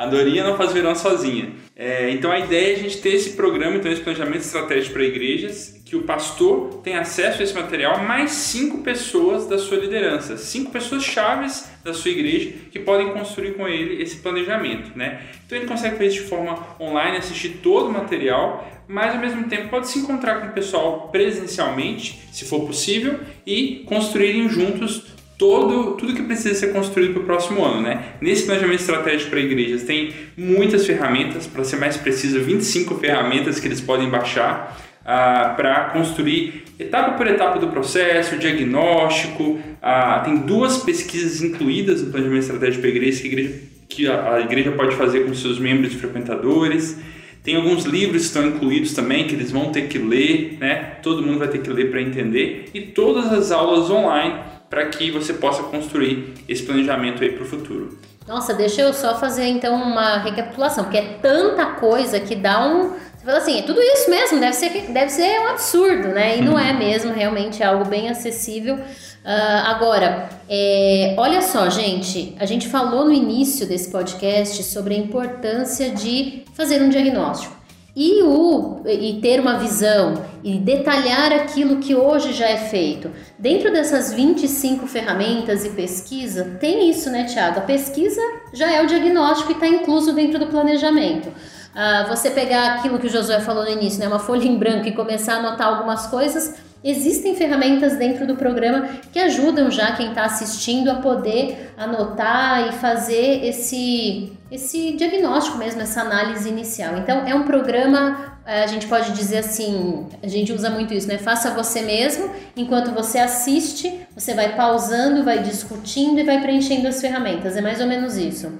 A 0.00 0.06
Dorinha 0.06 0.42
não 0.42 0.56
faz 0.56 0.72
verão 0.72 0.94
sozinha. 0.94 1.50
É, 1.76 2.10
então 2.10 2.32
a 2.32 2.38
ideia 2.38 2.72
é 2.72 2.74
a 2.74 2.78
gente 2.78 3.02
ter 3.02 3.10
esse 3.10 3.34
programa, 3.34 3.76
então 3.76 3.92
esse 3.92 4.00
planejamento 4.00 4.40
estratégico 4.40 4.94
para 4.94 5.04
igrejas, 5.04 5.78
que 5.84 5.94
o 5.94 6.04
pastor 6.04 6.80
tem 6.82 6.96
acesso 6.96 7.38
a 7.38 7.44
esse 7.44 7.52
material, 7.52 8.02
mais 8.02 8.30
cinco 8.30 8.78
pessoas 8.78 9.46
da 9.46 9.58
sua 9.58 9.76
liderança, 9.76 10.38
cinco 10.38 10.70
pessoas 10.70 11.04
chaves 11.04 11.70
da 11.84 11.92
sua 11.92 12.12
igreja 12.12 12.50
que 12.72 12.78
podem 12.78 13.12
construir 13.12 13.52
com 13.52 13.68
ele 13.68 14.02
esse 14.02 14.16
planejamento, 14.16 14.96
né? 14.96 15.20
Então 15.44 15.58
ele 15.58 15.66
consegue 15.66 15.96
fazer 15.96 16.06
isso 16.06 16.22
de 16.22 16.28
forma 16.30 16.66
online, 16.80 17.18
assistir 17.18 17.58
todo 17.62 17.90
o 17.90 17.92
material, 17.92 18.66
mas 18.88 19.14
ao 19.14 19.20
mesmo 19.20 19.50
tempo 19.50 19.68
pode 19.68 19.86
se 19.86 19.98
encontrar 19.98 20.40
com 20.40 20.46
o 20.46 20.52
pessoal 20.52 21.10
presencialmente, 21.12 22.26
se 22.32 22.46
for 22.46 22.60
possível, 22.66 23.20
e 23.46 23.84
construírem 23.86 24.48
juntos 24.48 25.19
todo, 25.40 25.92
tudo 25.92 26.12
que 26.12 26.22
precisa 26.22 26.54
ser 26.54 26.70
construído 26.70 27.14
para 27.14 27.22
o 27.22 27.24
próximo 27.24 27.64
ano. 27.64 27.80
Né? 27.80 28.04
Nesse 28.20 28.44
planejamento 28.44 28.80
estratégico 28.80 29.30
para 29.30 29.40
igrejas 29.40 29.84
tem 29.84 30.12
muitas 30.36 30.86
ferramentas, 30.86 31.46
para 31.46 31.64
ser 31.64 31.76
mais 31.76 31.96
preciso, 31.96 32.38
25 32.40 32.96
ferramentas 32.96 33.58
que 33.58 33.66
eles 33.66 33.80
podem 33.80 34.10
baixar 34.10 34.78
ah, 35.02 35.54
para 35.56 35.84
construir 35.94 36.64
etapa 36.78 37.12
por 37.12 37.26
etapa 37.26 37.58
do 37.58 37.68
processo, 37.68 38.36
diagnóstico. 38.36 39.58
Ah, 39.80 40.20
tem 40.22 40.36
duas 40.36 40.76
pesquisas 40.76 41.40
incluídas 41.40 42.02
no 42.02 42.10
planejamento 42.10 42.42
estratégico 42.42 42.82
para 42.82 42.90
igrejas 42.90 43.20
que 43.20 43.26
a 43.26 43.30
igreja, 43.32 43.54
que 43.88 44.06
a, 44.08 44.34
a 44.34 44.40
igreja 44.42 44.72
pode 44.72 44.94
fazer 44.94 45.24
com 45.24 45.32
seus 45.32 45.58
membros 45.58 45.94
e 45.94 45.96
frequentadores. 45.96 46.98
Tem 47.42 47.56
alguns 47.56 47.84
livros 47.86 48.20
que 48.20 48.26
estão 48.26 48.46
incluídos 48.46 48.92
também 48.92 49.26
que 49.26 49.34
eles 49.34 49.50
vão 49.50 49.72
ter 49.72 49.88
que 49.88 49.96
ler, 49.96 50.58
né? 50.60 50.98
Todo 51.02 51.22
mundo 51.22 51.38
vai 51.38 51.48
ter 51.48 51.62
que 51.62 51.70
ler 51.70 51.90
para 51.90 52.02
entender. 52.02 52.68
E 52.74 52.82
todas 52.82 53.32
as 53.32 53.50
aulas 53.50 53.88
online 53.88 54.34
para 54.70 54.86
que 54.86 55.10
você 55.10 55.34
possa 55.34 55.64
construir 55.64 56.34
esse 56.48 56.62
planejamento 56.62 57.22
aí 57.22 57.32
para 57.32 57.42
o 57.42 57.46
futuro. 57.46 57.98
Nossa, 58.26 58.54
deixa 58.54 58.82
eu 58.82 58.94
só 58.94 59.18
fazer 59.18 59.46
então 59.46 59.74
uma 59.74 60.18
recapitulação, 60.18 60.84
porque 60.84 60.98
é 60.98 61.18
tanta 61.20 61.66
coisa 61.66 62.20
que 62.20 62.36
dá 62.36 62.64
um. 62.64 62.90
Você 62.90 63.24
fala 63.24 63.38
assim, 63.38 63.58
é 63.58 63.62
tudo 63.62 63.82
isso 63.82 64.08
mesmo, 64.08 64.38
deve 64.38 64.52
ser, 64.52 64.70
deve 64.92 65.10
ser 65.10 65.40
um 65.40 65.48
absurdo, 65.48 66.08
né? 66.08 66.38
E 66.38 66.40
não 66.40 66.56
é 66.56 66.72
mesmo, 66.72 67.12
realmente 67.12 67.60
é 67.60 67.66
algo 67.66 67.84
bem 67.84 68.08
acessível. 68.08 68.76
Uh, 68.76 69.66
agora, 69.66 70.30
é, 70.48 71.14
olha 71.18 71.42
só, 71.42 71.68
gente, 71.68 72.34
a 72.38 72.46
gente 72.46 72.68
falou 72.68 73.04
no 73.04 73.12
início 73.12 73.66
desse 73.66 73.90
podcast 73.90 74.62
sobre 74.62 74.94
a 74.94 74.98
importância 74.98 75.90
de 75.90 76.44
fazer 76.54 76.80
um 76.80 76.88
diagnóstico. 76.88 77.59
E, 78.02 78.22
o, 78.22 78.80
e 78.86 79.20
ter 79.20 79.38
uma 79.40 79.58
visão 79.58 80.24
e 80.42 80.56
detalhar 80.56 81.34
aquilo 81.34 81.76
que 81.80 81.94
hoje 81.94 82.32
já 82.32 82.48
é 82.48 82.56
feito. 82.56 83.10
Dentro 83.38 83.70
dessas 83.70 84.10
25 84.10 84.86
ferramentas 84.86 85.66
e 85.66 85.68
pesquisa, 85.68 86.56
tem 86.58 86.88
isso, 86.88 87.10
né, 87.10 87.24
Tiago? 87.24 87.58
A 87.58 87.62
pesquisa 87.62 88.22
já 88.54 88.72
é 88.72 88.82
o 88.82 88.86
diagnóstico 88.86 89.50
e 89.50 89.54
está 89.54 89.68
incluso 89.68 90.14
dentro 90.14 90.38
do 90.38 90.46
planejamento. 90.46 91.30
Ah, 91.74 92.06
você 92.08 92.30
pegar 92.30 92.76
aquilo 92.76 92.98
que 92.98 93.06
o 93.06 93.10
Josué 93.10 93.38
falou 93.38 93.64
no 93.64 93.70
início, 93.70 94.00
né, 94.00 94.08
uma 94.08 94.18
folha 94.18 94.46
em 94.46 94.56
branco 94.56 94.88
e 94.88 94.92
começar 94.92 95.34
a 95.34 95.38
anotar 95.40 95.68
algumas 95.68 96.06
coisas, 96.06 96.54
Existem 96.82 97.34
ferramentas 97.34 97.96
dentro 97.96 98.26
do 98.26 98.36
programa 98.36 98.88
que 99.12 99.18
ajudam 99.18 99.70
já 99.70 99.92
quem 99.92 100.08
está 100.08 100.24
assistindo 100.24 100.90
a 100.90 100.94
poder 100.96 101.72
anotar 101.76 102.68
e 102.68 102.72
fazer 102.72 103.44
esse, 103.44 104.32
esse 104.50 104.92
diagnóstico 104.92 105.58
mesmo, 105.58 105.82
essa 105.82 106.00
análise 106.00 106.48
inicial. 106.48 106.96
Então, 106.96 107.26
é 107.26 107.34
um 107.34 107.42
programa, 107.42 108.38
a 108.46 108.66
gente 108.66 108.86
pode 108.86 109.12
dizer 109.12 109.38
assim, 109.38 110.06
a 110.22 110.26
gente 110.26 110.52
usa 110.52 110.70
muito 110.70 110.94
isso, 110.94 111.06
né? 111.06 111.18
Faça 111.18 111.50
você 111.50 111.82
mesmo, 111.82 112.30
enquanto 112.56 112.92
você 112.92 113.18
assiste, 113.18 114.00
você 114.14 114.32
vai 114.32 114.56
pausando, 114.56 115.22
vai 115.22 115.42
discutindo 115.42 116.18
e 116.18 116.24
vai 116.24 116.40
preenchendo 116.40 116.88
as 116.88 117.00
ferramentas. 117.00 117.56
É 117.56 117.60
mais 117.60 117.80
ou 117.80 117.86
menos 117.86 118.16
isso. 118.16 118.50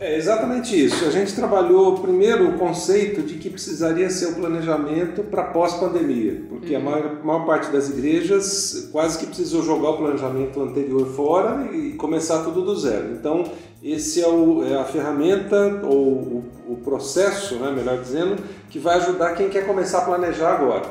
É 0.00 0.16
exatamente 0.16 0.80
isso. 0.80 1.04
A 1.04 1.10
gente 1.10 1.34
trabalhou 1.34 1.98
primeiro 1.98 2.50
o 2.50 2.58
conceito 2.58 3.20
de 3.22 3.34
que 3.34 3.50
precisaria 3.50 4.08
ser 4.08 4.26
o 4.26 4.34
planejamento 4.36 5.24
para 5.24 5.42
pós-pandemia, 5.42 6.40
porque 6.48 6.76
uhum. 6.76 6.80
a 6.80 6.84
maior, 6.84 7.24
maior, 7.24 7.44
parte 7.44 7.72
das 7.72 7.88
igrejas 7.88 8.88
quase 8.92 9.18
que 9.18 9.26
precisou 9.26 9.60
jogar 9.60 9.90
o 9.90 9.96
planejamento 9.96 10.62
anterior 10.62 11.04
fora 11.08 11.68
e 11.74 11.94
começar 11.94 12.44
tudo 12.44 12.62
do 12.62 12.76
zero. 12.76 13.10
Então, 13.12 13.42
esse 13.82 14.22
é, 14.22 14.28
o, 14.28 14.64
é 14.64 14.78
a 14.78 14.84
ferramenta 14.84 15.80
ou 15.82 15.98
o, 15.98 16.44
o 16.68 16.76
processo, 16.76 17.56
né, 17.56 17.72
melhor 17.72 17.98
dizendo, 18.00 18.36
que 18.70 18.78
vai 18.78 18.98
ajudar 18.98 19.34
quem 19.34 19.48
quer 19.48 19.66
começar 19.66 19.98
a 19.98 20.02
planejar 20.02 20.52
agora. 20.52 20.84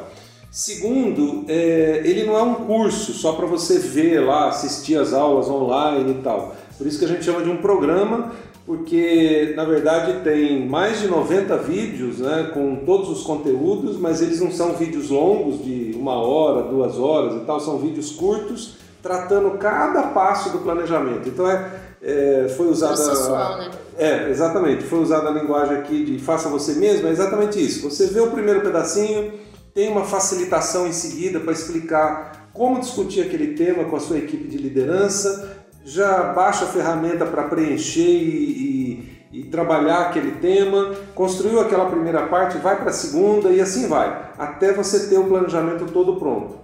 Segundo, 0.51 1.45
é, 1.47 2.01
ele 2.03 2.25
não 2.25 2.37
é 2.37 2.43
um 2.43 2.55
curso 2.55 3.13
só 3.13 3.33
para 3.33 3.45
você 3.45 3.79
ver 3.79 4.19
lá, 4.19 4.49
assistir 4.49 4.97
as 4.97 5.13
aulas 5.13 5.47
online 5.47 6.11
e 6.11 6.21
tal. 6.23 6.55
Por 6.77 6.85
isso 6.85 6.99
que 6.99 7.05
a 7.05 7.07
gente 7.07 7.25
chama 7.25 7.41
de 7.41 7.49
um 7.49 7.57
programa 7.57 8.31
porque 8.67 9.53
na 9.55 9.63
verdade 9.63 10.25
tem 10.25 10.67
mais 10.67 10.99
de 10.99 11.07
90 11.07 11.57
vídeos 11.59 12.19
né, 12.19 12.51
com 12.53 12.83
todos 12.85 13.09
os 13.09 13.23
conteúdos, 13.23 13.97
mas 13.97 14.21
eles 14.21 14.41
não 14.41 14.51
são 14.51 14.73
vídeos 14.73 15.09
longos 15.09 15.63
de 15.63 15.95
uma 15.95 16.15
hora, 16.15 16.63
duas 16.63 16.99
horas 16.99 17.41
e 17.41 17.45
tal, 17.45 17.61
são 17.61 17.79
vídeos 17.79 18.11
curtos 18.11 18.75
tratando 19.01 19.51
cada 19.51 20.07
passo 20.07 20.49
do 20.49 20.59
planejamento. 20.59 21.29
Então 21.29 21.49
é, 21.49 21.71
é 22.01 22.53
foi 22.57 22.67
usada 22.67 22.93
Processual, 22.93 23.57
né? 23.57 23.71
É, 23.97 24.29
exatamente. 24.29 24.83
Foi 24.83 24.99
usada 24.99 25.29
a 25.29 25.31
linguagem 25.31 25.77
aqui 25.77 26.03
de 26.03 26.19
faça 26.19 26.49
você 26.49 26.73
mesmo, 26.73 27.07
é 27.07 27.11
exatamente 27.11 27.65
isso. 27.65 27.89
Você 27.89 28.07
vê 28.07 28.19
o 28.19 28.31
primeiro 28.31 28.59
pedacinho, 28.59 29.31
tem 29.73 29.89
uma 29.89 30.03
facilitação 30.03 30.85
em 30.85 30.91
seguida 30.91 31.39
para 31.39 31.53
explicar 31.53 32.49
como 32.51 32.81
discutir 32.81 33.21
aquele 33.21 33.53
tema 33.53 33.85
com 33.85 33.95
a 33.95 33.99
sua 33.99 34.17
equipe 34.17 34.45
de 34.49 34.57
liderança 34.57 35.56
já 35.87 36.33
baixa 36.33 36.65
a 36.65 36.67
ferramenta 36.67 37.25
para 37.25 37.43
preencher 37.43 38.01
e, 38.01 39.21
e, 39.31 39.39
e, 39.39 39.43
trabalhar 39.45 40.01
aquele 40.01 40.31
tema, 40.31 40.93
construiu 41.15 41.61
aquela 41.61 41.85
primeira 41.85 42.27
parte, 42.27 42.57
vai 42.57 42.75
para 42.75 42.89
a 42.89 42.93
segunda 42.93 43.47
e 43.49 43.61
assim 43.61 43.87
vai, 43.87 44.31
até 44.37 44.73
você 44.73 45.07
ter 45.07 45.17
o 45.17 45.27
planejamento 45.27 45.85
todo 45.85 46.17
pronto. 46.17 46.57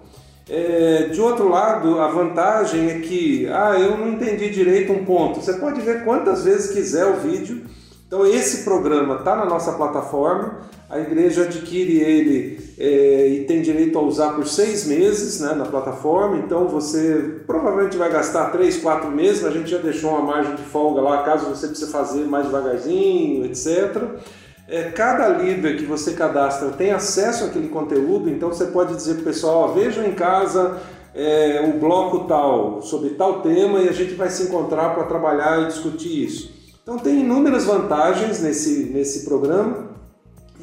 É, 0.49 1.07
de 1.07 1.21
outro 1.21 1.47
lado, 1.47 2.01
a 2.01 2.09
vantagem 2.09 2.89
é 2.89 2.99
que, 2.99 3.47
ah, 3.47 3.79
eu 3.79 3.97
não 3.97 4.09
entendi 4.09 4.49
direito 4.49 4.91
um 4.91 5.05
ponto. 5.05 5.41
Você 5.41 5.53
pode 5.53 5.79
ver 5.79 6.03
quantas 6.03 6.43
vezes 6.43 6.73
quiser 6.73 7.05
o 7.05 7.15
vídeo. 7.15 7.63
Então, 8.05 8.25
esse 8.25 8.65
programa 8.65 9.15
está 9.15 9.37
na 9.37 9.45
nossa 9.45 9.71
plataforma 9.71 10.59
a 10.93 10.99
igreja 10.99 11.43
adquire 11.43 11.99
ele 11.99 12.59
é, 12.77 13.27
e 13.27 13.45
tem 13.45 13.61
direito 13.61 13.97
a 13.97 14.01
usar 14.01 14.33
por 14.33 14.47
seis 14.47 14.85
meses 14.85 15.39
né, 15.39 15.53
na 15.55 15.65
plataforma, 15.65 16.37
então 16.37 16.67
você 16.67 17.41
provavelmente 17.47 17.97
vai 17.97 18.11
gastar 18.11 18.51
três, 18.51 18.77
quatro 18.77 19.09
meses, 19.09 19.43
a 19.43 19.49
gente 19.49 19.69
já 19.69 19.79
deixou 19.79 20.11
uma 20.11 20.21
margem 20.21 20.55
de 20.55 20.61
folga 20.61 21.01
lá, 21.01 21.23
caso 21.23 21.49
você 21.49 21.67
precise 21.67 21.91
fazer 21.91 22.25
mais 22.25 22.45
devagarzinho, 22.45 23.43
etc. 23.45 24.03
É, 24.67 24.83
cada 24.91 25.29
líder 25.29 25.77
que 25.77 25.85
você 25.85 26.13
cadastra 26.13 26.69
tem 26.69 26.91
acesso 26.91 27.45
àquele 27.45 27.69
conteúdo, 27.69 28.29
então 28.29 28.49
você 28.49 28.67
pode 28.67 28.95
dizer 28.95 29.15
para 29.15 29.21
o 29.21 29.25
pessoal, 29.25 29.73
vejam 29.73 30.05
em 30.05 30.13
casa 30.13 30.79
é, 31.15 31.73
o 31.73 31.79
bloco 31.79 32.25
tal, 32.27 32.81
sobre 32.83 33.11
tal 33.11 33.41
tema, 33.41 33.79
e 33.79 33.89
a 33.89 33.93
gente 33.93 34.13
vai 34.13 34.29
se 34.29 34.43
encontrar 34.43 34.93
para 34.93 35.05
trabalhar 35.05 35.63
e 35.63 35.67
discutir 35.67 36.23
isso. 36.23 36.53
Então 36.83 36.99
tem 36.99 37.21
inúmeras 37.21 37.63
vantagens 37.65 38.41
nesse, 38.41 38.85
nesse 38.93 39.23
programa, 39.23 39.82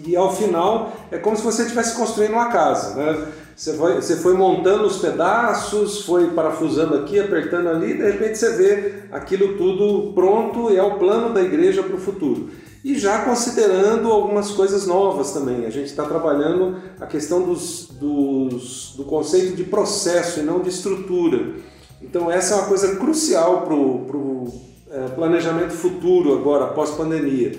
e 0.07 0.16
ao 0.16 0.34
final 0.34 0.92
é 1.11 1.18
como 1.18 1.36
se 1.36 1.42
você 1.42 1.62
estivesse 1.62 1.96
construindo 1.96 2.32
uma 2.32 2.48
casa. 2.48 2.94
Né? 2.94 3.26
Você, 3.55 3.74
foi, 3.74 3.94
você 3.96 4.16
foi 4.16 4.34
montando 4.34 4.84
os 4.84 4.98
pedaços, 4.98 6.05
foi 6.05 6.28
parafusando 6.28 6.94
aqui, 6.96 7.18
apertando 7.18 7.68
ali, 7.68 7.92
e 7.92 7.96
de 7.96 8.05
repente 8.05 8.38
você 8.38 8.57
vê 8.57 8.94
aquilo 9.12 9.57
tudo 9.57 10.12
pronto 10.14 10.70
e 10.70 10.76
é 10.76 10.82
o 10.82 10.98
plano 10.98 11.34
da 11.34 11.42
igreja 11.42 11.82
para 11.82 11.94
o 11.94 12.01
futuro. 12.01 12.48
E 12.82 12.98
já 12.98 13.24
considerando 13.24 14.11
algumas 14.11 14.53
coisas 14.53 14.86
novas 14.86 15.32
também. 15.32 15.66
A 15.66 15.70
gente 15.70 15.88
está 15.88 16.05
trabalhando 16.05 16.76
a 16.98 17.05
questão 17.05 17.42
dos, 17.42 17.88
dos, 17.90 18.94
do 18.96 19.05
conceito 19.05 19.55
de 19.55 19.64
processo 19.64 20.40
e 20.40 20.42
não 20.42 20.61
de 20.61 20.70
estrutura. 20.70 21.57
Então, 22.01 22.30
essa 22.30 22.55
é 22.55 22.57
uma 22.57 22.66
coisa 22.66 22.96
crucial 22.96 23.62
para 23.66 23.74
o 23.74 24.51
é, 24.90 25.09
planejamento 25.09 25.74
futuro, 25.74 26.32
agora, 26.32 26.68
pós-pandemia 26.68 27.53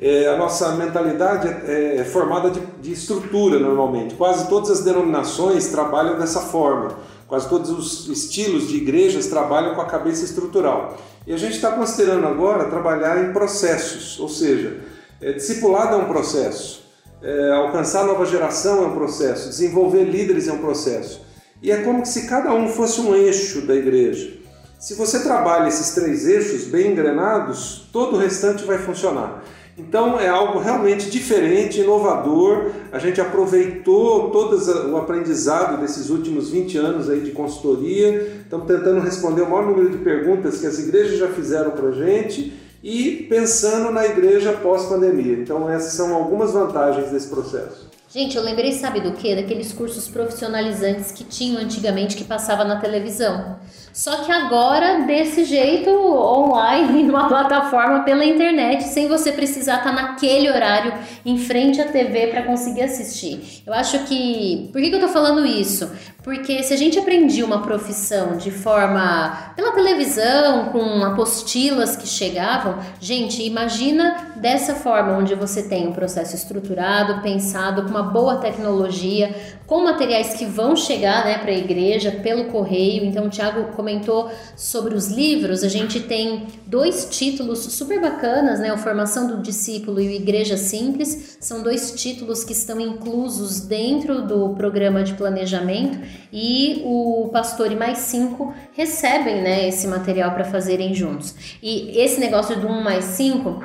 é, 0.00 0.28
a 0.28 0.36
nossa 0.36 0.72
mentalidade 0.72 1.48
é, 1.48 1.96
é 1.96 2.04
formada 2.04 2.50
de, 2.50 2.60
de, 2.80 2.92
estrutura 2.92 3.58
normalmente. 3.58 4.14
Quase 4.14 4.48
todas 4.48 4.70
as 4.70 4.84
denominações 4.84 5.68
trabalham 5.68 6.18
dessa 6.18 6.40
forma. 6.40 6.96
Quase 7.26 7.48
todos 7.48 7.70
os 7.70 8.08
estilos 8.08 8.68
de 8.68 8.76
igrejas 8.76 9.26
trabalham 9.26 9.74
com 9.74 9.80
a 9.80 9.86
cabeça 9.86 10.24
estrutural. 10.24 10.96
E 11.26 11.32
a 11.32 11.36
gente 11.36 11.56
está 11.56 11.72
considerando 11.72 12.26
agora 12.26 12.70
trabalhar 12.70 13.22
em 13.24 13.32
processos, 13.32 14.18
ou 14.18 14.28
seja, 14.28 14.78
é, 15.20 15.32
discipulado 15.32 15.94
é 15.94 15.98
um 15.98 16.06
processo, 16.06 16.84
é, 17.20 17.50
alcançar 17.52 18.06
nova 18.06 18.24
geração 18.24 18.84
é 18.84 18.86
um 18.86 18.94
processo, 18.94 19.48
desenvolver 19.48 20.04
líderes 20.04 20.46
é 20.46 20.52
um 20.52 20.58
processo. 20.58 21.20
E 21.60 21.72
é 21.72 21.82
como 21.82 22.06
se 22.06 22.28
cada 22.28 22.54
um 22.54 22.68
fosse 22.68 23.00
um 23.00 23.14
eixo 23.16 23.62
da 23.62 23.74
igreja. 23.74 24.38
Se 24.78 24.94
você 24.94 25.24
trabalha 25.24 25.66
esses 25.66 25.92
três 25.92 26.24
eixos 26.24 26.64
bem 26.64 26.92
engrenados, 26.92 27.88
todo 27.92 28.14
o 28.14 28.18
restante 28.18 28.64
vai 28.64 28.78
funcionar. 28.78 29.42
Então 29.78 30.18
é 30.18 30.28
algo 30.28 30.58
realmente 30.58 31.08
diferente, 31.08 31.80
inovador. 31.80 32.72
A 32.90 32.98
gente 32.98 33.20
aproveitou 33.20 34.30
todo 34.30 34.56
o 34.90 34.96
aprendizado 34.96 35.80
desses 35.80 36.10
últimos 36.10 36.50
20 36.50 36.76
anos 36.78 37.08
aí 37.08 37.20
de 37.20 37.30
consultoria. 37.30 38.40
Estamos 38.42 38.66
tentando 38.66 39.00
responder 39.00 39.42
o 39.42 39.50
maior 39.50 39.66
número 39.66 39.90
de 39.90 39.98
perguntas 39.98 40.60
que 40.60 40.66
as 40.66 40.78
igrejas 40.80 41.18
já 41.18 41.28
fizeram 41.28 41.70
para 41.70 41.90
a 41.90 41.92
gente 41.92 42.52
e 42.82 43.26
pensando 43.28 43.92
na 43.92 44.04
igreja 44.04 44.52
pós-pandemia. 44.52 45.34
Então 45.34 45.70
essas 45.70 45.92
são 45.92 46.12
algumas 46.12 46.52
vantagens 46.52 47.10
desse 47.10 47.28
processo. 47.28 47.88
Gente, 48.10 48.38
eu 48.38 48.42
lembrei, 48.42 48.72
sabe 48.72 49.00
do 49.02 49.12
que? 49.12 49.36
Daqueles 49.36 49.70
cursos 49.70 50.08
profissionalizantes 50.08 51.12
que 51.12 51.24
tinham 51.24 51.60
antigamente 51.60 52.16
que 52.16 52.24
passava 52.24 52.64
na 52.64 52.80
televisão. 52.80 53.58
Só 53.92 54.24
que 54.24 54.30
agora, 54.32 55.02
desse 55.06 55.44
jeito, 55.44 55.90
online, 55.90 57.02
numa 57.08 57.28
plataforma 57.28 58.00
pela 58.00 58.24
internet, 58.24 58.84
sem 58.84 59.08
você 59.08 59.32
precisar 59.32 59.78
estar 59.78 59.92
naquele 59.92 60.50
horário 60.50 60.92
em 61.24 61.38
frente 61.38 61.80
à 61.80 61.86
TV 61.86 62.28
para 62.28 62.42
conseguir 62.42 62.82
assistir. 62.82 63.62
Eu 63.66 63.72
acho 63.72 64.04
que. 64.04 64.68
Por 64.72 64.80
que, 64.80 64.90
que 64.90 64.96
eu 64.96 65.00
tô 65.00 65.08
falando 65.08 65.44
isso? 65.44 65.90
Porque 66.22 66.62
se 66.62 66.74
a 66.74 66.76
gente 66.76 66.98
aprendia 66.98 67.44
uma 67.44 67.62
profissão 67.62 68.36
de 68.36 68.50
forma 68.50 69.52
pela 69.56 69.72
televisão, 69.72 70.66
com 70.66 71.02
apostilas 71.04 71.96
que 71.96 72.06
chegavam, 72.06 72.78
gente, 73.00 73.42
imagina 73.42 74.32
dessa 74.36 74.74
forma, 74.74 75.16
onde 75.16 75.34
você 75.34 75.62
tem 75.62 75.88
um 75.88 75.92
processo 75.92 76.34
estruturado, 76.34 77.22
pensado, 77.22 77.82
com 77.82 77.88
uma 77.88 78.02
boa 78.02 78.36
tecnologia, 78.36 79.34
com 79.68 79.84
materiais 79.84 80.32
que 80.32 80.46
vão 80.46 80.74
chegar 80.74 81.26
né, 81.26 81.36
para 81.36 81.50
a 81.50 81.54
igreja 81.54 82.10
pelo 82.10 82.46
correio. 82.46 83.04
Então, 83.04 83.26
o 83.26 83.28
Tiago 83.28 83.64
comentou 83.76 84.30
sobre 84.56 84.94
os 84.94 85.08
livros. 85.08 85.62
A 85.62 85.68
gente 85.68 86.00
tem 86.00 86.46
dois 86.66 87.06
títulos 87.10 87.58
super 87.58 88.00
bacanas, 88.00 88.60
né? 88.60 88.72
O 88.72 88.78
Formação 88.78 89.26
do 89.26 89.42
Discípulo 89.42 90.00
e 90.00 90.08
o 90.08 90.10
Igreja 90.10 90.56
Simples. 90.56 91.36
São 91.38 91.62
dois 91.62 91.92
títulos 91.92 92.44
que 92.44 92.54
estão 92.54 92.80
inclusos 92.80 93.60
dentro 93.60 94.22
do 94.22 94.54
programa 94.54 95.04
de 95.04 95.12
planejamento 95.12 95.98
e 96.32 96.80
o 96.86 97.28
Pastor 97.30 97.70
e 97.70 97.76
mais 97.76 97.98
cinco 97.98 98.54
recebem 98.72 99.42
né, 99.42 99.68
esse 99.68 99.86
material 99.86 100.30
para 100.30 100.44
fazerem 100.44 100.94
juntos. 100.94 101.34
E 101.62 101.90
esse 101.98 102.18
negócio 102.18 102.58
do 102.58 102.66
1 102.66 102.82
mais 102.82 103.04
5, 103.04 103.62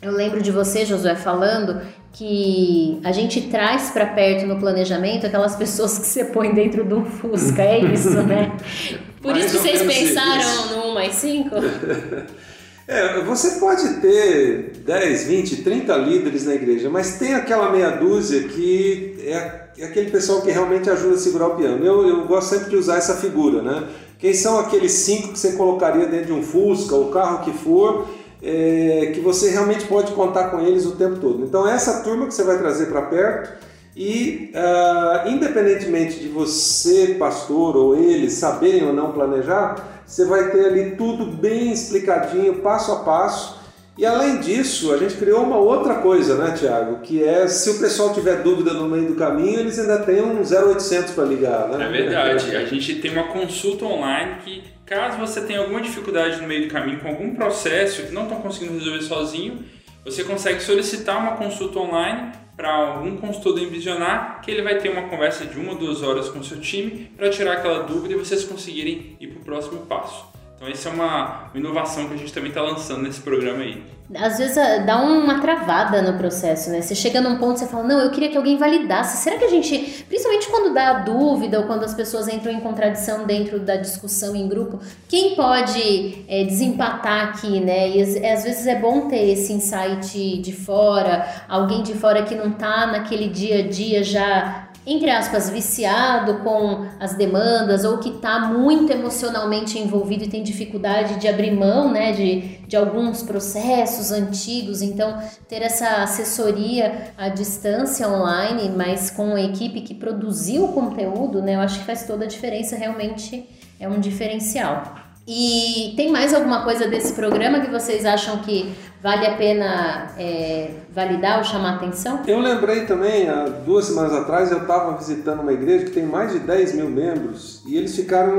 eu 0.00 0.12
lembro 0.12 0.40
de 0.40 0.50
você, 0.50 0.86
Josué, 0.86 1.14
falando 1.14 1.82
que 2.12 3.00
a 3.02 3.10
gente 3.10 3.42
traz 3.42 3.90
para 3.90 4.06
perto 4.06 4.46
no 4.46 4.58
planejamento 4.58 5.26
aquelas 5.26 5.56
pessoas 5.56 5.98
que 5.98 6.06
você 6.06 6.24
põe 6.24 6.52
dentro 6.52 6.84
de 6.84 6.92
um 6.94 7.04
Fusca, 7.04 7.62
é 7.62 7.80
isso, 7.80 8.22
né? 8.22 8.52
Por 9.22 9.36
isso 9.36 9.56
que 9.56 9.58
vocês 9.58 9.82
pensaram 9.82 10.66
no 10.76 10.90
1 10.90 10.94
mais 10.94 11.14
5? 11.14 11.50
É, 12.86 13.22
você 13.22 13.60
pode 13.60 14.00
ter 14.00 14.72
10, 14.84 15.24
20, 15.24 15.62
30 15.62 15.96
líderes 15.98 16.44
na 16.44 16.54
igreja, 16.54 16.90
mas 16.90 17.16
tem 17.16 17.32
aquela 17.32 17.70
meia 17.70 17.90
dúzia 17.90 18.42
que 18.42 19.16
é, 19.20 19.68
é 19.78 19.84
aquele 19.84 20.10
pessoal 20.10 20.42
que 20.42 20.50
realmente 20.50 20.90
ajuda 20.90 21.14
a 21.14 21.18
segurar 21.18 21.46
o 21.46 21.56
piano. 21.56 21.84
Eu, 21.86 22.06
eu 22.06 22.26
gosto 22.26 22.50
sempre 22.50 22.70
de 22.70 22.76
usar 22.76 22.96
essa 22.96 23.16
figura, 23.16 23.62
né? 23.62 23.88
Quem 24.18 24.34
são 24.34 24.58
aqueles 24.58 24.92
cinco 24.92 25.32
que 25.32 25.38
você 25.38 25.52
colocaria 25.52 26.06
dentro 26.06 26.26
de 26.26 26.32
um 26.32 26.42
Fusca, 26.42 26.94
o 26.94 27.10
carro 27.10 27.44
que 27.44 27.52
for, 27.52 28.08
é, 28.42 29.12
que 29.14 29.20
você 29.20 29.50
realmente 29.50 29.86
pode 29.86 30.12
contar 30.12 30.50
com 30.50 30.60
eles 30.60 30.84
o 30.84 30.92
tempo 30.92 31.16
todo. 31.20 31.44
Então, 31.44 31.68
essa 31.68 32.02
turma 32.02 32.26
que 32.26 32.34
você 32.34 32.42
vai 32.42 32.58
trazer 32.58 32.86
para 32.86 33.02
perto 33.02 33.52
e, 33.94 34.50
uh, 34.54 35.28
independentemente 35.28 36.18
de 36.18 36.28
você, 36.28 37.16
pastor, 37.18 37.76
ou 37.76 37.94
eles 37.96 38.32
saberem 38.32 38.84
ou 38.84 38.92
não 38.92 39.12
planejar, 39.12 40.02
você 40.06 40.24
vai 40.24 40.50
ter 40.50 40.66
ali 40.66 40.96
tudo 40.96 41.26
bem 41.26 41.70
explicadinho, 41.70 42.54
passo 42.56 42.90
a 42.92 42.96
passo. 42.96 43.60
E 43.96 44.06
além 44.06 44.40
disso, 44.40 44.92
a 44.92 44.96
gente 44.96 45.16
criou 45.16 45.42
uma 45.42 45.58
outra 45.58 45.96
coisa, 45.96 46.36
né, 46.36 46.54
Tiago? 46.58 47.00
Que 47.00 47.22
é 47.22 47.46
se 47.46 47.68
o 47.68 47.78
pessoal 47.78 48.14
tiver 48.14 48.42
dúvida 48.42 48.72
no 48.72 48.88
meio 48.88 49.06
do 49.06 49.14
caminho, 49.14 49.60
eles 49.60 49.78
ainda 49.78 49.98
têm 49.98 50.22
um 50.22 50.40
0800 50.40 51.12
para 51.12 51.24
ligar, 51.24 51.68
né? 51.68 51.84
É 51.84 51.88
verdade. 51.90 52.56
A 52.56 52.64
gente 52.64 52.94
tem 52.96 53.12
uma 53.12 53.24
consulta 53.24 53.84
online 53.84 54.36
que 54.42 54.64
Caso 54.92 55.16
você 55.16 55.40
tenha 55.40 55.60
alguma 55.60 55.80
dificuldade 55.80 56.38
no 56.38 56.46
meio 56.46 56.68
do 56.68 56.70
caminho 56.70 57.00
com 57.00 57.08
algum 57.08 57.34
processo 57.34 58.02
que 58.02 58.12
não 58.12 58.24
estão 58.24 58.42
conseguindo 58.42 58.74
resolver 58.74 59.00
sozinho, 59.00 59.64
você 60.04 60.22
consegue 60.22 60.60
solicitar 60.60 61.16
uma 61.18 61.32
consulta 61.32 61.78
online 61.78 62.32
para 62.54 62.70
algum 62.70 63.16
consultor 63.16 63.54
do 63.54 63.60
Envisionar, 63.60 64.42
que 64.42 64.50
ele 64.50 64.60
vai 64.60 64.76
ter 64.76 64.90
uma 64.90 65.08
conversa 65.08 65.46
de 65.46 65.58
uma 65.58 65.72
ou 65.72 65.78
duas 65.78 66.02
horas 66.02 66.28
com 66.28 66.40
o 66.40 66.44
seu 66.44 66.60
time 66.60 67.10
para 67.16 67.30
tirar 67.30 67.54
aquela 67.54 67.84
dúvida 67.84 68.12
e 68.12 68.18
vocês 68.18 68.44
conseguirem 68.44 69.16
ir 69.18 69.28
para 69.28 69.40
o 69.40 69.44
próximo 69.44 69.86
passo. 69.86 70.26
Então, 70.56 70.68
essa 70.68 70.90
é 70.90 70.92
uma, 70.92 71.50
inovação 71.54 72.06
que 72.06 72.12
a 72.12 72.18
gente 72.18 72.32
também 72.32 72.50
está 72.50 72.60
lançando 72.60 73.00
nesse 73.00 73.22
programa 73.22 73.62
aí. 73.62 73.82
Às 74.16 74.38
vezes 74.38 74.58
ah, 74.58 74.78
dá 74.78 74.98
uma 74.98 75.40
travada 75.40 76.02
no 76.02 76.18
processo, 76.18 76.70
né? 76.70 76.80
Você 76.80 76.94
chega 76.94 77.20
num 77.20 77.38
ponto 77.38 77.56
e 77.56 77.58
você 77.60 77.66
fala, 77.66 77.84
não, 77.84 77.98
eu 77.98 78.10
queria 78.10 78.28
que 78.28 78.36
alguém 78.36 78.56
validasse. 78.56 79.22
Será 79.22 79.38
que 79.38 79.44
a 79.44 79.48
gente, 79.48 80.04
principalmente 80.08 80.48
quando 80.48 80.74
dá 80.74 80.94
dúvida 80.94 81.60
ou 81.60 81.66
quando 81.66 81.84
as 81.84 81.94
pessoas 81.94 82.28
entram 82.28 82.52
em 82.52 82.60
contradição 82.60 83.24
dentro 83.24 83.58
da 83.60 83.76
discussão 83.76 84.36
em 84.36 84.48
grupo, 84.48 84.80
quem 85.08 85.34
pode 85.34 86.24
é, 86.28 86.44
desempatar 86.44 87.28
aqui, 87.28 87.60
né? 87.60 87.90
E 87.90 88.02
às 88.26 88.44
vezes 88.44 88.66
é 88.66 88.74
bom 88.74 89.08
ter 89.08 89.30
esse 89.30 89.52
insight 89.52 90.38
de 90.38 90.52
fora, 90.52 91.26
alguém 91.48 91.82
de 91.82 91.94
fora 91.94 92.22
que 92.22 92.34
não 92.34 92.52
tá 92.52 92.86
naquele 92.86 93.28
dia 93.28 93.60
a 93.60 93.68
dia 93.68 94.02
já 94.02 94.68
entre 94.84 95.10
aspas, 95.10 95.48
viciado 95.48 96.38
com 96.38 96.84
as 96.98 97.14
demandas 97.14 97.84
ou 97.84 97.98
que 97.98 98.08
está 98.08 98.40
muito 98.40 98.92
emocionalmente 98.92 99.78
envolvido 99.78 100.24
e 100.24 100.28
tem 100.28 100.42
dificuldade 100.42 101.20
de 101.20 101.28
abrir 101.28 101.52
mão 101.52 101.92
né, 101.92 102.10
de, 102.10 102.58
de 102.72 102.76
alguns 102.78 103.22
processos 103.22 104.10
antigos. 104.10 104.80
Então, 104.80 105.22
ter 105.46 105.60
essa 105.60 106.02
assessoria 106.02 107.12
à 107.18 107.28
distância 107.28 108.08
online, 108.08 108.72
mas 108.74 109.10
com 109.10 109.34
a 109.34 109.42
equipe 109.42 109.82
que 109.82 109.92
produziu 109.92 110.64
o 110.64 110.72
conteúdo, 110.72 111.42
né, 111.42 111.56
eu 111.56 111.60
acho 111.60 111.80
que 111.80 111.84
faz 111.84 112.06
toda 112.06 112.24
a 112.24 112.26
diferença, 112.26 112.74
realmente 112.74 113.46
é 113.78 113.86
um 113.86 114.00
diferencial. 114.00 114.94
E 115.28 115.92
tem 115.98 116.10
mais 116.10 116.32
alguma 116.32 116.64
coisa 116.64 116.88
desse 116.88 117.12
programa 117.12 117.60
que 117.60 117.70
vocês 117.70 118.06
acham 118.06 118.38
que 118.38 118.74
vale 119.02 119.26
a 119.26 119.36
pena 119.36 120.12
é, 120.16 120.70
validar 120.94 121.38
ou 121.38 121.44
chamar 121.44 121.74
atenção? 121.74 122.20
Eu 122.26 122.38
lembrei 122.38 122.86
também, 122.86 123.28
há 123.28 123.46
duas 123.46 123.86
semanas 123.86 124.12
atrás, 124.14 124.52
eu 124.52 124.58
estava 124.58 124.96
visitando 124.96 125.40
uma 125.40 125.52
igreja 125.52 125.86
que 125.86 125.90
tem 125.90 126.06
mais 126.06 126.32
de 126.32 126.38
10 126.38 126.74
mil 126.76 126.88
membros 126.88 127.62
e 127.66 127.76
eles 127.76 127.96
ficaram 127.96 128.38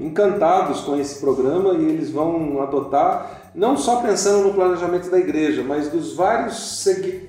encantados 0.00 0.80
com 0.82 0.96
esse 0.96 1.20
programa 1.20 1.74
e 1.74 1.84
eles 1.84 2.10
vão 2.10 2.62
adotar, 2.62 3.50
não 3.54 3.76
só 3.76 3.96
pensando 3.96 4.46
no 4.46 4.54
planejamento 4.54 5.10
da 5.10 5.18
igreja, 5.18 5.64
mas 5.66 5.88
dos 5.88 6.14
vários 6.14 6.84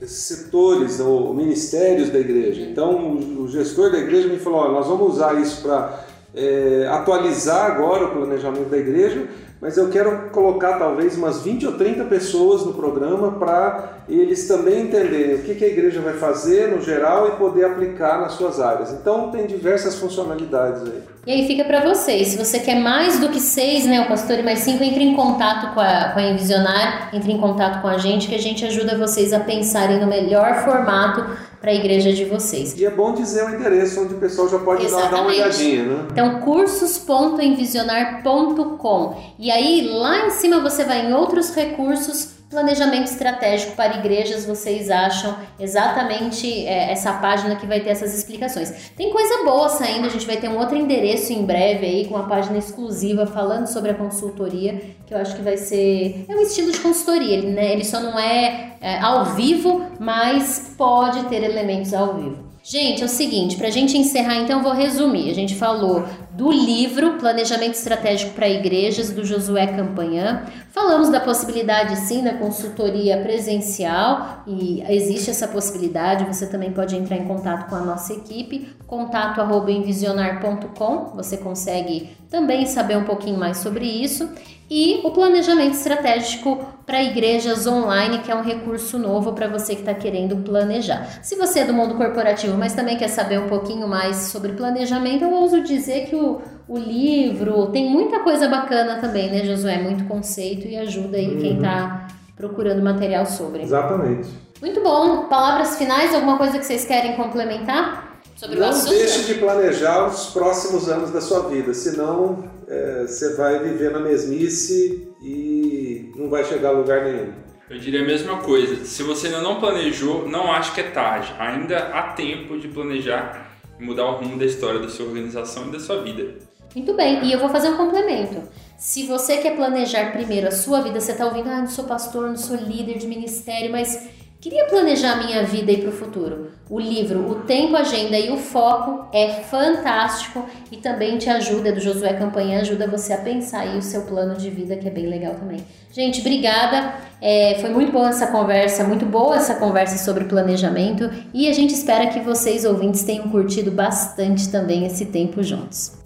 setores 0.05 0.99
ou 0.99 1.33
ministérios 1.33 2.09
da 2.09 2.19
igreja. 2.19 2.61
Então, 2.61 3.17
o 3.39 3.47
gestor 3.47 3.91
da 3.91 3.97
igreja 3.97 4.27
me 4.27 4.37
falou: 4.37 4.71
nós 4.71 4.85
vamos 4.85 5.15
usar 5.15 5.39
isso 5.41 5.61
para 5.63 6.05
é, 6.35 6.87
atualizar 6.91 7.71
agora 7.71 8.05
o 8.05 8.11
planejamento 8.11 8.69
da 8.69 8.77
igreja, 8.77 9.25
mas 9.61 9.77
eu 9.77 9.89
quero 9.89 10.29
colocar 10.29 10.77
talvez 10.77 11.17
umas 11.17 11.41
20 11.41 11.67
ou 11.67 11.73
30 11.73 12.03
pessoas 12.05 12.65
no 12.65 12.73
programa 12.73 13.31
para 13.33 13.97
eles 14.07 14.47
também 14.47 14.83
entenderem 14.83 15.35
o 15.35 15.43
que, 15.43 15.55
que 15.55 15.65
a 15.65 15.67
igreja 15.67 15.99
vai 15.99 16.13
fazer 16.13 16.71
no 16.71 16.81
geral 16.81 17.27
e 17.27 17.31
poder 17.31 17.65
aplicar 17.65 18.21
nas 18.21 18.33
suas 18.33 18.59
áreas. 18.59 18.91
Então 18.93 19.31
tem 19.31 19.45
diversas 19.47 19.95
funcionalidades 19.95 20.83
aí. 20.83 21.01
E 21.25 21.31
aí 21.31 21.47
fica 21.47 21.65
para 21.65 21.83
vocês, 21.83 22.29
se 22.29 22.37
você 22.37 22.59
quer 22.59 22.79
mais 22.79 23.19
do 23.19 23.27
que 23.27 23.39
seis, 23.41 23.85
né, 23.85 23.99
o 23.99 24.07
Pastor 24.07 24.39
e 24.39 24.43
mais 24.43 24.59
cinco, 24.59 24.81
entre 24.81 25.03
em 25.03 25.13
contato 25.13 25.73
com 25.73 25.81
a, 25.81 26.11
com 26.13 26.19
a 26.19 26.23
Envisionar, 26.23 27.09
entre 27.13 27.33
em 27.33 27.37
contato 27.37 27.81
com 27.81 27.87
a 27.87 27.97
gente, 27.97 28.29
que 28.29 28.35
a 28.35 28.41
gente 28.41 28.63
ajuda 28.63 28.97
vocês 28.97 29.33
a 29.33 29.39
pensarem 29.41 29.99
no 29.99 30.07
melhor 30.07 30.63
formato 30.63 31.25
para 31.67 31.73
a 31.73 31.75
igreja 31.75 32.13
de 32.13 32.23
vocês. 32.23 32.79
E 32.79 32.85
é 32.85 32.89
bom 32.89 33.13
dizer 33.13 33.43
o 33.43 33.49
endereço 33.53 34.01
onde 34.01 34.13
o 34.13 34.17
pessoal 34.17 34.47
já 34.47 34.57
pode 34.57 34.89
dar, 34.89 35.11
dar 35.11 35.19
uma 35.19 35.27
olhadinha, 35.27 35.83
né? 35.83 36.07
Então, 36.13 36.39
cursos.envisionar.com. 36.39 39.17
E 39.37 39.51
aí, 39.51 39.85
lá 39.85 40.27
em 40.27 40.29
cima 40.29 40.61
você 40.61 40.85
vai 40.85 41.07
em 41.07 41.13
outros 41.13 41.53
recursos 41.53 42.36
Planejamento 42.49 43.11
estratégico 43.11 43.75
para 43.75 43.97
igrejas, 43.97 44.45
vocês 44.45 44.89
acham 44.89 45.37
exatamente 45.59 46.65
é, 46.65 46.93
essa 46.93 47.11
página 47.13 47.57
que 47.57 47.67
vai 47.67 47.81
ter 47.81 47.89
essas 47.89 48.17
explicações. 48.17 48.91
Tem 48.95 49.11
coisa 49.11 49.43
boa 49.43 49.67
saindo, 49.67 50.07
a 50.07 50.09
gente 50.09 50.25
vai 50.25 50.37
ter 50.37 50.47
um 50.47 50.57
outro 50.57 50.77
endereço 50.77 51.33
em 51.33 51.45
breve 51.45 51.85
aí, 51.85 52.05
com 52.05 52.15
uma 52.15 52.25
página 52.25 52.57
exclusiva 52.57 53.25
falando 53.25 53.67
sobre 53.67 53.91
a 53.91 53.93
consultoria, 53.93 54.81
que 55.05 55.13
eu 55.13 55.17
acho 55.17 55.35
que 55.35 55.41
vai 55.41 55.57
ser. 55.57 56.25
É 56.29 56.33
um 56.33 56.41
estilo 56.41 56.71
de 56.71 56.79
consultoria, 56.79 57.41
né? 57.41 57.73
Ele 57.73 57.83
só 57.83 57.99
não 57.99 58.17
é, 58.17 58.77
é 58.79 58.97
ao 58.99 59.25
vivo, 59.25 59.85
mas 59.99 60.73
pode 60.77 61.25
ter 61.25 61.43
elementos 61.43 61.93
ao 61.93 62.13
vivo. 62.13 62.46
Gente, 62.69 63.01
é 63.01 63.05
o 63.05 63.07
seguinte, 63.07 63.55
para 63.55 63.69
a 63.69 63.71
gente 63.71 63.97
encerrar, 63.97 64.35
então, 64.35 64.57
eu 64.57 64.63
vou 64.63 64.73
resumir. 64.73 65.29
A 65.29 65.33
gente 65.33 65.55
falou 65.55 66.03
do 66.33 66.51
livro 66.51 67.13
Planejamento 67.13 67.75
Estratégico 67.75 68.33
para 68.33 68.49
Igrejas, 68.49 69.09
do 69.09 69.23
Josué 69.23 69.67
Campanhã. 69.67 70.43
Falamos 70.73 71.07
da 71.07 71.21
possibilidade, 71.21 71.95
sim, 71.95 72.21
da 72.21 72.33
consultoria 72.33 73.21
presencial, 73.21 74.43
e 74.45 74.83
existe 74.89 75.29
essa 75.29 75.47
possibilidade. 75.47 76.25
Você 76.25 76.45
também 76.45 76.73
pode 76.73 76.93
entrar 76.93 77.15
em 77.15 77.23
contato 77.23 77.69
com 77.69 77.75
a 77.75 77.79
nossa 77.79 78.11
equipe, 78.11 78.67
contato.envisionar.com. 78.85 81.15
Você 81.15 81.37
consegue 81.37 82.09
também 82.29 82.65
saber 82.65 82.97
um 82.97 83.05
pouquinho 83.05 83.39
mais 83.39 83.59
sobre 83.59 83.85
isso 83.85 84.29
e 84.69 84.99
o 85.03 85.11
planejamento 85.11 85.75
estratégico 85.75 86.59
para 86.85 87.01
igrejas 87.01 87.65
online, 87.65 88.19
que 88.19 88.31
é 88.31 88.35
um 88.35 88.41
recurso 88.41 88.99
novo 88.99 89.33
para 89.33 89.47
você 89.47 89.75
que 89.75 89.81
está 89.81 89.93
querendo 89.93 90.35
planejar. 90.37 91.19
Se 91.21 91.35
você 91.35 91.59
é 91.59 91.65
do 91.65 91.73
mundo 91.73 91.95
corporativo, 91.95 92.57
mas 92.57 92.73
também 92.73 92.97
quer 92.97 93.07
saber 93.07 93.39
um 93.39 93.47
pouquinho 93.47 93.87
mais 93.87 94.15
sobre 94.15 94.53
planejamento, 94.53 95.23
eu 95.23 95.31
ouso 95.31 95.61
dizer 95.61 96.07
que 96.07 96.15
o, 96.15 96.41
o 96.67 96.77
livro 96.77 97.67
tem 97.67 97.89
muita 97.89 98.19
coisa 98.19 98.49
bacana 98.49 98.99
também, 98.99 99.31
né, 99.31 99.45
Josué? 99.45 99.77
Muito 99.81 100.05
conceito 100.05 100.67
e 100.67 100.77
ajuda 100.77 101.17
aí 101.17 101.33
uhum. 101.33 101.39
quem 101.39 101.55
está 101.55 102.07
procurando 102.35 102.81
material 102.81 103.25
sobre. 103.25 103.63
Exatamente. 103.63 104.29
Muito 104.61 104.81
bom. 104.81 105.27
Palavras 105.27 105.77
finais, 105.77 106.13
alguma 106.13 106.37
coisa 106.37 106.59
que 106.59 106.65
vocês 106.65 106.83
querem 106.83 107.15
complementar? 107.15 108.19
Sobre 108.35 108.59
Não 108.59 108.85
deixe 108.85 109.23
de 109.23 109.35
planejar 109.35 110.07
os 110.07 110.27
próximos 110.27 110.87
anos 110.87 111.09
da 111.09 111.19
sua 111.19 111.49
vida, 111.49 111.73
senão 111.73 112.43
é, 112.67 113.03
você 113.07 113.33
vai 113.35 113.59
viver 113.59 113.91
na 113.91 113.99
mesmice 113.99 115.09
e 115.21 116.11
não 116.15 116.29
vai 116.29 116.43
chegar 116.43 116.69
a 116.69 116.71
lugar 116.71 117.05
nenhum. 117.05 117.33
Eu 117.69 117.77
diria 117.79 118.01
a 118.01 118.05
mesma 118.05 118.37
coisa. 118.37 118.85
Se 118.85 119.03
você 119.03 119.27
ainda 119.27 119.41
não 119.41 119.59
planejou, 119.59 120.27
não 120.27 120.51
acho 120.51 120.73
que 120.73 120.81
é 120.81 120.89
tarde. 120.89 121.33
Ainda 121.37 121.77
há 121.77 122.13
tempo 122.13 122.57
de 122.57 122.67
planejar 122.67 123.57
e 123.79 123.83
mudar 123.83 124.05
o 124.05 124.15
rumo 124.17 124.37
da 124.37 124.45
história 124.45 124.79
da 124.79 124.89
sua 124.89 125.05
organização 125.05 125.67
e 125.67 125.71
da 125.71 125.79
sua 125.79 126.01
vida. 126.01 126.35
Muito 126.75 126.93
bem, 126.93 127.25
e 127.25 127.31
eu 127.31 127.39
vou 127.39 127.49
fazer 127.49 127.69
um 127.69 127.77
complemento. 127.77 128.41
Se 128.77 129.07
você 129.07 129.37
quer 129.37 129.55
planejar 129.55 130.11
primeiro 130.11 130.47
a 130.47 130.51
sua 130.51 130.81
vida, 130.81 130.99
você 130.99 131.13
está 131.13 131.25
ouvindo, 131.25 131.49
ah, 131.49 131.61
não 131.61 131.67
sou 131.67 131.85
pastor, 131.85 132.27
não 132.27 132.37
sou 132.37 132.55
líder 132.55 132.97
de 132.97 133.07
ministério, 133.07 133.71
mas 133.71 134.09
Queria 134.39 134.65
planejar 134.65 135.15
minha 135.25 135.43
vida 135.43 135.71
aí 135.71 135.81
para 135.81 135.89
o 135.89 135.93
futuro. 135.93 136.51
O 136.69 136.79
livro 136.79 137.27
O 137.27 137.35
Tempo, 137.35 137.75
Agenda 137.75 138.19
e 138.19 138.29
o 138.29 138.37
Foco 138.37 139.07
é 139.11 139.29
fantástico 139.29 140.45
e 140.71 140.77
também 140.77 141.17
te 141.17 141.27
ajuda, 141.27 141.71
do 141.71 141.79
Josué 141.79 142.13
Campanha, 142.13 142.59
ajuda 142.59 142.87
você 142.87 143.13
a 143.13 143.17
pensar 143.17 143.61
aí 143.61 143.77
o 143.77 143.81
seu 143.81 144.03
plano 144.03 144.35
de 144.35 144.51
vida, 144.51 144.75
que 144.75 144.87
é 144.87 144.91
bem 144.91 145.07
legal 145.07 145.33
também. 145.33 145.65
Gente, 145.91 146.19
obrigada. 146.19 146.93
É, 147.19 147.57
foi 147.59 147.71
muito 147.71 147.91
boa 147.91 148.09
essa 148.09 148.27
conversa, 148.27 148.83
muito 148.83 149.07
boa 149.07 149.37
essa 149.37 149.55
conversa 149.55 149.97
sobre 149.97 150.25
planejamento 150.25 151.09
e 151.33 151.49
a 151.49 151.53
gente 151.53 151.73
espera 151.73 152.05
que 152.05 152.19
vocês, 152.19 152.63
ouvintes, 152.63 153.01
tenham 153.03 153.27
curtido 153.29 153.71
bastante 153.71 154.49
também 154.49 154.85
esse 154.85 155.07
tempo 155.07 155.41
juntos. 155.41 155.96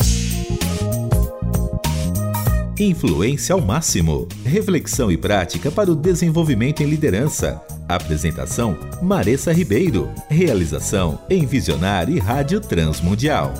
Influência 2.83 3.53
ao 3.53 3.61
máximo. 3.61 4.27
Reflexão 4.43 5.11
e 5.11 5.15
prática 5.15 5.69
para 5.69 5.91
o 5.91 5.95
desenvolvimento 5.95 6.81
em 6.81 6.87
liderança. 6.87 7.61
Apresentação: 7.87 8.75
Maressa 9.03 9.53
Ribeiro. 9.53 10.09
Realização: 10.27 11.19
Envisionar 11.29 12.09
e 12.09 12.17
Rádio 12.17 12.59
Transmundial. 12.59 13.53